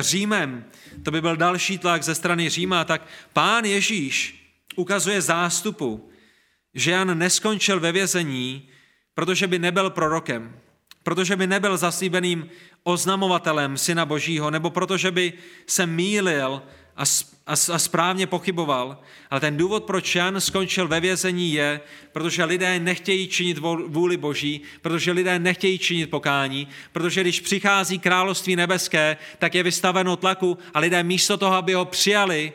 Římem, 0.00 0.64
to 1.02 1.10
by 1.10 1.20
byl 1.20 1.36
další 1.36 1.78
tlak 1.78 2.02
ze 2.02 2.14
strany 2.14 2.48
Říma, 2.48 2.84
tak 2.84 3.06
pán 3.32 3.64
Ježíš 3.64 4.44
ukazuje 4.76 5.22
zástupu, 5.22 6.10
že 6.74 6.90
Jan 6.90 7.18
neskončil 7.18 7.80
ve 7.80 7.92
vězení, 7.92 8.68
protože 9.14 9.46
by 9.46 9.58
nebyl 9.58 9.90
prorokem, 9.90 10.60
protože 11.02 11.36
by 11.36 11.46
nebyl 11.46 11.76
zaslíbeným 11.76 12.48
oznamovatelem 12.82 13.76
Syna 13.76 14.06
Božího, 14.06 14.50
nebo 14.50 14.70
protože 14.70 15.10
by 15.10 15.32
se 15.66 15.86
mýlil 15.86 16.62
a, 16.98 17.02
a, 17.46 17.52
a 17.52 17.78
správně 17.78 18.26
pochyboval. 18.26 18.98
Ale 19.30 19.40
ten 19.40 19.56
důvod, 19.56 19.84
proč 19.84 20.14
Jan 20.14 20.40
skončil 20.40 20.88
ve 20.88 21.00
vězení, 21.00 21.52
je, 21.52 21.80
protože 22.12 22.44
lidé 22.44 22.78
nechtějí 22.78 23.28
činit 23.28 23.58
vůli 23.86 24.16
Boží, 24.16 24.60
protože 24.82 25.12
lidé 25.12 25.38
nechtějí 25.38 25.78
činit 25.78 26.10
pokání, 26.10 26.68
protože 26.92 27.20
když 27.20 27.40
přichází 27.40 27.98
království 27.98 28.56
nebeské, 28.56 29.16
tak 29.38 29.54
je 29.54 29.62
vystaveno 29.62 30.16
tlaku 30.16 30.58
a 30.74 30.78
lidé 30.80 31.02
místo 31.02 31.36
toho, 31.36 31.54
aby 31.54 31.74
ho 31.74 31.84
přijali, 31.84 32.52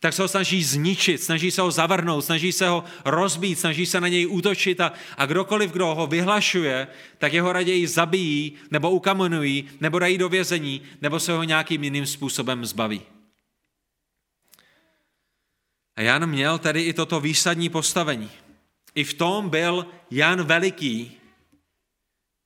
tak 0.00 0.14
se 0.14 0.22
ho 0.22 0.28
snaží 0.28 0.62
zničit, 0.62 1.22
snaží 1.22 1.50
se 1.50 1.62
ho 1.62 1.70
zavrhnout, 1.70 2.24
snaží 2.24 2.52
se 2.52 2.68
ho 2.68 2.84
rozbít, 3.04 3.58
snaží 3.58 3.86
se 3.86 4.00
na 4.00 4.08
něj 4.08 4.26
útočit 4.26 4.80
a, 4.80 4.92
a 5.16 5.26
kdokoliv, 5.26 5.70
kdo 5.70 5.94
ho 5.94 6.06
vyhlašuje, 6.06 6.86
tak 7.18 7.32
jeho 7.32 7.52
raději 7.52 7.86
zabijí, 7.86 8.52
nebo 8.70 8.90
ukamenují, 8.90 9.64
nebo 9.80 9.98
dají 9.98 10.18
do 10.18 10.28
vězení, 10.28 10.82
nebo 11.02 11.20
se 11.20 11.32
ho 11.32 11.42
nějakým 11.42 11.84
jiným 11.84 12.06
způsobem 12.06 12.66
zbaví. 12.66 13.02
A 15.96 16.00
Jan 16.00 16.26
měl 16.26 16.58
tedy 16.58 16.82
i 16.82 16.92
toto 16.92 17.20
výsadní 17.20 17.68
postavení. 17.68 18.30
I 18.94 19.04
v 19.04 19.14
tom 19.14 19.48
byl 19.48 19.86
Jan 20.10 20.42
veliký, 20.42 21.18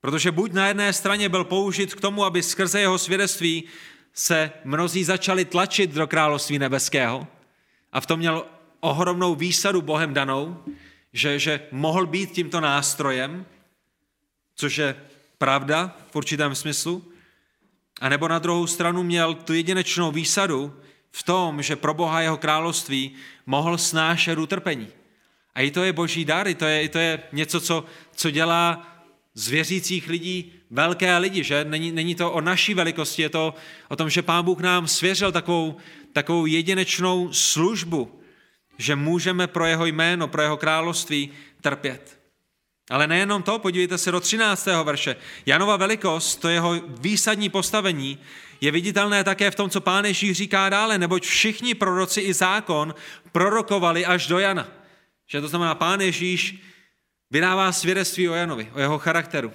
protože 0.00 0.32
buď 0.32 0.52
na 0.52 0.68
jedné 0.68 0.92
straně 0.92 1.28
byl 1.28 1.44
použit 1.44 1.94
k 1.94 2.00
tomu, 2.00 2.24
aby 2.24 2.42
skrze 2.42 2.80
jeho 2.80 2.98
svědectví 2.98 3.64
se 4.12 4.52
mnozí 4.64 5.04
začali 5.04 5.44
tlačit 5.44 5.90
do 5.90 6.06
království 6.06 6.58
nebeského 6.58 7.26
a 7.92 8.00
v 8.00 8.06
tom 8.06 8.18
měl 8.18 8.46
ohromnou 8.80 9.34
výsadu 9.34 9.82
Bohem 9.82 10.14
danou, 10.14 10.64
že, 11.12 11.38
že 11.38 11.60
mohl 11.72 12.06
být 12.06 12.32
tímto 12.32 12.60
nástrojem, 12.60 13.46
což 14.56 14.78
je 14.78 14.96
pravda 15.38 15.96
v 16.10 16.16
určitém 16.16 16.54
smyslu, 16.54 17.12
a 18.00 18.08
nebo 18.08 18.28
na 18.28 18.38
druhou 18.38 18.66
stranu 18.66 19.02
měl 19.02 19.34
tu 19.34 19.52
jedinečnou 19.52 20.12
výsadu, 20.12 20.76
v 21.16 21.22
tom, 21.22 21.62
že 21.62 21.76
pro 21.76 21.94
Boha 21.94 22.20
jeho 22.20 22.36
království 22.36 23.12
mohl 23.46 23.78
snášet 23.78 24.38
utrpení. 24.38 24.88
A 25.54 25.60
i 25.60 25.70
to 25.70 25.84
je 25.84 25.92
boží 25.92 26.24
dar, 26.24 26.48
i 26.48 26.54
to 26.54 26.64
je, 26.64 26.82
i 26.82 26.88
to 26.88 26.98
je 26.98 27.22
něco, 27.32 27.60
co, 27.60 27.84
co 28.16 28.30
dělá 28.30 28.86
z 29.34 29.48
věřících 29.48 30.08
lidí 30.08 30.52
velké 30.70 31.18
lidi, 31.18 31.44
že? 31.44 31.64
Není, 31.64 31.92
není 31.92 32.14
to 32.14 32.32
o 32.32 32.40
naší 32.40 32.74
velikosti, 32.74 33.22
je 33.22 33.28
to 33.28 33.54
o 33.88 33.96
tom, 33.96 34.10
že 34.10 34.22
Pán 34.22 34.44
Bůh 34.44 34.60
nám 34.60 34.88
svěřil 34.88 35.32
takovou, 35.32 35.76
takovou 36.12 36.46
jedinečnou 36.46 37.32
službu, 37.32 38.20
že 38.78 38.96
můžeme 38.96 39.46
pro 39.46 39.66
jeho 39.66 39.86
jméno, 39.86 40.28
pro 40.28 40.42
jeho 40.42 40.56
království 40.56 41.30
trpět. 41.60 42.18
Ale 42.90 43.06
nejenom 43.06 43.42
to, 43.42 43.58
podívejte 43.58 43.98
se 43.98 44.12
do 44.12 44.20
13. 44.20 44.68
verše. 44.84 45.16
Janova 45.46 45.76
velikost, 45.76 46.36
to 46.36 46.48
jeho 46.48 46.80
výsadní 46.88 47.48
postavení, 47.48 48.18
je 48.60 48.70
viditelné 48.70 49.24
také 49.24 49.50
v 49.50 49.54
tom, 49.54 49.70
co 49.70 49.80
pán 49.80 50.04
Ježíš 50.04 50.36
říká 50.36 50.68
dále, 50.68 50.98
neboť 50.98 51.26
všichni 51.26 51.74
proroci 51.74 52.20
i 52.20 52.34
zákon 52.34 52.94
prorokovali 53.32 54.06
až 54.06 54.26
do 54.26 54.38
Jana. 54.38 54.68
Že 55.26 55.40
to 55.40 55.48
znamená, 55.48 55.74
pán 55.74 56.00
Ježíš 56.00 56.56
vydává 57.30 57.72
svědectví 57.72 58.28
o 58.28 58.34
Janovi, 58.34 58.70
o 58.74 58.80
jeho 58.80 58.98
charakteru, 58.98 59.52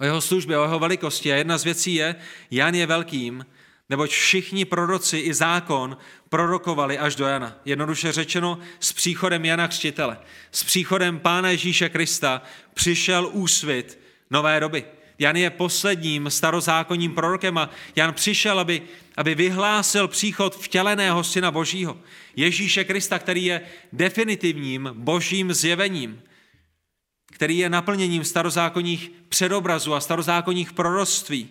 o 0.00 0.04
jeho 0.04 0.20
službě, 0.20 0.58
o 0.58 0.62
jeho 0.62 0.78
velikosti. 0.78 1.32
A 1.32 1.36
jedna 1.36 1.58
z 1.58 1.64
věcí 1.64 1.94
je, 1.94 2.14
Jan 2.50 2.74
je 2.74 2.86
velkým, 2.86 3.46
neboť 3.88 4.10
všichni 4.10 4.64
proroci 4.64 5.18
i 5.18 5.34
zákon 5.34 5.96
prorokovali 6.28 6.98
až 6.98 7.16
do 7.16 7.26
Jana. 7.26 7.56
Jednoduše 7.64 8.12
řečeno, 8.12 8.58
s 8.80 8.92
příchodem 8.92 9.44
Jana 9.44 9.68
Křtitele, 9.68 10.18
s 10.50 10.64
příchodem 10.64 11.18
Pána 11.18 11.50
Ježíše 11.50 11.88
Krista 11.88 12.42
přišel 12.74 13.28
úsvit 13.32 13.98
nové 14.30 14.60
doby. 14.60 14.84
Jan 15.18 15.36
je 15.36 15.50
posledním 15.50 16.30
starozákonním 16.30 17.14
prorokem 17.14 17.58
a 17.58 17.70
Jan 17.96 18.14
přišel, 18.14 18.60
aby, 18.60 18.82
aby 19.16 19.34
vyhlásil 19.34 20.08
příchod 20.08 20.56
vtěleného 20.56 21.24
Syna 21.24 21.50
Božího, 21.50 21.98
Ježíše 22.36 22.84
Krista, 22.84 23.18
který 23.18 23.44
je 23.44 23.60
definitivním 23.92 24.90
božím 24.92 25.52
zjevením, 25.52 26.22
který 27.32 27.58
je 27.58 27.70
naplněním 27.70 28.24
starozákonních 28.24 29.12
předobrazů 29.28 29.94
a 29.94 30.00
starozákonních 30.00 30.72
proroctví. 30.72 31.48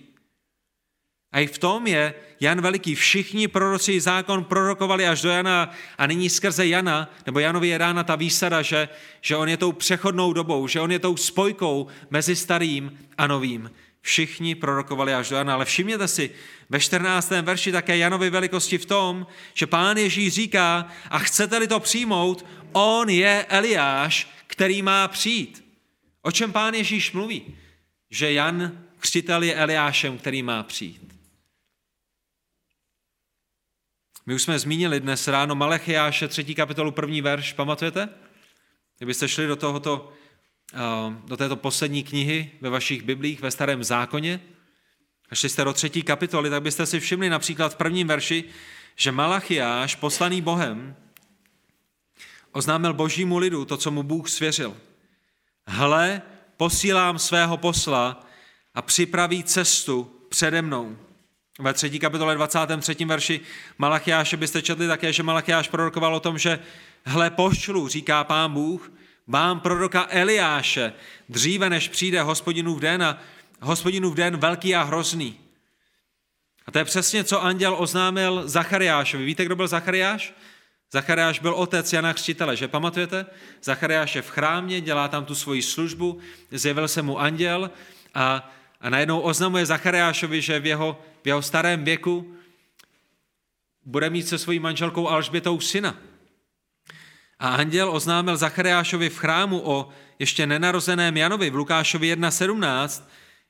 A 1.33 1.39
i 1.39 1.47
v 1.47 1.57
tom 1.57 1.87
je 1.87 2.13
Jan 2.39 2.61
Veliký. 2.61 2.95
Všichni 2.95 3.47
proroci 3.47 4.01
zákon 4.01 4.43
prorokovali 4.43 5.07
až 5.07 5.21
do 5.21 5.29
Jana 5.29 5.71
a 5.97 6.05
nyní 6.05 6.29
skrze 6.29 6.67
Jana, 6.67 7.09
nebo 7.25 7.39
Janovi 7.39 7.67
je 7.67 7.79
dána 7.79 8.03
ta 8.03 8.15
výsada, 8.15 8.61
že, 8.61 8.89
že 9.21 9.35
on 9.35 9.49
je 9.49 9.57
tou 9.57 9.71
přechodnou 9.71 10.33
dobou, 10.33 10.67
že 10.67 10.81
on 10.81 10.91
je 10.91 10.99
tou 10.99 11.17
spojkou 11.17 11.87
mezi 12.09 12.35
starým 12.35 12.99
a 13.17 13.27
novým. 13.27 13.71
Všichni 14.01 14.55
prorokovali 14.55 15.13
až 15.13 15.29
do 15.29 15.35
Jana, 15.35 15.53
ale 15.53 15.65
všimněte 15.65 16.07
si, 16.07 16.31
ve 16.69 16.79
14. 16.79 17.29
verši 17.29 17.71
také 17.71 17.97
Janovi 17.97 18.29
velikosti 18.29 18.77
v 18.77 18.85
tom, 18.85 19.27
že 19.53 19.67
pán 19.67 19.97
Ježíš 19.97 20.33
říká, 20.33 20.87
a 21.09 21.19
chcete-li 21.19 21.67
to 21.67 21.79
přijmout, 21.79 22.45
on 22.71 23.09
je 23.09 23.45
Eliáš, 23.49 24.29
který 24.47 24.81
má 24.81 25.07
přijít. 25.07 25.63
O 26.21 26.31
čem 26.31 26.51
pán 26.51 26.73
Ježíš 26.73 27.11
mluví? 27.11 27.55
Že 28.09 28.31
Jan 28.31 28.71
křtitel 28.99 29.43
je 29.43 29.55
Eliášem, 29.55 30.17
který 30.17 30.43
má 30.43 30.63
přijít. 30.63 31.12
My 34.25 34.33
už 34.33 34.41
jsme 34.41 34.59
zmínili 34.59 34.99
dnes 34.99 35.27
ráno 35.27 35.55
Malechiáše, 35.55 36.27
třetí 36.27 36.55
kapitolu, 36.55 36.91
první 36.91 37.21
verš, 37.21 37.53
pamatujete? 37.53 38.09
Kdybyste 38.97 39.27
šli 39.27 39.47
do 39.47 39.55
tohoto 39.55 40.13
do 41.25 41.37
této 41.37 41.55
poslední 41.55 42.03
knihy 42.03 42.51
ve 42.61 42.69
vašich 42.69 43.03
biblích 43.03 43.41
ve 43.41 43.51
starém 43.51 43.83
zákoně, 43.83 44.41
a 45.29 45.35
šli 45.35 45.49
jste 45.49 45.63
do 45.63 45.73
třetí 45.73 46.01
kapitoly, 46.03 46.49
tak 46.49 46.63
byste 46.63 46.85
si 46.85 46.99
všimli 46.99 47.29
například 47.29 47.73
v 47.73 47.75
prvním 47.75 48.07
verši, 48.07 48.43
že 48.95 49.11
Malachiáš, 49.11 49.95
poslaný 49.95 50.41
Bohem, 50.41 50.95
oznámil 52.51 52.93
božímu 52.93 53.37
lidu 53.37 53.65
to, 53.65 53.77
co 53.77 53.91
mu 53.91 54.03
Bůh 54.03 54.29
svěřil. 54.29 54.77
Hle, 55.67 56.21
posílám 56.57 57.19
svého 57.19 57.57
posla 57.57 58.25
a 58.73 58.81
připraví 58.81 59.43
cestu 59.43 60.25
přede 60.29 60.61
mnou. 60.61 60.97
Ve 61.59 61.73
třetí 61.73 61.99
kapitole 61.99 62.35
23. 62.35 63.05
verši 63.05 63.41
Malachiáše 63.77 64.37
byste 64.37 64.61
četli 64.61 64.87
také, 64.87 65.13
že 65.13 65.23
Malachiáš 65.23 65.67
prorokoval 65.67 66.15
o 66.15 66.19
tom, 66.19 66.37
že 66.37 66.59
hle 67.05 67.29
pošlu, 67.29 67.87
říká 67.87 68.23
pán 68.23 68.53
Bůh, 68.53 68.91
vám 69.27 69.59
proroka 69.59 70.07
Eliáše, 70.09 70.93
dříve 71.29 71.69
než 71.69 71.87
přijde 71.89 72.21
hospodinův 72.21 72.79
den 72.79 73.03
a 73.03 73.19
hospodinův 73.61 74.15
den 74.15 74.37
velký 74.37 74.75
a 74.75 74.83
hrozný. 74.83 75.39
A 76.65 76.71
to 76.71 76.77
je 76.77 76.85
přesně, 76.85 77.23
co 77.23 77.43
anděl 77.43 77.75
oznámil 77.79 78.43
Zachariášovi. 78.45 79.25
Víte, 79.25 79.45
kdo 79.45 79.55
byl 79.55 79.67
Zachariáš? 79.67 80.33
Zachariáš 80.91 81.39
byl 81.39 81.53
otec 81.53 81.93
Jana 81.93 82.13
Křtitele, 82.13 82.55
že 82.55 82.67
pamatujete? 82.67 83.25
Zachariáš 83.63 84.15
je 84.15 84.21
v 84.21 84.29
chrámě, 84.29 84.81
dělá 84.81 85.07
tam 85.07 85.25
tu 85.25 85.35
svoji 85.35 85.61
službu, 85.61 86.19
zjevil 86.51 86.87
se 86.87 87.01
mu 87.01 87.19
anděl 87.19 87.71
a, 88.13 88.51
a 88.83 88.89
najednou 88.89 89.19
oznamuje 89.19 89.65
Zachariášovi, 89.65 90.41
že 90.41 90.59
v 90.59 90.65
jeho, 90.65 91.01
v 91.23 91.27
jeho 91.27 91.41
starém 91.41 91.83
věku 91.83 92.35
bude 93.85 94.09
mít 94.09 94.27
se 94.27 94.37
svojí 94.37 94.59
manželkou 94.59 95.07
Alžbětou 95.07 95.59
syna. 95.59 95.95
A 97.39 97.49
anděl 97.49 97.91
oznámil 97.91 98.37
Zachariášovi 98.37 99.09
v 99.09 99.17
chrámu 99.17 99.61
o 99.65 99.89
ještě 100.19 100.47
nenarozeném 100.47 101.17
Janovi 101.17 101.49
v 101.49 101.55
Lukášovi 101.55 102.15
1.17, 102.15 103.03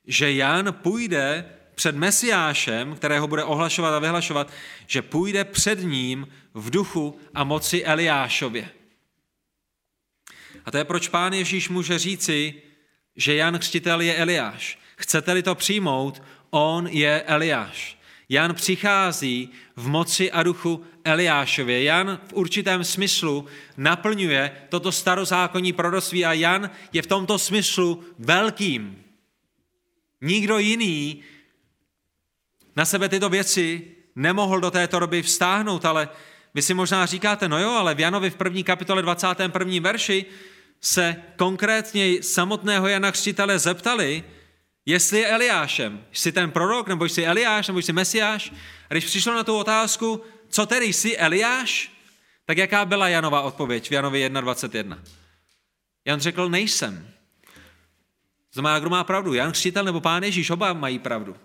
že 0.06 0.32
Jan 0.32 0.72
půjde 0.72 1.44
před 1.74 1.96
Mesiášem, 1.96 2.94
kterého 2.94 3.28
bude 3.28 3.44
ohlašovat 3.44 3.94
a 3.94 3.98
vyhlašovat, 3.98 4.52
že 4.86 5.02
půjde 5.02 5.44
před 5.44 5.78
ním 5.82 6.28
v 6.54 6.70
duchu 6.70 7.18
a 7.34 7.44
moci 7.44 7.84
Eliášově. 7.84 8.70
A 10.64 10.70
to 10.70 10.76
je 10.76 10.84
proč 10.84 11.08
pán 11.08 11.32
Ježíš 11.32 11.68
může 11.68 11.98
říci, 11.98 12.62
že 13.16 13.34
Jan 13.34 13.58
Křtitel 13.58 14.00
je 14.00 14.16
Eliáš. 14.16 14.83
Chcete-li 14.96 15.42
to 15.42 15.54
přijmout, 15.54 16.22
on 16.50 16.86
je 16.86 17.22
Eliáš. 17.22 17.98
Jan 18.28 18.54
přichází 18.54 19.50
v 19.76 19.88
moci 19.88 20.32
a 20.32 20.42
duchu 20.42 20.84
Eliášově. 21.04 21.82
Jan 21.82 22.20
v 22.28 22.32
určitém 22.32 22.84
smyslu 22.84 23.46
naplňuje 23.76 24.66
toto 24.68 24.92
starozákonní 24.92 25.72
proroctví 25.72 26.24
a 26.24 26.32
Jan 26.32 26.70
je 26.92 27.02
v 27.02 27.06
tomto 27.06 27.38
smyslu 27.38 28.04
velkým. 28.18 29.04
Nikdo 30.20 30.58
jiný 30.58 31.22
na 32.76 32.84
sebe 32.84 33.08
tyto 33.08 33.28
věci 33.28 33.82
nemohl 34.16 34.60
do 34.60 34.70
této 34.70 34.98
doby 34.98 35.22
vstáhnout, 35.22 35.84
ale 35.84 36.08
vy 36.54 36.62
si 36.62 36.74
možná 36.74 37.06
říkáte, 37.06 37.48
no 37.48 37.58
jo, 37.58 37.70
ale 37.70 37.94
v 37.94 38.00
Janovi 38.00 38.30
v 38.30 38.36
první 38.36 38.64
kapitole 38.64 39.02
21. 39.02 39.80
verši 39.80 40.24
se 40.80 41.16
konkrétně 41.36 42.22
samotného 42.22 42.88
Jana 42.88 43.12
Křtitele 43.12 43.58
zeptali, 43.58 44.24
jestli 44.86 45.18
je 45.18 45.28
Eliášem, 45.28 46.04
jsi 46.12 46.32
ten 46.32 46.50
prorok, 46.50 46.88
nebo 46.88 47.04
jsi 47.04 47.24
Eliáš, 47.24 47.68
nebo 47.68 47.78
jsi 47.78 47.92
Mesiáš. 47.92 48.52
A 48.90 48.94
když 48.94 49.04
přišlo 49.04 49.34
na 49.34 49.44
tu 49.44 49.56
otázku, 49.56 50.22
co 50.48 50.66
tedy 50.66 50.92
jsi 50.92 51.16
Eliáš, 51.16 51.92
tak 52.46 52.58
jaká 52.58 52.84
byla 52.84 53.08
Janova 53.08 53.40
odpověď 53.40 53.88
v 53.88 53.92
Janovi 53.92 54.28
1.21? 54.28 54.98
Jan 56.04 56.20
řekl, 56.20 56.48
nejsem. 56.48 57.08
Znamená, 58.52 58.78
kdo 58.78 58.90
má 58.90 59.04
pravdu? 59.04 59.34
Jan 59.34 59.52
Křtitel 59.52 59.84
nebo 59.84 60.00
Pán 60.00 60.22
Ježíš, 60.22 60.50
oba 60.50 60.72
mají 60.72 60.98
pravdu. 60.98 61.36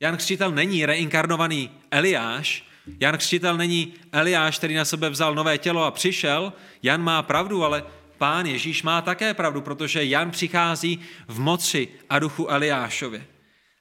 Jan 0.00 0.16
Křtitel 0.16 0.50
není 0.50 0.86
reinkarnovaný 0.86 1.70
Eliáš, 1.90 2.64
Jan 3.00 3.18
Křtitel 3.18 3.56
není 3.56 3.94
Eliáš, 4.12 4.58
který 4.58 4.74
na 4.74 4.84
sebe 4.84 5.10
vzal 5.10 5.34
nové 5.34 5.58
tělo 5.58 5.84
a 5.84 5.90
přišel. 5.90 6.52
Jan 6.82 7.02
má 7.02 7.22
pravdu, 7.22 7.64
ale 7.64 7.84
pán 8.24 8.46
Ježíš 8.46 8.82
má 8.82 9.02
také 9.02 9.34
pravdu, 9.34 9.60
protože 9.60 10.04
Jan 10.04 10.30
přichází 10.30 11.00
v 11.28 11.40
moci 11.40 11.88
a 12.10 12.18
duchu 12.18 12.48
Eliášově. 12.48 13.26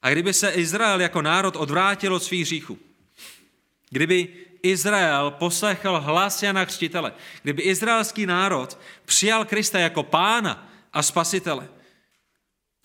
A 0.02 0.10
kdyby 0.10 0.34
se 0.34 0.52
Izrael 0.52 1.02
jako 1.02 1.22
národ 1.22 1.56
odvrátil 1.56 2.16
od 2.16 2.24
svých 2.24 2.46
hříchů, 2.46 2.78
kdyby 3.90 4.28
Izrael 4.64 5.32
poslechl 5.32 6.00
hlas 6.00 6.44
Jana 6.44 6.66
Křtitele, 6.66 7.14
kdyby 7.44 7.62
izraelský 7.62 8.26
národ 8.26 8.78
přijal 9.06 9.46
Krista 9.46 9.80
jako 9.80 10.04
pána 10.04 10.68
a 10.94 11.04
spasitele, 11.04 11.68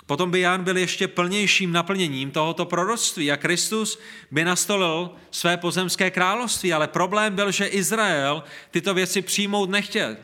Potom 0.06 0.30
by 0.30 0.40
Jan 0.40 0.64
byl 0.64 0.76
ještě 0.76 1.08
plnějším 1.08 1.72
naplněním 1.72 2.30
tohoto 2.30 2.64
proroctví 2.64 3.32
a 3.32 3.36
Kristus 3.36 3.98
by 4.30 4.44
nastolil 4.44 5.10
své 5.30 5.56
pozemské 5.56 6.10
království, 6.10 6.72
ale 6.72 6.88
problém 6.88 7.34
byl, 7.34 7.52
že 7.52 7.66
Izrael 7.66 8.44
tyto 8.70 8.94
věci 8.94 9.22
přijmout 9.22 9.70
nechtěl. 9.70 10.16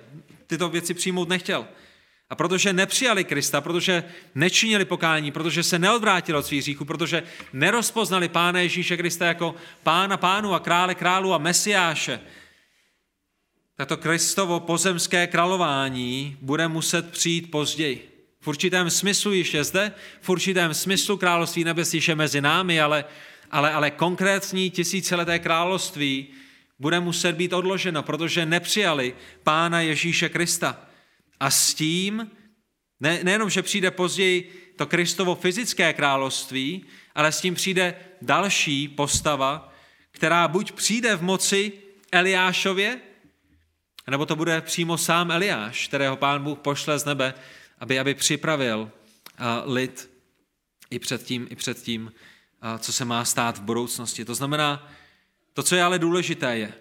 Tyto 0.46 0.68
věci 0.68 0.94
přijmout 0.94 1.28
nechtěl. 1.28 1.66
A 2.30 2.34
protože 2.34 2.72
nepřijali 2.72 3.24
Krista, 3.24 3.60
protože 3.60 4.04
nečinili 4.34 4.84
pokání, 4.84 5.30
protože 5.30 5.62
se 5.62 5.78
neodvrátili 5.78 6.38
od 6.38 6.46
svých 6.46 6.60
hříchů, 6.60 6.84
protože 6.84 7.22
nerozpoznali 7.52 8.28
Pána 8.28 8.60
Ježíše 8.60 8.96
Krista 8.96 9.26
jako 9.26 9.54
Pána 9.82 10.16
pánu 10.16 10.54
a 10.54 10.60
krále 10.60 10.94
králu 10.94 11.34
a 11.34 11.38
Mesiáše, 11.38 12.20
tato 13.76 13.96
Kristovo 13.96 14.60
pozemské 14.60 15.26
králování 15.26 16.36
bude 16.40 16.68
muset 16.68 17.10
přijít 17.10 17.50
později. 17.50 18.10
V 18.40 18.48
určitém 18.48 18.90
smyslu 18.90 19.32
již 19.32 19.54
je 19.54 19.64
zde, 19.64 19.92
v 20.20 20.28
určitém 20.28 20.74
smyslu 20.74 21.16
království 21.16 21.64
nebes 21.64 21.94
již 21.94 22.08
je 22.08 22.14
mezi 22.14 22.40
námi, 22.40 22.80
ale, 22.80 23.04
ale, 23.50 23.72
ale 23.72 23.90
konkrétní 23.90 24.70
tisícileté 24.70 25.38
království 25.38 26.26
bude 26.78 27.00
muset 27.00 27.32
být 27.32 27.52
odloženo, 27.52 28.02
protože 28.02 28.46
nepřijali 28.46 29.14
Pána 29.42 29.80
Ježíše 29.80 30.28
Krista. 30.28 30.80
A 31.40 31.50
s 31.50 31.74
tím, 31.74 32.30
ne, 33.00 33.20
nejenom, 33.24 33.50
že 33.50 33.62
přijde 33.62 33.90
později 33.90 34.60
to 34.76 34.86
Kristovo 34.86 35.34
fyzické 35.34 35.92
království, 35.92 36.84
ale 37.14 37.32
s 37.32 37.40
tím 37.40 37.54
přijde 37.54 37.94
další 38.22 38.88
postava, 38.88 39.72
která 40.10 40.48
buď 40.48 40.72
přijde 40.72 41.16
v 41.16 41.22
moci 41.22 41.72
Eliášově, 42.12 43.00
nebo 44.10 44.26
to 44.26 44.36
bude 44.36 44.60
přímo 44.60 44.98
sám 44.98 45.30
Eliáš, 45.30 45.88
kterého 45.88 46.16
pán 46.16 46.42
Bůh 46.42 46.58
pošle 46.58 46.98
z 46.98 47.04
nebe 47.04 47.34
aby, 47.78 47.98
aby 47.98 48.14
připravil 48.14 48.90
lid 49.64 50.10
i 50.90 50.98
před 50.98 51.22
tím, 51.22 51.46
i 51.50 51.56
před 51.56 51.82
tím, 51.82 52.12
co 52.78 52.92
se 52.92 53.04
má 53.04 53.24
stát 53.24 53.58
v 53.58 53.62
budoucnosti. 53.62 54.24
To 54.24 54.34
znamená, 54.34 54.88
to, 55.54 55.62
co 55.62 55.74
je 55.76 55.82
ale 55.82 55.98
důležité, 55.98 56.58
je, 56.58 56.72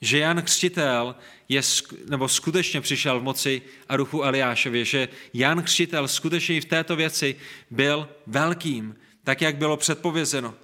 že 0.00 0.18
Jan 0.18 0.42
Křtitel 0.42 1.16
je, 1.48 1.60
nebo 2.08 2.28
skutečně 2.28 2.80
přišel 2.80 3.20
v 3.20 3.22
moci 3.22 3.62
a 3.88 3.96
duchu 3.96 4.22
Eliášově, 4.22 4.84
že 4.84 5.08
Jan 5.34 5.62
Křtitel 5.62 6.08
skutečně 6.08 6.60
v 6.60 6.64
této 6.64 6.96
věci 6.96 7.36
byl 7.70 8.08
velkým, 8.26 8.96
tak 9.24 9.42
jak 9.42 9.56
bylo 9.56 9.76
předpovězeno. 9.76 10.54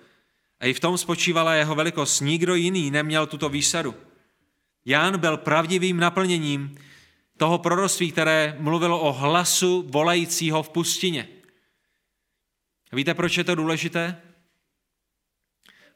A 0.60 0.66
i 0.66 0.72
v 0.72 0.80
tom 0.80 0.98
spočívala 0.98 1.54
jeho 1.54 1.74
velikost. 1.74 2.20
Nikdo 2.20 2.54
jiný 2.54 2.90
neměl 2.90 3.26
tuto 3.26 3.48
výsadu. 3.48 3.94
Jan 4.84 5.18
byl 5.18 5.36
pravdivým 5.36 5.96
naplněním 5.96 6.78
toho 7.36 7.58
proroctví, 7.58 8.12
které 8.12 8.56
mluvilo 8.58 9.00
o 9.00 9.12
hlasu 9.12 9.84
volajícího 9.88 10.62
v 10.62 10.68
pustině. 10.68 11.28
Víte, 12.92 13.14
proč 13.14 13.36
je 13.36 13.44
to 13.44 13.54
důležité? 13.54 14.16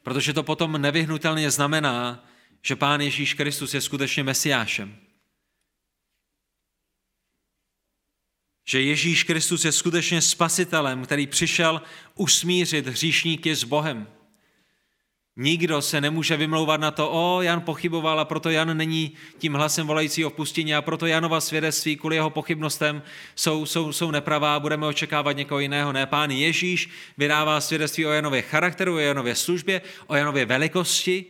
Protože 0.07 0.33
to 0.33 0.43
potom 0.43 0.81
nevyhnutelně 0.81 1.51
znamená, 1.51 2.25
že 2.61 2.75
Pán 2.75 3.01
Ježíš 3.01 3.33
Kristus 3.33 3.73
je 3.73 3.81
skutečně 3.81 4.23
Mesiášem. 4.23 4.95
Že 8.67 8.81
Ježíš 8.81 9.23
Kristus 9.23 9.65
je 9.65 9.71
skutečně 9.71 10.21
spasitelem, 10.21 11.05
který 11.05 11.27
přišel 11.27 11.81
usmířit 12.15 12.87
hříšníky 12.87 13.55
s 13.55 13.63
Bohem. 13.63 14.07
Nikdo 15.39 15.81
se 15.81 16.01
nemůže 16.01 16.37
vymlouvat 16.37 16.81
na 16.81 16.91
to, 16.91 17.09
o, 17.11 17.41
Jan 17.41 17.61
pochyboval 17.61 18.19
a 18.19 18.25
proto 18.25 18.49
Jan 18.49 18.77
není 18.77 19.11
tím 19.37 19.53
hlasem 19.53 19.87
volající 19.87 20.25
o 20.25 20.29
pustině 20.29 20.75
a 20.75 20.81
proto 20.81 21.05
Janova 21.05 21.41
svědectví 21.41 21.95
kvůli 21.95 22.15
jeho 22.15 22.29
pochybnostem 22.29 23.01
jsou, 23.35 23.65
jsou, 23.65 23.93
jsou 23.93 24.11
nepravá, 24.11 24.59
budeme 24.59 24.87
očekávat 24.87 25.31
někoho 25.31 25.59
jiného. 25.59 25.93
Ne, 25.93 26.05
pán 26.05 26.31
Ježíš 26.31 26.89
vydává 27.17 27.61
svědectví 27.61 28.05
o 28.05 28.09
Janově 28.09 28.41
charakteru, 28.41 28.95
o 28.95 28.99
Janově 28.99 29.35
službě, 29.35 29.81
o 30.07 30.15
Janově 30.15 30.45
velikosti 30.45 31.25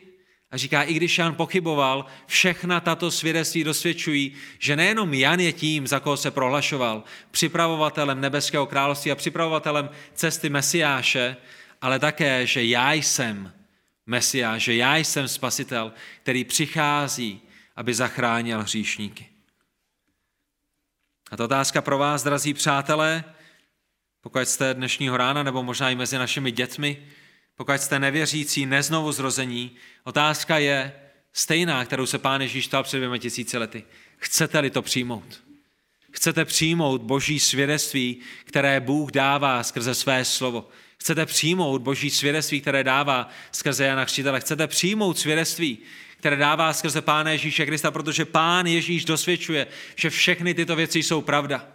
a 0.51 0.57
říká, 0.57 0.83
i 0.83 0.93
když 0.93 1.17
Jan 1.17 1.35
pochyboval, 1.35 2.05
všechna 2.25 2.79
tato 2.79 3.11
svědectví 3.11 3.63
dosvědčují, 3.63 4.33
že 4.59 4.75
nejenom 4.75 5.13
Jan 5.13 5.39
je 5.39 5.53
tím, 5.53 5.87
za 5.87 5.99
koho 5.99 6.17
se 6.17 6.31
prohlašoval, 6.31 7.03
připravovatelem 7.31 8.21
nebeského 8.21 8.65
království 8.65 9.11
a 9.11 9.15
připravovatelem 9.15 9.89
cesty 10.13 10.49
Mesiáše, 10.49 11.35
ale 11.81 11.99
také, 11.99 12.47
že 12.47 12.63
já 12.63 12.93
jsem 12.93 13.56
Mesia, 14.07 14.57
že 14.57 14.75
já 14.75 14.97
jsem 14.97 15.27
spasitel, 15.27 15.93
který 16.21 16.43
přichází, 16.43 17.41
aby 17.75 17.93
zachránil 17.93 18.61
hříšníky. 18.61 19.27
A 21.31 21.37
to 21.37 21.45
otázka 21.45 21.81
pro 21.81 21.97
vás, 21.97 22.23
drazí 22.23 22.53
přátelé, 22.53 23.23
pokud 24.21 24.47
jste 24.47 24.73
dnešního 24.73 25.17
rána, 25.17 25.43
nebo 25.43 25.63
možná 25.63 25.89
i 25.89 25.95
mezi 25.95 26.17
našimi 26.17 26.51
dětmi, 26.51 27.07
pokud 27.55 27.81
jste 27.81 27.99
nevěřící, 27.99 28.65
neznovu 28.65 29.11
zrození, 29.11 29.71
otázka 30.03 30.57
je 30.57 30.93
stejná, 31.33 31.85
kterou 31.85 32.05
se 32.05 32.17
Pán 32.17 32.41
Ježíš 32.41 32.67
ptal 32.67 32.83
před 32.83 32.97
dvěma 32.97 33.17
tisíci 33.17 33.57
lety. 33.57 33.83
Chcete-li 34.17 34.69
to 34.69 34.81
přijmout? 34.81 35.43
Chcete 36.11 36.45
přijmout 36.45 37.01
boží 37.01 37.39
svědectví, 37.39 38.19
které 38.43 38.79
Bůh 38.79 39.11
dává 39.11 39.63
skrze 39.63 39.95
své 39.95 40.25
slovo? 40.25 40.69
Chcete 41.07 41.25
přijmout 41.25 41.81
boží 41.81 42.09
svědectví, 42.09 42.61
které 42.61 42.83
dává 42.83 43.29
skrze 43.51 43.85
Jana 43.85 44.05
Křtitele? 44.05 44.39
Chcete 44.39 44.67
přijmout 44.67 45.19
svědectví, 45.19 45.77
které 46.17 46.35
dává 46.35 46.73
skrze 46.73 47.01
Pána 47.01 47.31
Ježíše 47.31 47.65
Krista, 47.65 47.91
protože 47.91 48.25
Pán 48.25 48.67
Ježíš 48.67 49.05
dosvědčuje, 49.05 49.67
že 49.95 50.09
všechny 50.09 50.53
tyto 50.53 50.75
věci 50.75 50.99
jsou 50.99 51.21
pravda. 51.21 51.67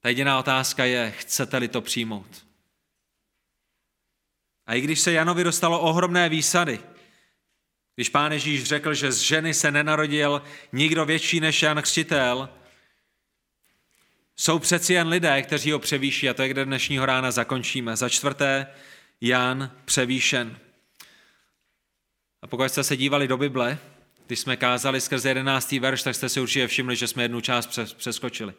Ta 0.00 0.08
jediná 0.08 0.38
otázka 0.38 0.84
je, 0.84 1.10
chcete-li 1.18 1.68
to 1.68 1.80
přijmout? 1.80 2.46
A 4.66 4.74
i 4.74 4.80
když 4.80 5.00
se 5.00 5.12
Janovi 5.12 5.44
dostalo 5.44 5.80
ohromné 5.80 6.28
výsady, 6.28 6.80
když 7.94 8.08
pán 8.08 8.32
Ježíš 8.32 8.64
řekl, 8.64 8.94
že 8.94 9.12
z 9.12 9.18
ženy 9.18 9.54
se 9.54 9.70
nenarodil 9.70 10.42
nikdo 10.72 11.04
větší 11.04 11.40
než 11.40 11.62
Jan 11.62 11.82
Křtitel, 11.82 12.48
jsou 14.40 14.58
přeci 14.58 14.92
jen 14.92 15.08
lidé, 15.08 15.42
kteří 15.42 15.72
ho 15.72 15.78
převýší 15.78 16.28
a 16.28 16.34
to 16.34 16.42
je, 16.42 16.48
kde 16.48 16.64
dnešního 16.64 17.06
rána 17.06 17.30
zakončíme. 17.30 17.96
Za 17.96 18.08
čtvrté, 18.08 18.66
Jan 19.20 19.70
převýšen. 19.84 20.58
A 22.42 22.46
pokud 22.46 22.68
jste 22.68 22.84
se 22.84 22.96
dívali 22.96 23.28
do 23.28 23.36
Bible, 23.36 23.78
když 24.26 24.40
jsme 24.40 24.56
kázali 24.56 25.00
skrze 25.00 25.28
11. 25.28 25.72
verš, 25.72 26.02
tak 26.02 26.14
jste 26.14 26.28
si 26.28 26.40
určitě 26.40 26.66
všimli, 26.66 26.96
že 26.96 27.08
jsme 27.08 27.22
jednu 27.22 27.40
část 27.40 27.78
přeskočili. 27.96 28.52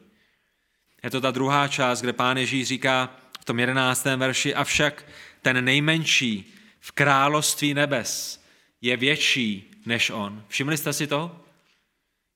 Je 1.03 1.09
to 1.09 1.21
ta 1.21 1.31
druhá 1.31 1.67
část, 1.67 2.01
kde 2.01 2.13
pán 2.13 2.37
Ježíš 2.37 2.67
říká 2.67 3.15
v 3.41 3.45
tom 3.45 3.59
11. 3.59 4.05
verši, 4.05 4.55
avšak 4.55 5.05
ten 5.41 5.65
nejmenší 5.65 6.53
v 6.79 6.91
království 6.91 7.73
nebes 7.73 8.43
je 8.81 8.97
větší 8.97 9.71
než 9.85 10.09
on. 10.09 10.43
Všimli 10.47 10.77
jste 10.77 10.93
si 10.93 11.07
to? 11.07 11.45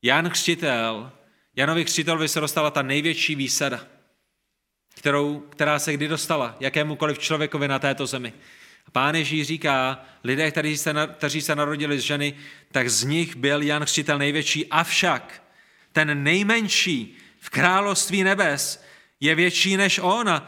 Jan 0.01 0.29
Křtitel, 0.29 1.11
Janovi 1.55 1.85
Křtitelovi 1.85 2.27
se 2.27 2.39
dostala 2.39 2.71
ta 2.71 2.81
největší 2.81 3.35
výsada, 3.35 3.85
kterou, 4.95 5.39
která 5.39 5.79
se 5.79 5.93
kdy 5.93 6.07
dostala 6.07 6.55
jakémukoliv 6.59 7.19
člověkovi 7.19 7.67
na 7.67 7.79
této 7.79 8.07
zemi. 8.07 8.33
A 8.87 8.91
pán 8.91 9.15
Ježíš 9.15 9.47
říká, 9.47 10.05
lidé, 10.23 10.51
kteří 10.51 10.77
se, 10.77 10.93
kteří 11.13 11.41
se 11.41 11.55
narodili 11.55 11.99
z 11.99 12.03
ženy, 12.03 12.33
tak 12.71 12.89
z 12.89 13.03
nich 13.03 13.35
byl 13.35 13.61
Jan 13.61 13.85
Křtitel 13.85 14.17
největší, 14.17 14.67
avšak 14.67 15.43
ten 15.91 16.23
nejmenší 16.23 17.17
v 17.39 17.49
království 17.49 18.23
nebes 18.23 18.83
je 19.19 19.35
větší 19.35 19.77
než 19.77 19.99
on. 20.03 20.41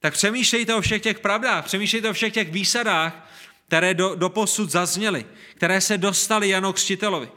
Tak 0.00 0.12
přemýšlejte 0.12 0.74
o 0.74 0.80
všech 0.80 1.02
těch 1.02 1.18
pravdách, 1.18 1.64
přemýšlejte 1.64 2.10
o 2.10 2.12
všech 2.12 2.32
těch 2.32 2.50
výsadách, 2.50 3.30
které 3.66 3.94
do, 3.94 4.14
do 4.14 4.28
posud 4.28 4.70
zazněly, 4.70 5.26
které 5.54 5.80
se 5.80 5.98
dostaly 5.98 6.48
Janu 6.48 6.72
Křtitelovi. 6.72 7.28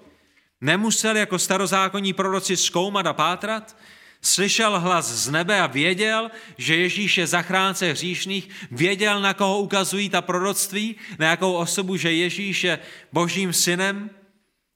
Nemusel 0.61 1.17
jako 1.17 1.39
starozákonní 1.39 2.13
proroci 2.13 2.57
zkoumat 2.57 3.07
a 3.07 3.13
pátrat, 3.13 3.77
slyšel 4.21 4.79
hlas 4.79 5.05
z 5.05 5.29
nebe 5.29 5.61
a 5.61 5.67
věděl, 5.67 6.31
že 6.57 6.75
Ježíš 6.75 7.17
je 7.17 7.27
zachránce 7.27 7.91
hříšných, 7.91 8.49
věděl, 8.71 9.21
na 9.21 9.33
koho 9.33 9.59
ukazují 9.59 10.09
ta 10.09 10.21
proroctví, 10.21 10.95
na 11.19 11.29
jakou 11.29 11.53
osobu, 11.53 11.97
že 11.97 12.11
Ježíš 12.11 12.63
je 12.63 12.79
božím 13.13 13.53
synem, 13.53 14.09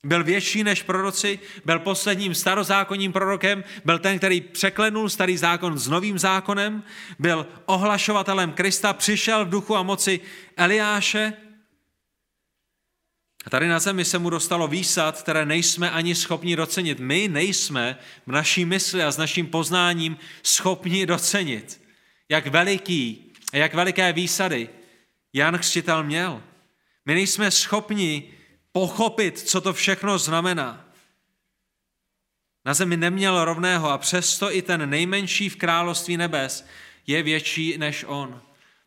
byl 0.04 0.24
větší 0.24 0.64
než 0.64 0.84
proroci, 0.84 1.40
byl 1.66 1.80
posledním 1.80 2.36
starozákonním 2.36 3.14
prorokem, 3.14 3.64
byl 3.86 4.00
ten, 4.00 4.18
který 4.18 4.42
překlenul 4.42 5.10
starý 5.10 5.38
zákon 5.38 5.78
s 5.80 5.88
novým 5.88 6.20
zákonem, 6.20 6.84
byl 7.20 7.48
ohlašovatelem 7.66 8.52
Krista, 8.52 8.94
přišel 8.94 9.46
v 9.46 9.50
duchu 9.50 9.76
a 9.76 9.84
moci 9.84 10.20
Eliáše. 10.58 11.34
A 13.46 13.50
tady 13.50 13.68
na 13.68 13.80
zemi 13.80 14.06
se 14.06 14.20
mu 14.20 14.30
dostalo 14.30 14.68
výsad, 14.68 15.22
které 15.22 15.46
nejsme 15.46 15.92
ani 15.92 16.16
schopni 16.16 16.56
docenit. 16.56 17.00
My 17.00 17.28
nejsme 17.28 17.98
v 18.28 18.32
naší 18.32 18.66
mysli 18.66 19.04
a 19.04 19.12
s 19.12 19.18
naším 19.18 19.48
poznáním 19.48 20.18
schopni 20.44 21.06
docenit, 21.06 21.82
jak 22.30 22.48
veliký 22.48 23.32
a 23.54 23.58
jak 23.58 23.74
veliké 23.74 24.14
výsady 24.14 24.70
Jan 25.34 25.60
Křtitel 25.60 26.04
měl. 26.04 26.44
My 27.06 27.14
nejsme 27.14 27.52
schopni 27.52 28.34
pochopit, 28.72 29.40
co 29.40 29.62
to 29.62 29.74
všechno 29.74 30.18
znamená. 30.18 30.86
Na 32.66 32.74
zemi 32.74 32.98
neměl 32.98 33.46
rovného 33.46 33.90
a 33.90 33.98
přesto 33.98 34.56
i 34.56 34.62
ten 34.62 34.90
nejmenší 34.90 35.50
v 35.50 35.56
království 35.56 36.18
nebes 36.18 36.68
je 37.08 37.24
větší 37.24 37.78
než 37.78 38.06
on. 38.08 38.42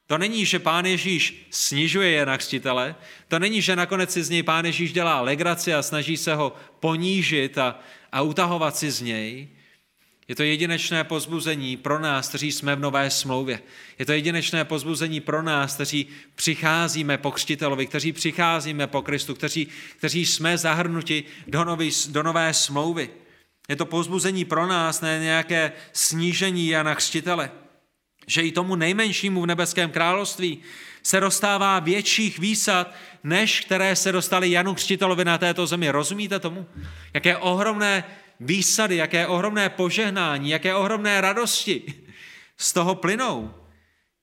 To 0.07 0.19
není, 0.19 0.45
že 0.45 0.59
pán 0.59 0.87
Ježíš 0.87 1.47
snižuje 1.51 2.11
je 2.11 2.27
na 2.27 2.39
křtitele, 2.39 2.95
to 3.29 3.39
není, 3.39 3.63
že 3.63 3.77
nakonec 3.77 4.13
si 4.13 4.23
z 4.23 4.31
něj 4.31 4.43
pán 4.43 4.65
Ježíš 4.65 4.93
dělá 4.93 5.21
legraci 5.21 5.75
a 5.75 5.83
snaží 5.83 6.17
se 6.17 6.35
ho 6.35 6.57
ponížit 6.81 7.59
a, 7.59 7.81
a 8.13 8.23
utahovat 8.23 8.77
si 8.77 8.91
z 8.91 9.01
něj. 9.01 9.49
Je 10.29 10.35
to 10.35 10.43
jedinečné 10.43 11.05
pozbuzení 11.05 11.77
pro 11.77 11.99
nás, 11.99 12.29
kteří 12.29 12.53
jsme 12.53 12.77
v 12.77 12.81
nové 12.81 13.11
smlouvě. 13.11 13.61
Je 13.99 14.07
to 14.07 14.13
jedinečné 14.13 14.65
pozbuzení 14.65 15.21
pro 15.21 15.43
nás, 15.43 15.75
kteří 15.75 16.07
přicházíme 16.35 17.19
po 17.19 17.31
křtitelovi, 17.31 17.87
kteří 17.87 18.13
přicházíme 18.13 18.87
po 18.87 19.03
Kristu, 19.03 19.35
kteří, 19.35 19.69
kteří 19.99 20.27
jsme 20.27 20.59
zahrnuti 20.59 21.25
do, 21.47 21.65
nový, 21.65 21.91
do 22.09 22.23
nové 22.23 22.55
smlouvy. 22.55 23.11
Je 23.69 23.77
to 23.77 23.87
pozbuzení 23.87 24.45
pro 24.45 24.67
nás, 24.67 25.01
ne 25.01 25.19
nějaké 25.23 25.73
snížení 25.93 26.69
Jana 26.69 26.95
Křtitele. 26.95 27.51
Že 28.27 28.43
i 28.43 28.53
tomu 28.53 28.77
nejmenšímu 28.77 29.43
v 29.43 29.47
nebeském 29.47 29.91
království 29.91 30.59
se 31.03 31.21
dostává 31.21 31.79
větších 31.79 32.39
výsad, 32.39 32.95
než 33.25 33.61
které 33.61 33.97
se 33.97 34.13
dostaly 34.13 34.51
Janu 34.51 34.75
Křtitelovi 34.75 35.25
na 35.25 35.39
této 35.39 35.67
zemi. 35.67 35.91
Rozumíte 35.91 36.41
tomu? 36.41 36.67
Jaké 37.15 37.37
ohromné 37.37 38.05
výsady, 38.41 38.97
jaké 38.97 39.27
ohromné 39.27 39.69
požehnání, 39.69 40.51
jaké 40.51 40.75
ohromné 40.75 41.21
radosti 41.21 41.95
z 42.57 42.73
toho 42.73 42.95
plynou. 42.95 43.55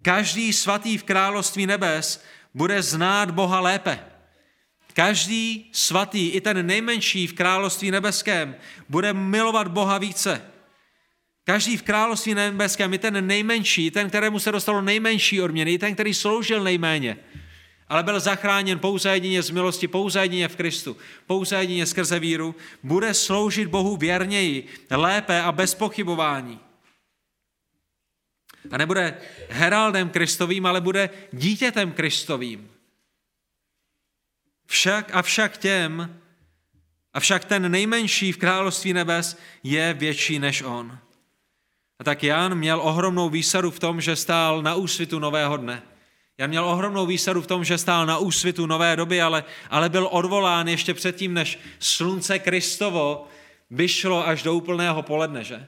Každý 0.02 0.54
svatý 0.54 0.98
v 0.98 1.04
království 1.04 1.66
nebes 1.66 2.24
bude 2.54 2.82
znát 2.82 3.32
Boha 3.32 3.60
lépe. 3.60 4.00
Každý 4.94 5.70
svatý, 5.72 6.30
i 6.30 6.42
ten 6.42 6.66
nejmenší 6.66 7.28
v 7.28 7.34
království 7.34 7.92
nebeském, 7.92 8.56
bude 8.90 9.14
milovat 9.14 9.68
Boha 9.68 9.98
více. 9.98 10.53
Každý 11.44 11.78
v 11.78 11.84
království 11.84 12.34
nebeském, 12.34 12.94
i 12.94 12.98
ten 12.98 13.28
nejmenší, 13.28 13.92
ten, 13.92 14.10
kterému 14.10 14.40
se 14.40 14.52
dostalo 14.52 14.82
nejmenší 14.82 15.42
odměny, 15.42 15.78
ten, 15.78 15.94
který 15.94 16.14
sloužil 16.14 16.64
nejméně, 16.64 17.18
ale 17.88 18.04
byl 18.04 18.20
zachráněn 18.20 18.80
pouze 18.80 19.10
jedině 19.10 19.44
z 19.44 19.50
milosti, 19.50 19.88
pouze 19.88 20.22
jedině 20.22 20.48
v 20.48 20.56
Kristu, 20.56 20.98
pouze 21.28 21.56
jedině 21.56 21.86
skrze 21.86 22.20
víru, 22.20 22.56
bude 22.84 23.14
sloužit 23.14 23.68
Bohu 23.68 23.98
věrněji, 23.98 24.68
lépe 24.92 25.42
a 25.42 25.52
bez 25.52 25.76
pochybování. 25.76 26.60
A 28.72 28.78
nebude 28.78 29.18
heraldem 29.50 30.10
Kristovým, 30.10 30.66
ale 30.66 30.82
bude 30.82 31.10
dítětem 31.32 31.92
Kristovým. 31.92 32.72
Však 34.66 35.16
a 35.16 35.22
však 35.22 35.58
těm, 35.58 36.20
a 37.14 37.20
však 37.20 37.46
ten 37.46 37.72
nejmenší 37.72 38.32
v 38.32 38.38
království 38.38 38.94
nebes 38.94 39.38
je 39.64 39.94
větší 39.94 40.40
než 40.40 40.62
on. 40.62 41.03
A 42.00 42.04
tak 42.04 42.24
Jan 42.24 42.56
měl 42.56 42.82
ohromnou 42.82 43.30
výsadu 43.30 43.72
v 43.72 43.80
tom, 43.80 44.02
že 44.02 44.16
stál 44.16 44.62
na 44.62 44.76
úsvitu 44.76 45.20
nového 45.20 45.58
dne. 45.58 45.84
Jan 46.38 46.50
měl 46.50 46.66
ohromnou 46.66 47.06
výsadu 47.06 47.42
v 47.42 47.48
tom, 47.48 47.64
že 47.64 47.78
stál 47.78 48.06
na 48.06 48.18
úsvitu 48.18 48.66
nové 48.66 48.96
doby, 48.96 49.22
ale, 49.22 49.44
ale 49.70 49.90
byl 49.90 50.08
odvolán 50.12 50.68
ještě 50.68 50.94
předtím, 50.94 51.34
než 51.34 51.60
slunce 51.80 52.40
Kristovo 52.40 53.28
vyšlo 53.70 54.28
až 54.28 54.44
do 54.44 54.54
úplného 54.54 55.02
poledne, 55.02 55.44
že? 55.44 55.68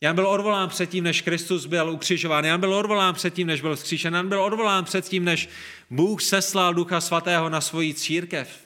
Jan 0.00 0.14
byl 0.14 0.28
odvolán 0.28 0.68
předtím, 0.68 1.04
než 1.04 1.22
Kristus 1.22 1.66
byl 1.66 1.90
ukřižován. 1.90 2.44
Jan 2.44 2.60
byl 2.60 2.74
odvolán 2.74 3.14
předtím, 3.14 3.46
než 3.46 3.60
byl 3.60 3.76
vzkříšen. 3.76 4.14
Jan 4.14 4.28
byl 4.28 4.42
odvolán 4.42 4.84
předtím, 4.84 5.24
než 5.24 5.48
Bůh 5.90 6.22
seslal 6.22 6.74
Ducha 6.74 7.00
Svatého 7.00 7.48
na 7.48 7.60
svoji 7.60 7.94
církev. 7.94 8.60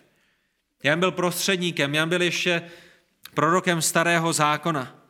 Jan 0.82 1.00
byl 1.00 1.10
prostředníkem, 1.12 1.94
Jan 1.94 2.08
byl 2.08 2.22
ještě 2.22 2.62
prorokem 3.34 3.82
starého 3.82 4.32
zákona. 4.32 5.01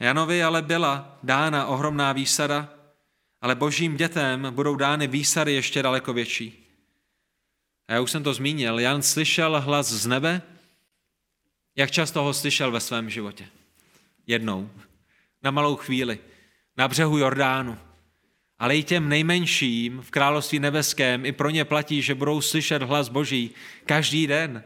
Janovi 0.00 0.42
ale 0.42 0.62
byla 0.62 1.18
dána 1.22 1.66
ohromná 1.66 2.12
výsada, 2.12 2.68
ale 3.40 3.54
božím 3.54 3.96
dětem 3.96 4.46
budou 4.50 4.76
dány 4.76 5.06
výsady 5.06 5.52
ještě 5.52 5.82
daleko 5.82 6.12
větší. 6.12 6.66
A 7.88 7.92
já 7.92 8.00
už 8.00 8.10
jsem 8.10 8.22
to 8.22 8.34
zmínil, 8.34 8.78
Jan 8.78 9.02
slyšel 9.02 9.60
hlas 9.60 9.86
z 9.86 10.06
nebe, 10.06 10.42
jak 11.76 11.90
často 11.90 12.22
ho 12.22 12.34
slyšel 12.34 12.70
ve 12.70 12.80
svém 12.80 13.10
životě. 13.10 13.48
Jednou, 14.26 14.70
na 15.42 15.50
malou 15.50 15.76
chvíli, 15.76 16.18
na 16.76 16.88
břehu 16.88 17.18
Jordánu. 17.18 17.78
Ale 18.58 18.76
i 18.76 18.82
těm 18.82 19.08
nejmenším 19.08 20.02
v 20.02 20.10
království 20.10 20.58
nebeském, 20.58 21.26
i 21.26 21.32
pro 21.32 21.50
ně 21.50 21.64
platí, 21.64 22.02
že 22.02 22.14
budou 22.14 22.40
slyšet 22.40 22.82
hlas 22.82 23.08
Boží 23.08 23.50
každý 23.86 24.26
den. 24.26 24.64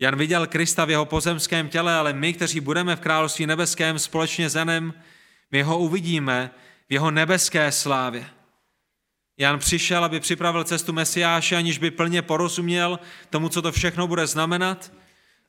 Jan 0.00 0.16
viděl 0.16 0.46
Krista 0.46 0.84
v 0.84 0.90
jeho 0.90 1.04
pozemském 1.04 1.68
těle, 1.68 1.94
ale 1.94 2.12
my, 2.12 2.32
kteří 2.32 2.60
budeme 2.60 2.96
v 2.96 3.00
království 3.00 3.46
nebeském 3.46 3.98
společně 3.98 4.50
s 4.50 4.54
Janem, 4.54 4.94
my 5.50 5.62
ho 5.62 5.78
uvidíme 5.78 6.50
v 6.88 6.92
jeho 6.92 7.10
nebeské 7.10 7.72
slávě. 7.72 8.26
Jan 9.38 9.58
přišel, 9.58 10.04
aby 10.04 10.20
připravil 10.20 10.64
cestu 10.64 10.92
Mesiáše, 10.92 11.56
aniž 11.56 11.78
by 11.78 11.90
plně 11.90 12.22
porozuměl 12.22 13.00
tomu, 13.30 13.48
co 13.48 13.62
to 13.62 13.72
všechno 13.72 14.06
bude 14.06 14.26
znamenat, 14.26 14.92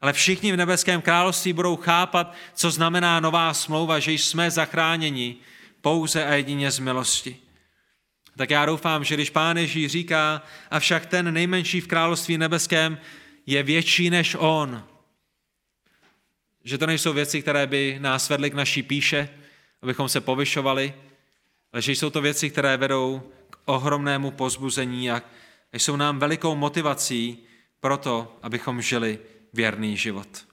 ale 0.02 0.14
všichni 0.14 0.52
v 0.52 0.58
nebeském 0.58 1.02
království 1.02 1.54
budou 1.54 1.76
chápat, 1.76 2.34
co 2.54 2.72
znamená 2.72 3.20
nová 3.20 3.54
smlouva, 3.54 4.00
že 4.00 4.12
jsme 4.12 4.52
zachráněni 4.52 5.36
pouze 5.82 6.26
a 6.26 6.34
jedině 6.34 6.72
z 6.72 6.80
milosti. 6.80 7.38
Tak 8.38 8.50
já 8.50 8.66
doufám, 8.66 9.04
že 9.04 9.16
když 9.16 9.30
Pán 9.30 9.58
Ježíš 9.58 9.92
říká, 9.92 10.42
avšak 10.72 11.06
ten 11.06 11.34
nejmenší 11.34 11.82
v 11.82 11.88
království 11.88 12.38
nebeském 12.38 12.98
je 13.46 13.64
větší 13.64 14.10
než 14.10 14.36
on, 14.40 14.88
že 16.64 16.78
to 16.78 16.86
nejsou 16.86 17.14
věci, 17.14 17.42
které 17.42 17.68
by 17.68 17.98
nás 18.00 18.30
vedly 18.30 18.50
k 18.50 18.54
naší 18.54 18.84
píše, 18.84 19.30
abychom 19.82 20.10
se 20.10 20.22
povyšovali, 20.22 20.94
ale 21.74 21.82
že 21.82 21.92
jsou 21.92 22.10
to 22.10 22.22
věci, 22.22 22.50
které 22.50 22.78
vedou 22.78 23.32
k 23.50 23.58
ohromnému 23.66 24.32
pozbuzení 24.32 25.12
a 25.12 25.22
jsou 25.74 25.96
nám 25.96 26.20
velikou 26.20 26.56
motivací 26.56 27.38
pro 27.80 27.98
to, 27.98 28.40
abychom 28.42 28.82
žili 28.82 29.20
věrný 29.54 29.98
život. 29.98 30.46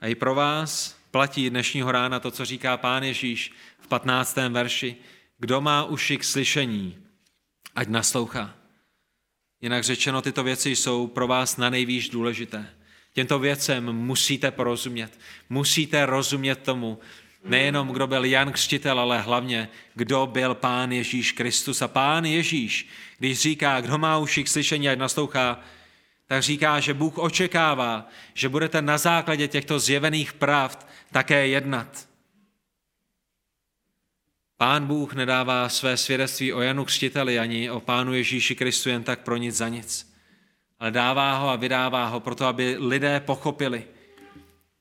A 0.00 0.06
i 0.06 0.14
pro 0.14 0.34
vás 0.34 0.98
platí 1.10 1.50
dnešního 1.50 1.92
rána 1.92 2.20
to, 2.20 2.30
co 2.30 2.44
říká 2.44 2.76
Pán 2.76 3.02
Ježíš 3.02 3.52
v 3.78 3.86
15. 3.86 4.36
verši. 4.36 4.96
Kdo 5.38 5.60
má 5.60 5.84
uši 5.84 6.16
k 6.18 6.24
slyšení, 6.24 6.98
ať 7.74 7.88
naslouchá. 7.88 8.54
Jinak 9.62 9.84
řečeno, 9.84 10.22
tyto 10.22 10.44
věci 10.44 10.76
jsou 10.76 11.06
pro 11.06 11.26
vás 11.26 11.56
na 11.56 11.70
nejvýš 11.70 12.08
důležité. 12.08 12.68
Těmto 13.12 13.38
věcem 13.38 13.92
musíte 13.92 14.50
porozumět. 14.50 15.18
Musíte 15.50 16.06
rozumět 16.06 16.62
tomu, 16.62 16.98
nejenom 17.44 17.88
kdo 17.88 18.06
byl 18.06 18.24
Jan 18.24 18.52
Křtitel, 18.52 19.00
ale 19.00 19.20
hlavně 19.20 19.68
kdo 19.94 20.26
byl 20.26 20.54
Pán 20.54 20.92
Ježíš 20.92 21.32
Kristus. 21.32 21.82
A 21.82 21.88
Pán 21.88 22.24
Ježíš, 22.24 22.88
když 23.18 23.40
říká, 23.40 23.80
kdo 23.80 23.98
má 23.98 24.18
uši 24.18 24.44
k 24.44 24.48
slyšení, 24.48 24.88
ať 24.88 24.98
naslouchá, 24.98 25.60
tak 26.26 26.42
říká, 26.42 26.80
že 26.80 26.94
Bůh 26.94 27.18
očekává, 27.18 28.08
že 28.34 28.48
budete 28.48 28.82
na 28.82 28.98
základě 28.98 29.48
těchto 29.48 29.78
zjevených 29.78 30.32
pravd 30.32 30.86
také 31.12 31.48
jednat. 31.48 32.08
Pán 34.58 34.86
Bůh 34.86 35.14
nedává 35.14 35.68
své 35.68 35.96
svědectví 35.96 36.52
o 36.52 36.60
Janu 36.60 36.84
Křtiteli 36.84 37.38
ani 37.38 37.70
o 37.70 37.80
Pánu 37.80 38.14
Ježíši 38.14 38.54
Kristu 38.54 38.88
jen 38.88 39.04
tak 39.04 39.20
pro 39.20 39.36
nic 39.36 39.56
za 39.56 39.68
nic. 39.68 40.12
Ale 40.78 40.90
dává 40.90 41.38
ho 41.38 41.48
a 41.48 41.56
vydává 41.56 42.06
ho 42.06 42.20
proto, 42.20 42.46
aby 42.46 42.76
lidé 42.78 43.20
pochopili, 43.20 43.86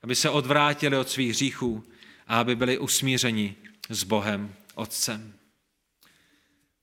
aby 0.02 0.16
se 0.16 0.30
odvrátili 0.30 0.98
od 0.98 1.10
svých 1.10 1.30
hříchů 1.30 1.84
a 2.28 2.40
aby 2.40 2.56
byli 2.56 2.78
usmířeni 2.78 3.56
s 3.90 4.04
Bohem 4.04 4.56
Otcem. 4.76 5.34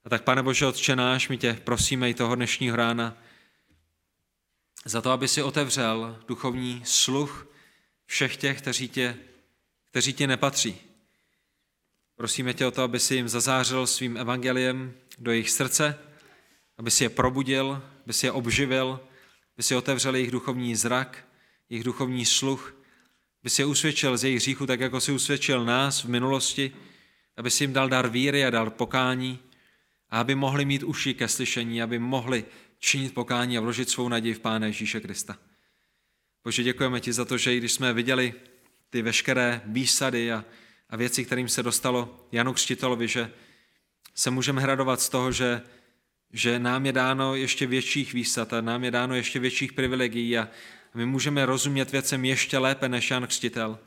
A 0.05 0.09
tak, 0.09 0.23
pane 0.23 0.43
Bože, 0.43 0.65
Otče 0.65 0.95
náš, 0.95 1.29
my 1.29 1.37
tě 1.37 1.53
prosíme 1.53 2.09
i 2.09 2.13
toho 2.13 2.35
dnešního 2.35 2.75
rána 2.75 3.17
za 4.85 5.01
to, 5.01 5.11
aby 5.11 5.27
si 5.27 5.43
otevřel 5.43 6.19
duchovní 6.27 6.81
sluch 6.85 7.47
všech 8.05 8.37
těch, 8.37 8.57
kteří 8.57 8.89
tě, 8.89 9.17
kteří 9.91 10.13
tě 10.13 10.27
nepatří 10.27 10.92
Prosíme 12.23 12.53
tě 12.53 12.65
o 12.65 12.71
to, 12.71 12.83
aby 12.83 12.99
si 12.99 13.15
jim 13.15 13.29
zazářil 13.29 13.87
svým 13.87 14.17
evangeliem 14.17 14.93
do 15.19 15.31
jejich 15.31 15.49
srdce, 15.49 15.99
aby 16.77 16.91
si 16.91 17.03
je 17.03 17.09
probudil, 17.09 17.83
aby 18.03 18.13
si 18.13 18.25
je 18.25 18.31
obživil, 18.31 18.99
aby 19.55 19.63
si 19.63 19.75
otevřel 19.75 20.15
jejich 20.15 20.31
duchovní 20.31 20.75
zrak, 20.75 21.27
jejich 21.69 21.83
duchovní 21.83 22.25
sluch, 22.25 22.75
aby 23.41 23.49
si 23.49 23.61
je 23.61 23.65
usvědčil 23.65 24.17
z 24.17 24.23
jejich 24.23 24.39
hříchu, 24.39 24.65
tak 24.65 24.79
jako 24.79 25.01
si 25.01 25.11
usvědčil 25.11 25.65
nás 25.65 26.03
v 26.03 26.09
minulosti, 26.09 26.71
aby 27.37 27.51
si 27.51 27.63
jim 27.63 27.73
dal 27.73 27.89
dar 27.89 28.09
víry 28.09 28.45
a 28.45 28.49
dar 28.49 28.69
pokání 28.69 29.39
a 30.09 30.19
aby 30.19 30.35
mohli 30.35 30.65
mít 30.65 30.83
uši 30.83 31.13
ke 31.13 31.27
slyšení, 31.27 31.81
aby 31.81 31.99
mohli 31.99 32.45
činit 32.79 33.13
pokání 33.13 33.57
a 33.57 33.61
vložit 33.61 33.89
svou 33.89 34.09
naději 34.09 34.33
v 34.33 34.39
Pána 34.39 34.67
Ježíše 34.67 34.99
Krista. 34.99 35.37
Bože, 36.43 36.63
děkujeme 36.63 36.99
ti 36.99 37.13
za 37.13 37.25
to, 37.25 37.37
že 37.37 37.55
i 37.55 37.57
když 37.57 37.71
jsme 37.71 37.93
viděli 37.93 38.33
ty 38.89 39.01
veškeré 39.01 39.61
výsady 39.65 40.31
a 40.31 40.45
a 40.93 40.95
věci, 40.95 41.25
kterým 41.25 41.49
se 41.49 41.63
dostalo 41.63 42.27
Janu 42.31 42.53
Křtitelovi, 42.53 43.07
že 43.07 43.31
se 44.15 44.31
můžeme 44.31 44.61
hradovat 44.61 45.01
z 45.01 45.09
toho, 45.09 45.31
že, 45.31 45.61
že 46.33 46.59
nám 46.59 46.85
je 46.85 46.91
dáno 46.91 47.35
ještě 47.35 47.67
větších 47.67 48.13
výsad 48.13 48.53
a 48.53 48.61
nám 48.61 48.83
je 48.83 48.91
dáno 48.91 49.15
ještě 49.15 49.39
větších 49.39 49.73
privilegií 49.73 50.37
a 50.37 50.47
my 50.93 51.05
můžeme 51.05 51.45
rozumět 51.45 51.91
věcem 51.91 52.25
ještě 52.25 52.57
lépe 52.57 52.89
než 52.89 53.11
Jan 53.11 53.27
Křtitel. 53.27 53.79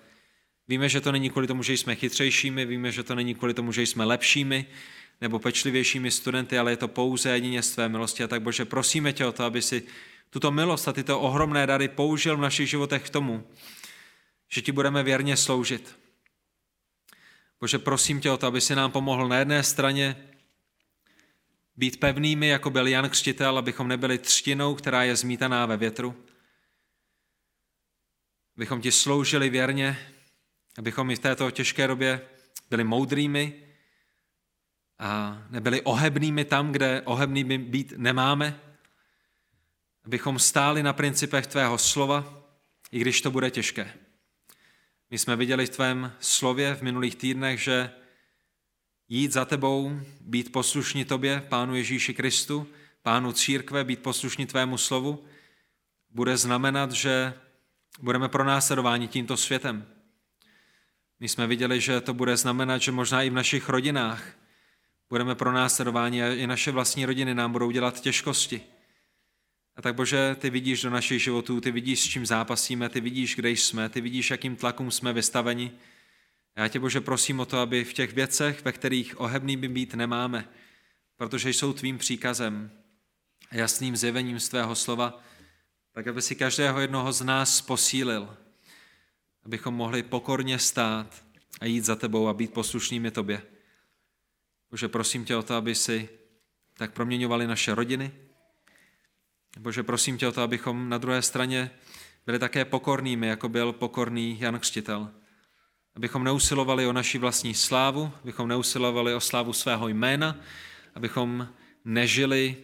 Víme, 0.69 0.89
že 0.89 1.01
to 1.01 1.13
není 1.13 1.31
kvůli 1.31 1.47
tomu, 1.47 1.63
že 1.63 1.73
jsme 1.73 1.95
chytřejšími, 1.95 2.67
víme, 2.67 2.93
že 2.93 3.03
to 3.03 3.15
není 3.15 3.35
kvůli 3.35 3.55
tomu, 3.55 3.73
že 3.73 3.83
jsme 3.83 4.05
lepšími 4.05 4.67
nebo 5.21 5.39
pečlivějšími 5.39 6.11
studenty, 6.11 6.59
ale 6.59 6.73
je 6.73 6.77
to 6.77 6.89
pouze 6.89 7.31
jedině 7.31 7.63
z 7.63 7.71
tvé 7.71 7.89
milosti. 7.89 8.25
A 8.25 8.29
tak 8.29 8.43
Bože, 8.43 8.65
prosíme 8.65 9.13
tě 9.13 9.27
o 9.27 9.33
to, 9.33 9.45
aby 9.45 9.63
si 9.63 9.83
tuto 10.31 10.51
milost 10.51 10.89
a 10.89 10.93
tyto 10.93 11.21
ohromné 11.21 11.67
dary 11.67 11.89
použil 11.89 12.37
v 12.37 12.41
našich 12.41 12.71
životech 12.71 13.03
k 13.03 13.11
tomu, 13.11 13.47
že 14.49 14.63
ti 14.63 14.73
budeme 14.73 15.03
věrně 15.03 15.37
sloužit, 15.37 15.97
Bože, 17.61 17.79
prosím 17.79 18.21
tě 18.21 18.31
o 18.31 18.37
to, 18.37 18.47
aby 18.47 18.61
si 18.61 18.75
nám 18.75 18.93
pomohl 18.93 19.29
na 19.29 19.39
jedné 19.39 19.63
straně 19.63 20.17
být 21.77 22.01
pevnými, 22.01 22.49
jako 22.49 22.71
byl 22.71 22.87
Jan 22.87 23.11
Křtitel, 23.11 23.59
abychom 23.59 23.89
nebyli 23.89 24.19
třtinou, 24.19 24.75
která 24.75 25.03
je 25.03 25.17
zmítaná 25.17 25.67
ve 25.67 25.77
větru. 25.77 26.25
Abychom 28.57 28.81
ti 28.81 28.93
sloužili 28.93 29.51
věrně, 29.51 30.13
abychom 30.79 31.11
i 31.11 31.17
v 31.17 31.19
této 31.19 31.51
těžké 31.51 31.87
době 31.87 32.29
byli 32.71 32.85
moudrými 32.85 33.63
a 34.99 35.43
nebyli 35.51 35.83
ohebnými 35.83 36.45
tam, 36.45 36.73
kde 36.73 37.03
ohebnými 37.05 37.59
být 37.59 37.93
nemáme. 37.97 38.61
Abychom 40.05 40.39
stáli 40.39 40.83
na 40.83 40.93
principech 40.93 41.47
tvého 41.47 41.79
slova, 41.79 42.43
i 42.93 42.99
když 42.99 43.21
to 43.21 43.31
bude 43.31 43.51
těžké. 43.51 44.06
My 45.11 45.19
jsme 45.19 45.37
viděli 45.37 45.67
v 45.67 45.71
tvém 45.71 46.13
slově 46.21 46.75
v 46.75 46.83
minulých 46.83 47.17
týdnech, 47.17 47.63
že 47.63 47.91
jít 49.09 49.33
za 49.33 49.45
tebou, 49.45 50.01
být 50.21 50.53
poslušní 50.53 51.05
tobě, 51.05 51.41
Pánu 51.49 51.75
Ježíši 51.75 52.15
Kristu, 52.15 52.67
Pánu 53.03 53.33
církve, 53.33 53.85
být 53.85 54.03
poslušní 54.03 54.47
tvému 54.47 54.79
slovu, 54.79 55.25
bude 56.11 56.37
znamenat, 56.37 56.93
že 56.93 57.35
budeme 58.01 58.29
pronásledováni 58.29 59.09
tímto 59.09 59.37
světem. 59.37 59.87
My 61.21 61.29
jsme 61.29 61.47
viděli, 61.47 61.81
že 61.81 62.01
to 62.01 62.15
bude 62.15 62.37
znamenat, 62.37 62.79
že 62.79 62.93
možná 62.93 63.23
i 63.23 63.31
v 63.31 63.35
našich 63.35 63.69
rodinách 63.69 64.37
budeme 65.09 65.35
pronásledováni 65.35 66.23
a 66.23 66.35
i 66.35 66.47
naše 66.47 66.71
vlastní 66.71 67.07
rodiny 67.07 67.35
nám 67.35 67.53
budou 67.53 67.71
dělat 67.71 68.01
těžkosti. 68.01 68.76
A 69.77 69.83
tak 69.83 69.95
Bože, 69.95 70.37
ty 70.39 70.51
vidíš 70.51 70.83
do 70.83 70.91
našich 70.91 71.23
životů, 71.23 71.61
ty 71.61 71.71
vidíš, 71.71 72.01
s 72.01 72.05
čím 72.05 72.27
zápasíme, 72.27 72.89
ty 72.89 73.01
vidíš, 73.01 73.37
kde 73.37 73.51
jsme, 73.51 73.89
ty 73.89 74.01
vidíš, 74.01 74.31
jakým 74.31 74.57
tlakům 74.57 74.91
jsme 74.91 75.13
vystaveni. 75.13 75.73
A 76.55 76.61
já 76.61 76.69
tě, 76.69 76.81
Bože, 76.81 77.01
prosím 77.01 77.41
o 77.41 77.47
to, 77.47 77.59
aby 77.59 77.85
v 77.85 77.93
těch 77.93 78.13
věcech, 78.13 78.65
ve 78.65 78.73
kterých 78.73 79.21
ohebnými 79.21 79.69
být 79.69 79.95
nemáme, 79.95 80.49
protože 81.17 81.51
jsou 81.51 81.73
tvým 81.73 81.99
příkazem 81.99 82.71
a 83.51 83.57
jasným 83.57 83.97
zjevením 83.97 84.41
z 84.41 84.49
tvého 84.49 84.75
slova, 84.75 85.23
tak 85.93 86.07
aby 86.07 86.23
si 86.23 86.35
každého 86.35 86.81
jednoho 86.81 87.13
z 87.13 87.23
nás 87.23 87.61
posílil, 87.61 88.37
abychom 89.45 89.75
mohli 89.75 90.03
pokorně 90.03 90.59
stát 90.59 91.25
a 91.61 91.67
jít 91.67 91.85
za 91.85 91.97
tebou 91.97 92.29
a 92.29 92.35
být 92.35 92.53
poslušnými 92.53 93.11
tobě. 93.11 93.43
Bože, 94.71 94.89
prosím 94.89 95.25
tě 95.25 95.37
o 95.37 95.43
to, 95.43 95.55
aby 95.55 95.75
si 95.75 96.09
tak 96.75 96.93
proměňovali 96.93 97.47
naše 97.47 97.75
rodiny, 97.75 98.13
Bože, 99.59 99.83
prosím 99.83 100.19
tě 100.19 100.29
o 100.29 100.33
to, 100.33 100.43
abychom 100.43 100.89
na 100.89 100.99
druhé 100.99 101.23
straně 101.23 101.71
byli 102.27 102.39
také 102.39 102.65
pokornými, 102.65 103.27
jako 103.27 103.49
byl 103.49 103.73
pokorný 103.73 104.41
Jan 104.41 104.59
Křtitel. 104.59 105.11
Abychom 105.95 106.25
neusilovali 106.25 106.87
o 106.87 106.93
naši 106.93 107.19
vlastní 107.19 107.55
slávu, 107.55 108.13
abychom 108.23 108.49
neusilovali 108.49 109.15
o 109.15 109.21
slávu 109.21 109.53
svého 109.53 109.89
jména, 109.89 110.41
abychom 110.95 111.49
nežili 111.85 112.57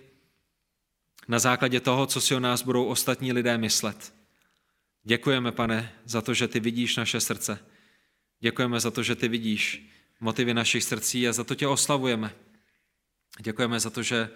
na 1.28 1.38
základě 1.38 1.80
toho, 1.80 2.07
co 2.07 2.20
si 2.20 2.34
o 2.34 2.40
nás 2.40 2.62
budou 2.62 2.84
ostatní 2.84 3.32
lidé 3.32 3.59
myslet. 3.59 4.14
Děkujeme, 5.03 5.53
pane, 5.53 5.93
za 6.05 6.20
to, 6.20 6.34
že 6.34 6.49
ty 6.49 6.61
vidíš 6.61 6.97
naše 6.97 7.20
srdce. 7.20 7.59
Děkujeme 8.40 8.80
za 8.80 8.90
to, 8.90 9.03
že 9.03 9.14
ty 9.14 9.28
vidíš 9.28 9.88
motivy 10.20 10.55
našich 10.55 10.84
srdcí 10.84 11.28
a 11.28 11.32
za 11.32 11.45
to 11.45 11.55
tě 11.55 11.66
oslavujeme. 11.66 12.34
Děkujeme 13.40 13.80
za 13.80 13.90
to, 13.90 14.03
že 14.03 14.30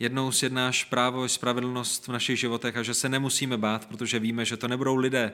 jednou 0.00 0.32
sjednáš 0.32 0.84
právo 0.84 1.24
i 1.24 1.28
spravedlnost 1.28 2.08
v 2.08 2.12
našich 2.12 2.40
životech 2.40 2.76
a 2.76 2.82
že 2.82 2.94
se 2.94 3.08
nemusíme 3.08 3.56
bát, 3.56 3.86
protože 3.86 4.18
víme, 4.18 4.44
že 4.44 4.56
to 4.56 4.68
nebudou 4.68 4.96
lidé, 4.96 5.32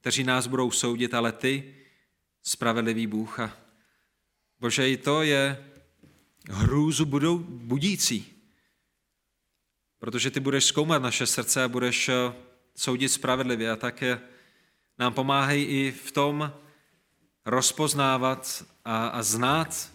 kteří 0.00 0.24
nás 0.24 0.46
budou 0.46 0.70
soudit, 0.70 1.14
ale 1.14 1.32
ty, 1.32 1.74
spravedlivý 2.42 3.06
Bůh. 3.06 3.40
A 3.40 3.56
Bože, 4.60 4.90
i 4.90 4.96
to 4.96 5.22
je 5.22 5.64
hrůzu 6.50 7.04
budou 7.04 7.38
budící, 7.38 8.26
protože 9.98 10.30
ty 10.30 10.40
budeš 10.40 10.64
zkoumat 10.64 11.02
naše 11.02 11.26
srdce 11.26 11.64
a 11.64 11.68
budeš 11.68 12.08
eh, 12.08 12.32
soudit 12.74 13.08
spravedlivě. 13.08 13.70
A 13.70 13.76
také 13.76 14.20
nám 14.98 15.12
pomáhají 15.12 15.64
i 15.64 15.92
v 15.92 16.12
tom 16.12 16.52
rozpoznávat 17.44 18.64
a, 18.84 19.08
a 19.08 19.22
znát 19.22 19.92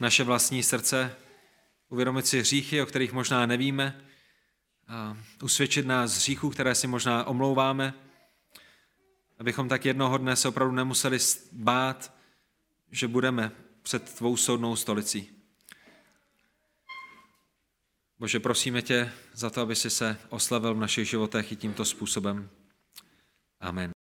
naše 0.00 0.24
vlastní 0.24 0.62
srdce, 0.62 1.16
uvědomit 1.92 2.26
si 2.26 2.40
hříchy, 2.40 2.82
o 2.82 2.86
kterých 2.86 3.12
možná 3.12 3.46
nevíme, 3.46 4.00
a 4.88 5.16
usvědčit 5.42 5.86
nás 5.86 6.10
z 6.10 6.16
hříchů, 6.16 6.50
které 6.50 6.74
si 6.74 6.86
možná 6.86 7.24
omlouváme, 7.24 7.94
abychom 9.38 9.68
tak 9.68 9.84
jednoho 9.84 10.18
dne 10.18 10.36
se 10.36 10.48
opravdu 10.48 10.74
nemuseli 10.74 11.18
bát, 11.52 12.14
že 12.90 13.08
budeme 13.08 13.52
před 13.82 14.14
tvou 14.14 14.36
soudnou 14.36 14.76
stolicí. 14.76 15.30
Bože, 18.18 18.40
prosíme 18.40 18.82
tě 18.82 19.12
za 19.32 19.50
to, 19.50 19.60
aby 19.60 19.76
si 19.76 19.90
se 19.90 20.16
oslavil 20.28 20.74
v 20.74 20.80
našich 20.80 21.08
životech 21.08 21.52
i 21.52 21.56
tímto 21.56 21.84
způsobem. 21.84 22.50
Amen. 23.60 24.01